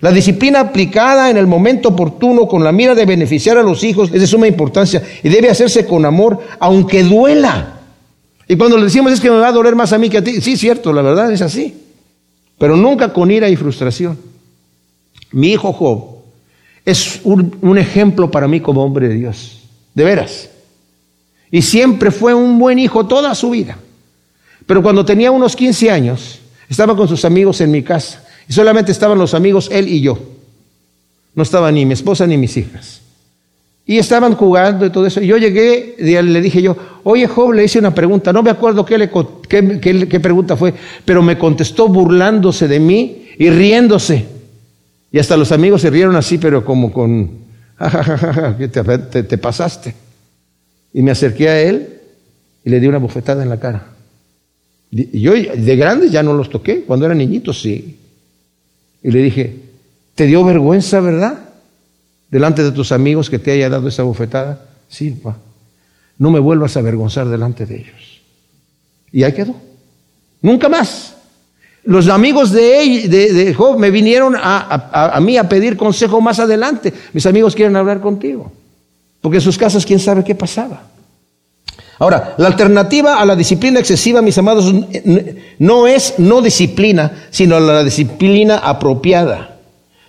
La 0.00 0.10
disciplina 0.10 0.58
aplicada 0.58 1.30
en 1.30 1.36
el 1.36 1.46
momento 1.46 1.90
oportuno 1.90 2.48
con 2.48 2.64
la 2.64 2.72
mira 2.72 2.92
de 2.92 3.06
beneficiar 3.06 3.56
a 3.56 3.62
los 3.62 3.84
hijos 3.84 4.10
es 4.12 4.20
de 4.20 4.26
suma 4.26 4.48
importancia 4.48 5.00
y 5.22 5.28
debe 5.28 5.48
hacerse 5.48 5.86
con 5.86 6.04
amor, 6.04 6.40
aunque 6.58 7.04
duela. 7.04 7.78
Y 8.48 8.56
cuando 8.56 8.76
le 8.76 8.84
decimos 8.84 9.12
es 9.12 9.20
que 9.20 9.30
me 9.30 9.36
va 9.36 9.48
a 9.48 9.52
doler 9.52 9.76
más 9.76 9.92
a 9.92 9.98
mí 9.98 10.10
que 10.10 10.18
a 10.18 10.24
ti, 10.24 10.40
sí, 10.40 10.56
cierto, 10.56 10.92
la 10.92 11.02
verdad 11.02 11.30
es 11.30 11.40
así. 11.40 11.72
Pero 12.58 12.76
nunca 12.76 13.12
con 13.12 13.30
ira 13.30 13.48
y 13.48 13.54
frustración. 13.54 14.18
Mi 15.30 15.52
hijo 15.52 15.72
Job 15.72 16.04
es 16.84 17.20
un, 17.22 17.56
un 17.62 17.78
ejemplo 17.78 18.28
para 18.28 18.48
mí 18.48 18.60
como 18.60 18.82
hombre 18.82 19.06
de 19.06 19.14
Dios, 19.14 19.60
de 19.94 20.02
veras. 20.02 20.50
Y 21.48 21.62
siempre 21.62 22.10
fue 22.10 22.34
un 22.34 22.58
buen 22.58 22.80
hijo 22.80 23.06
toda 23.06 23.36
su 23.36 23.50
vida. 23.50 23.78
Pero 24.72 24.82
cuando 24.82 25.04
tenía 25.04 25.30
unos 25.30 25.54
15 25.54 25.90
años, 25.90 26.38
estaba 26.66 26.96
con 26.96 27.06
sus 27.06 27.26
amigos 27.26 27.60
en 27.60 27.70
mi 27.70 27.82
casa. 27.82 28.24
Y 28.48 28.54
solamente 28.54 28.90
estaban 28.90 29.18
los 29.18 29.34
amigos, 29.34 29.68
él 29.70 29.86
y 29.86 30.00
yo. 30.00 30.18
No 31.34 31.42
estaba 31.42 31.70
ni 31.70 31.84
mi 31.84 31.92
esposa 31.92 32.26
ni 32.26 32.38
mis 32.38 32.56
hijas. 32.56 33.02
Y 33.84 33.98
estaban 33.98 34.34
jugando 34.34 34.86
y 34.86 34.88
todo 34.88 35.04
eso. 35.04 35.20
Y 35.20 35.26
yo 35.26 35.36
llegué 35.36 35.96
y 35.98 36.22
le 36.22 36.40
dije 36.40 36.62
yo, 36.62 36.74
oye 37.04 37.26
Job, 37.26 37.52
le 37.52 37.64
hice 37.64 37.80
una 37.80 37.94
pregunta. 37.94 38.32
No 38.32 38.42
me 38.42 38.48
acuerdo 38.48 38.86
qué, 38.86 38.96
le, 38.96 39.08
pregunta 40.20 40.56
fue, 40.56 40.72
pero 41.04 41.20
me 41.20 41.36
contestó 41.36 41.88
burlándose 41.88 42.66
de 42.66 42.80
mí 42.80 43.26
y 43.36 43.50
riéndose. 43.50 44.24
Y 45.12 45.18
hasta 45.18 45.36
los 45.36 45.52
amigos 45.52 45.82
se 45.82 45.90
rieron 45.90 46.16
así, 46.16 46.38
pero 46.38 46.64
como 46.64 46.90
con, 46.90 47.30
que 48.56 48.68
te, 48.68 49.22
te 49.22 49.36
pasaste. 49.36 49.94
Y 50.94 51.02
me 51.02 51.10
acerqué 51.10 51.50
a 51.50 51.60
él 51.60 51.88
y 52.64 52.70
le 52.70 52.80
di 52.80 52.86
una 52.86 52.96
bofetada 52.96 53.42
en 53.42 53.50
la 53.50 53.60
cara. 53.60 53.92
Yo 54.92 55.32
de 55.32 55.76
grandes 55.76 56.12
ya 56.12 56.22
no 56.22 56.34
los 56.34 56.50
toqué, 56.50 56.82
cuando 56.82 57.06
eran 57.06 57.16
niñitos 57.18 57.62
sí. 57.62 57.98
Y 59.02 59.10
le 59.10 59.22
dije, 59.22 59.56
¿te 60.14 60.26
dio 60.26 60.44
vergüenza, 60.44 61.00
verdad? 61.00 61.48
Delante 62.30 62.62
de 62.62 62.72
tus 62.72 62.92
amigos 62.92 63.30
que 63.30 63.38
te 63.38 63.52
haya 63.52 63.70
dado 63.70 63.88
esa 63.88 64.02
bofetada. 64.02 64.66
Sí, 64.88 65.10
pa. 65.10 65.38
No 66.18 66.30
me 66.30 66.40
vuelvas 66.40 66.76
a 66.76 66.80
avergonzar 66.80 67.26
delante 67.26 67.64
de 67.64 67.76
ellos. 67.76 68.20
Y 69.10 69.22
ahí 69.22 69.32
quedó. 69.32 69.56
Nunca 70.42 70.68
más. 70.68 71.16
Los 71.84 72.08
amigos 72.08 72.52
de, 72.52 73.08
de, 73.08 73.54
Job 73.54 73.78
me 73.78 73.90
vinieron 73.90 74.36
a, 74.36 75.14
a, 75.16 75.20
mí 75.20 75.38
a 75.38 75.48
pedir 75.48 75.76
consejo 75.76 76.20
más 76.20 76.38
adelante. 76.38 76.92
Mis 77.14 77.24
amigos 77.24 77.54
quieren 77.56 77.76
hablar 77.76 78.00
contigo. 78.00 78.52
Porque 79.22 79.38
en 79.38 79.42
sus 79.42 79.56
casas 79.56 79.86
quién 79.86 79.98
sabe 79.98 80.22
qué 80.22 80.34
pasaba. 80.34 80.91
Ahora, 82.02 82.34
la 82.36 82.48
alternativa 82.48 83.20
a 83.20 83.24
la 83.24 83.36
disciplina 83.36 83.78
excesiva, 83.78 84.22
mis 84.22 84.36
amados, 84.36 84.74
no 85.60 85.86
es 85.86 86.14
no 86.18 86.42
disciplina, 86.42 87.28
sino 87.30 87.60
la 87.60 87.84
disciplina 87.84 88.56
apropiada. 88.56 89.60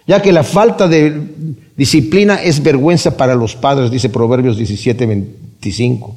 Ya 0.08 0.20
que 0.20 0.32
la 0.32 0.44
falta 0.44 0.88
de 0.88 1.22
disciplina 1.78 2.41
es 2.41 2.64
vergüenza 2.64 3.16
para 3.16 3.36
los 3.36 3.56
padres, 3.56 3.91
dice 3.91 4.10
Proverbios 4.10 4.58
17, 4.58 5.06
25. 5.06 6.16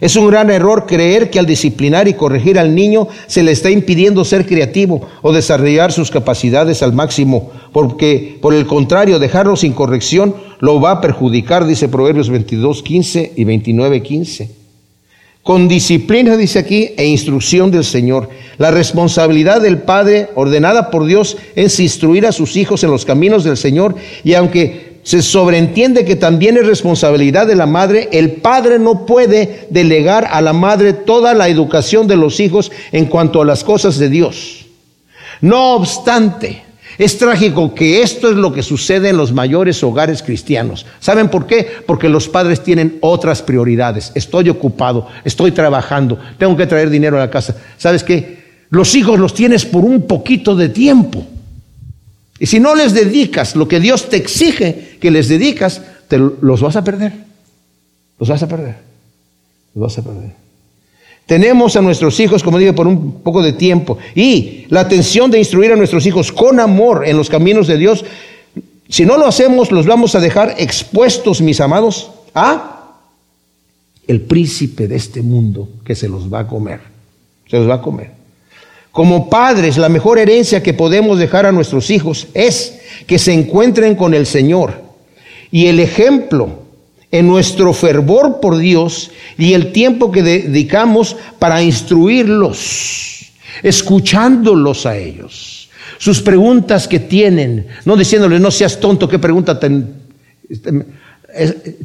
Es 0.00 0.16
un 0.16 0.28
gran 0.28 0.48
error 0.48 0.86
creer 0.86 1.28
que 1.28 1.38
al 1.38 1.44
disciplinar 1.44 2.08
y 2.08 2.14
corregir 2.14 2.58
al 2.58 2.74
niño 2.74 3.06
se 3.26 3.42
le 3.42 3.52
está 3.52 3.70
impidiendo 3.70 4.24
ser 4.24 4.46
creativo 4.46 5.06
o 5.20 5.34
desarrollar 5.34 5.92
sus 5.92 6.10
capacidades 6.10 6.82
al 6.82 6.94
máximo, 6.94 7.50
porque 7.72 8.38
por 8.40 8.54
el 8.54 8.66
contrario, 8.66 9.18
dejarlo 9.18 9.56
sin 9.56 9.74
corrección 9.74 10.34
lo 10.60 10.80
va 10.80 10.92
a 10.92 11.00
perjudicar, 11.02 11.66
dice 11.66 11.90
Proverbios 11.90 12.30
22, 12.30 12.82
15 12.82 13.32
y 13.36 13.44
29, 13.44 14.02
15 14.02 14.61
con 15.42 15.66
disciplina, 15.66 16.36
dice 16.36 16.60
aquí, 16.60 16.90
e 16.96 17.06
instrucción 17.06 17.70
del 17.70 17.84
Señor. 17.84 18.28
La 18.58 18.70
responsabilidad 18.70 19.60
del 19.60 19.78
Padre, 19.78 20.28
ordenada 20.34 20.90
por 20.90 21.04
Dios, 21.04 21.36
es 21.56 21.80
instruir 21.80 22.26
a 22.26 22.32
sus 22.32 22.56
hijos 22.56 22.84
en 22.84 22.90
los 22.90 23.04
caminos 23.04 23.42
del 23.42 23.56
Señor. 23.56 23.96
Y 24.22 24.34
aunque 24.34 24.92
se 25.02 25.20
sobreentiende 25.20 26.04
que 26.04 26.14
también 26.14 26.56
es 26.56 26.66
responsabilidad 26.66 27.46
de 27.48 27.56
la 27.56 27.66
madre, 27.66 28.08
el 28.12 28.32
padre 28.32 28.78
no 28.78 29.04
puede 29.04 29.66
delegar 29.70 30.28
a 30.30 30.40
la 30.40 30.52
madre 30.52 30.92
toda 30.92 31.34
la 31.34 31.48
educación 31.48 32.06
de 32.06 32.16
los 32.16 32.38
hijos 32.38 32.70
en 32.92 33.06
cuanto 33.06 33.42
a 33.42 33.44
las 33.44 33.64
cosas 33.64 33.98
de 33.98 34.08
Dios. 34.08 34.66
No 35.40 35.74
obstante, 35.74 36.62
es 36.98 37.18
trágico 37.18 37.74
que 37.74 38.02
esto 38.02 38.30
es 38.30 38.36
lo 38.36 38.52
que 38.52 38.62
sucede 38.62 39.08
en 39.08 39.16
los 39.16 39.32
mayores 39.32 39.82
hogares 39.82 40.22
cristianos. 40.22 40.86
¿Saben 41.00 41.28
por 41.28 41.46
qué? 41.46 41.66
Porque 41.86 42.08
los 42.08 42.28
padres 42.28 42.62
tienen 42.62 42.98
otras 43.00 43.42
prioridades. 43.42 44.12
Estoy 44.14 44.48
ocupado, 44.48 45.08
estoy 45.24 45.52
trabajando, 45.52 46.18
tengo 46.38 46.56
que 46.56 46.66
traer 46.66 46.90
dinero 46.90 47.16
a 47.16 47.20
la 47.20 47.30
casa. 47.30 47.56
¿Sabes 47.78 48.04
qué? 48.04 48.42
Los 48.70 48.94
hijos 48.94 49.18
los 49.18 49.34
tienes 49.34 49.64
por 49.64 49.84
un 49.84 50.06
poquito 50.06 50.54
de 50.54 50.68
tiempo. 50.68 51.26
Y 52.38 52.46
si 52.46 52.58
no 52.58 52.74
les 52.74 52.92
dedicas 52.92 53.54
lo 53.54 53.68
que 53.68 53.80
Dios 53.80 54.08
te 54.08 54.16
exige 54.16 54.98
que 55.00 55.10
les 55.10 55.28
dedicas, 55.28 55.82
te 56.08 56.18
los 56.18 56.60
vas 56.60 56.76
a 56.76 56.84
perder. 56.84 57.12
Los 58.18 58.28
vas 58.28 58.42
a 58.42 58.48
perder. 58.48 58.76
Los 59.74 59.82
vas 59.82 59.98
a 59.98 60.02
perder. 60.02 60.41
Tenemos 61.32 61.76
a 61.76 61.80
nuestros 61.80 62.20
hijos, 62.20 62.42
como 62.42 62.58
digo, 62.58 62.74
por 62.74 62.86
un 62.86 63.22
poco 63.22 63.42
de 63.42 63.54
tiempo. 63.54 63.96
Y 64.14 64.66
la 64.68 64.80
atención 64.80 65.30
de 65.30 65.38
instruir 65.38 65.72
a 65.72 65.76
nuestros 65.76 66.04
hijos 66.04 66.30
con 66.30 66.60
amor 66.60 67.08
en 67.08 67.16
los 67.16 67.30
caminos 67.30 67.66
de 67.66 67.78
Dios, 67.78 68.04
si 68.90 69.06
no 69.06 69.16
lo 69.16 69.26
hacemos, 69.26 69.72
los 69.72 69.86
vamos 69.86 70.14
a 70.14 70.20
dejar 70.20 70.56
expuestos, 70.58 71.40
mis 71.40 71.58
amados, 71.62 72.10
a 72.34 72.98
el 74.06 74.20
príncipe 74.20 74.86
de 74.86 74.96
este 74.96 75.22
mundo 75.22 75.70
que 75.86 75.94
se 75.94 76.06
los 76.06 76.30
va 76.30 76.40
a 76.40 76.46
comer. 76.46 76.80
Se 77.48 77.56
los 77.56 77.66
va 77.66 77.76
a 77.76 77.80
comer. 77.80 78.10
Como 78.90 79.30
padres, 79.30 79.78
la 79.78 79.88
mejor 79.88 80.18
herencia 80.18 80.62
que 80.62 80.74
podemos 80.74 81.18
dejar 81.18 81.46
a 81.46 81.52
nuestros 81.52 81.88
hijos 81.88 82.26
es 82.34 82.78
que 83.06 83.18
se 83.18 83.32
encuentren 83.32 83.94
con 83.94 84.12
el 84.12 84.26
Señor. 84.26 84.82
Y 85.50 85.68
el 85.68 85.80
ejemplo 85.80 86.61
en 87.12 87.26
nuestro 87.26 87.74
fervor 87.74 88.40
por 88.40 88.56
Dios 88.56 89.10
y 89.38 89.52
el 89.52 89.70
tiempo 89.70 90.10
que 90.10 90.22
dedicamos 90.22 91.14
para 91.38 91.62
instruirlos, 91.62 93.32
escuchándolos 93.62 94.86
a 94.86 94.96
ellos. 94.96 95.68
Sus 95.98 96.20
preguntas 96.20 96.88
que 96.88 96.98
tienen, 96.98 97.66
no 97.84 97.96
diciéndoles, 97.96 98.40
no 98.40 98.50
seas 98.50 98.80
tonto, 98.80 99.08
qué 99.08 99.18
pregunta 99.18 99.60
tan... 99.60 100.02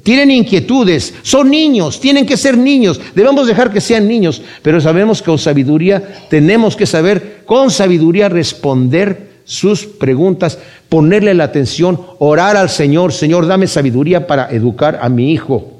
Tienen 0.03 0.31
inquietudes, 0.31 1.13
son 1.21 1.49
niños, 1.49 2.01
tienen 2.01 2.25
que 2.25 2.35
ser 2.35 2.57
niños, 2.57 2.99
debemos 3.13 3.47
dejar 3.47 3.71
que 3.71 3.79
sean 3.79 4.07
niños, 4.07 4.41
pero 4.61 4.81
sabemos 4.81 5.21
que 5.21 5.25
con 5.27 5.39
sabiduría 5.39 6.25
tenemos 6.29 6.75
que 6.75 6.85
saber 6.85 7.43
con 7.45 7.69
sabiduría 7.71 8.27
responder 8.27 9.26
sus 9.47 9.85
preguntas, 9.85 10.59
ponerle 10.89 11.33
la 11.33 11.45
atención, 11.45 11.99
orar 12.19 12.57
al 12.57 12.69
Señor, 12.69 13.13
Señor, 13.13 13.47
dame 13.47 13.65
sabiduría 13.65 14.27
para 14.27 14.51
educar 14.51 14.99
a 15.01 15.07
mi 15.07 15.31
hijo. 15.31 15.71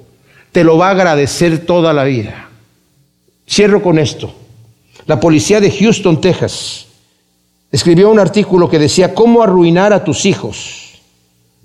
Te 0.54 0.64
lo 0.64 0.78
va 0.78 0.88
a 0.88 0.92
agradecer 0.92 1.66
toda 1.66 1.92
la 1.92 2.06
vida. 2.06 2.50
Cierro 3.48 3.84
con 3.84 4.00
esto. 4.00 4.34
La 5.06 5.20
policía 5.20 5.60
de 5.60 5.70
Houston, 5.70 6.22
Texas, 6.22 6.88
escribió 7.70 8.10
un 8.10 8.20
artículo 8.20 8.70
que 8.70 8.80
decía, 8.80 9.14
¿cómo 9.14 9.44
arruinar 9.44 9.92
a 9.92 10.04
tus 10.04 10.26
hijos? 10.26 11.02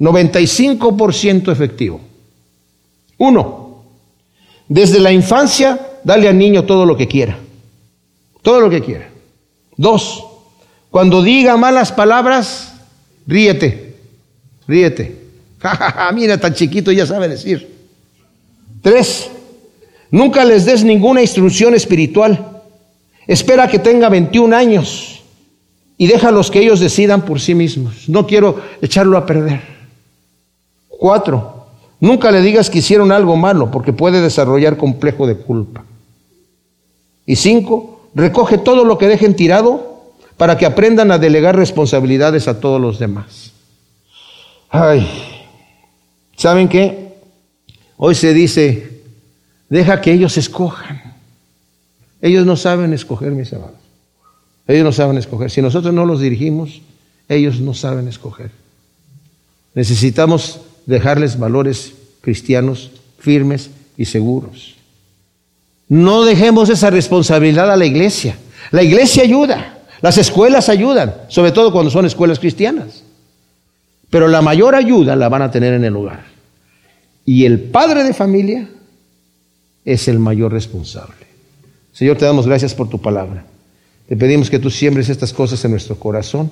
95% 0.00 1.52
efectivo. 1.52 2.00
Uno, 3.18 3.84
desde 4.66 4.98
la 4.98 5.12
infancia, 5.12 5.98
dale 6.02 6.28
al 6.28 6.36
niño 6.36 6.64
todo 6.64 6.84
lo 6.84 6.96
que 6.96 7.06
quiera. 7.06 7.38
Todo 8.42 8.60
lo 8.60 8.68
que 8.68 8.82
quiera. 8.82 9.08
Dos, 9.76 10.24
cuando 10.92 11.22
diga 11.22 11.56
malas 11.56 11.90
palabras, 11.90 12.74
ríete, 13.26 13.96
ríete. 14.68 15.16
Mira, 16.14 16.36
tan 16.36 16.52
chiquito 16.52 16.92
ya 16.92 17.06
sabe 17.06 17.28
decir. 17.28 17.66
Tres, 18.82 19.30
nunca 20.10 20.44
les 20.44 20.66
des 20.66 20.84
ninguna 20.84 21.22
instrucción 21.22 21.74
espiritual. 21.74 22.60
Espera 23.26 23.68
que 23.68 23.78
tenga 23.78 24.10
21 24.10 24.54
años 24.54 25.22
y 25.96 26.08
déjalos 26.08 26.50
que 26.50 26.60
ellos 26.60 26.78
decidan 26.78 27.22
por 27.22 27.40
sí 27.40 27.54
mismos. 27.54 28.10
No 28.10 28.26
quiero 28.26 28.60
echarlo 28.82 29.16
a 29.16 29.24
perder. 29.24 29.62
Cuatro, 30.88 31.68
nunca 32.00 32.30
le 32.30 32.42
digas 32.42 32.68
que 32.68 32.80
hicieron 32.80 33.12
algo 33.12 33.34
malo 33.36 33.70
porque 33.70 33.94
puede 33.94 34.20
desarrollar 34.20 34.76
complejo 34.76 35.26
de 35.26 35.36
culpa. 35.36 35.86
Y 37.24 37.36
cinco, 37.36 38.10
recoge 38.14 38.58
todo 38.58 38.84
lo 38.84 38.98
que 38.98 39.08
dejen 39.08 39.34
tirado 39.34 39.91
para 40.36 40.56
que 40.56 40.66
aprendan 40.66 41.10
a 41.10 41.18
delegar 41.18 41.56
responsabilidades 41.56 42.48
a 42.48 42.60
todos 42.60 42.80
los 42.80 42.98
demás. 42.98 43.52
Ay, 44.68 45.08
¿saben 46.36 46.68
qué? 46.68 47.14
Hoy 47.96 48.14
se 48.14 48.34
dice, 48.34 49.02
deja 49.68 50.00
que 50.00 50.12
ellos 50.12 50.36
escojan. 50.38 51.14
Ellos 52.20 52.46
no 52.46 52.56
saben 52.56 52.92
escoger, 52.92 53.32
mis 53.32 53.52
amados. 53.52 53.76
Ellos 54.66 54.84
no 54.84 54.92
saben 54.92 55.18
escoger. 55.18 55.50
Si 55.50 55.60
nosotros 55.60 55.92
no 55.92 56.06
los 56.06 56.20
dirigimos, 56.20 56.82
ellos 57.28 57.60
no 57.60 57.74
saben 57.74 58.08
escoger. 58.08 58.50
Necesitamos 59.74 60.60
dejarles 60.86 61.38
valores 61.38 61.94
cristianos 62.20 62.90
firmes 63.18 63.70
y 63.96 64.04
seguros. 64.04 64.74
No 65.88 66.24
dejemos 66.24 66.68
esa 66.70 66.90
responsabilidad 66.90 67.70
a 67.70 67.76
la 67.76 67.84
iglesia. 67.84 68.36
La 68.70 68.82
iglesia 68.82 69.24
ayuda, 69.24 69.81
las 70.02 70.18
escuelas 70.18 70.68
ayudan, 70.68 71.14
sobre 71.28 71.52
todo 71.52 71.72
cuando 71.72 71.90
son 71.90 72.04
escuelas 72.04 72.38
cristianas. 72.38 73.04
Pero 74.10 74.28
la 74.28 74.42
mayor 74.42 74.74
ayuda 74.74 75.16
la 75.16 75.28
van 75.28 75.42
a 75.42 75.50
tener 75.50 75.72
en 75.72 75.84
el 75.84 75.96
hogar. 75.96 76.24
Y 77.24 77.44
el 77.44 77.60
padre 77.60 78.04
de 78.04 78.12
familia 78.12 78.68
es 79.84 80.08
el 80.08 80.18
mayor 80.18 80.52
responsable. 80.52 81.26
Señor, 81.92 82.18
te 82.18 82.24
damos 82.24 82.46
gracias 82.46 82.74
por 82.74 82.88
tu 82.88 83.00
palabra. 83.00 83.46
Te 84.08 84.16
pedimos 84.16 84.50
que 84.50 84.58
tú 84.58 84.70
siembres 84.70 85.08
estas 85.08 85.32
cosas 85.32 85.64
en 85.64 85.70
nuestro 85.70 85.96
corazón 85.96 86.50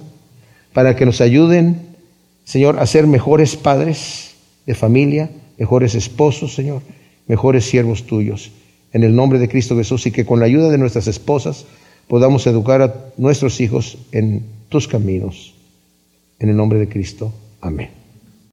para 0.72 0.94
que 0.94 1.04
nos 1.04 1.20
ayuden, 1.20 1.96
Señor, 2.44 2.78
a 2.78 2.86
ser 2.86 3.06
mejores 3.06 3.56
padres 3.56 4.30
de 4.64 4.74
familia, 4.74 5.30
mejores 5.58 5.94
esposos, 5.94 6.54
Señor, 6.54 6.82
mejores 7.26 7.64
siervos 7.64 8.06
tuyos 8.06 8.52
en 8.92 9.04
el 9.04 9.14
nombre 9.14 9.38
de 9.38 9.48
Cristo 9.48 9.76
Jesús 9.76 10.06
y 10.06 10.10
que 10.10 10.24
con 10.24 10.40
la 10.40 10.46
ayuda 10.46 10.70
de 10.70 10.78
nuestras 10.78 11.06
esposas 11.06 11.66
podamos 12.10 12.44
educar 12.48 12.82
a 12.82 12.92
nuestros 13.18 13.60
hijos 13.60 13.96
en 14.10 14.44
tus 14.68 14.88
caminos. 14.88 15.54
En 16.40 16.48
el 16.48 16.56
nombre 16.56 16.80
de 16.80 16.88
Cristo. 16.88 17.32
Amén. 17.60 17.99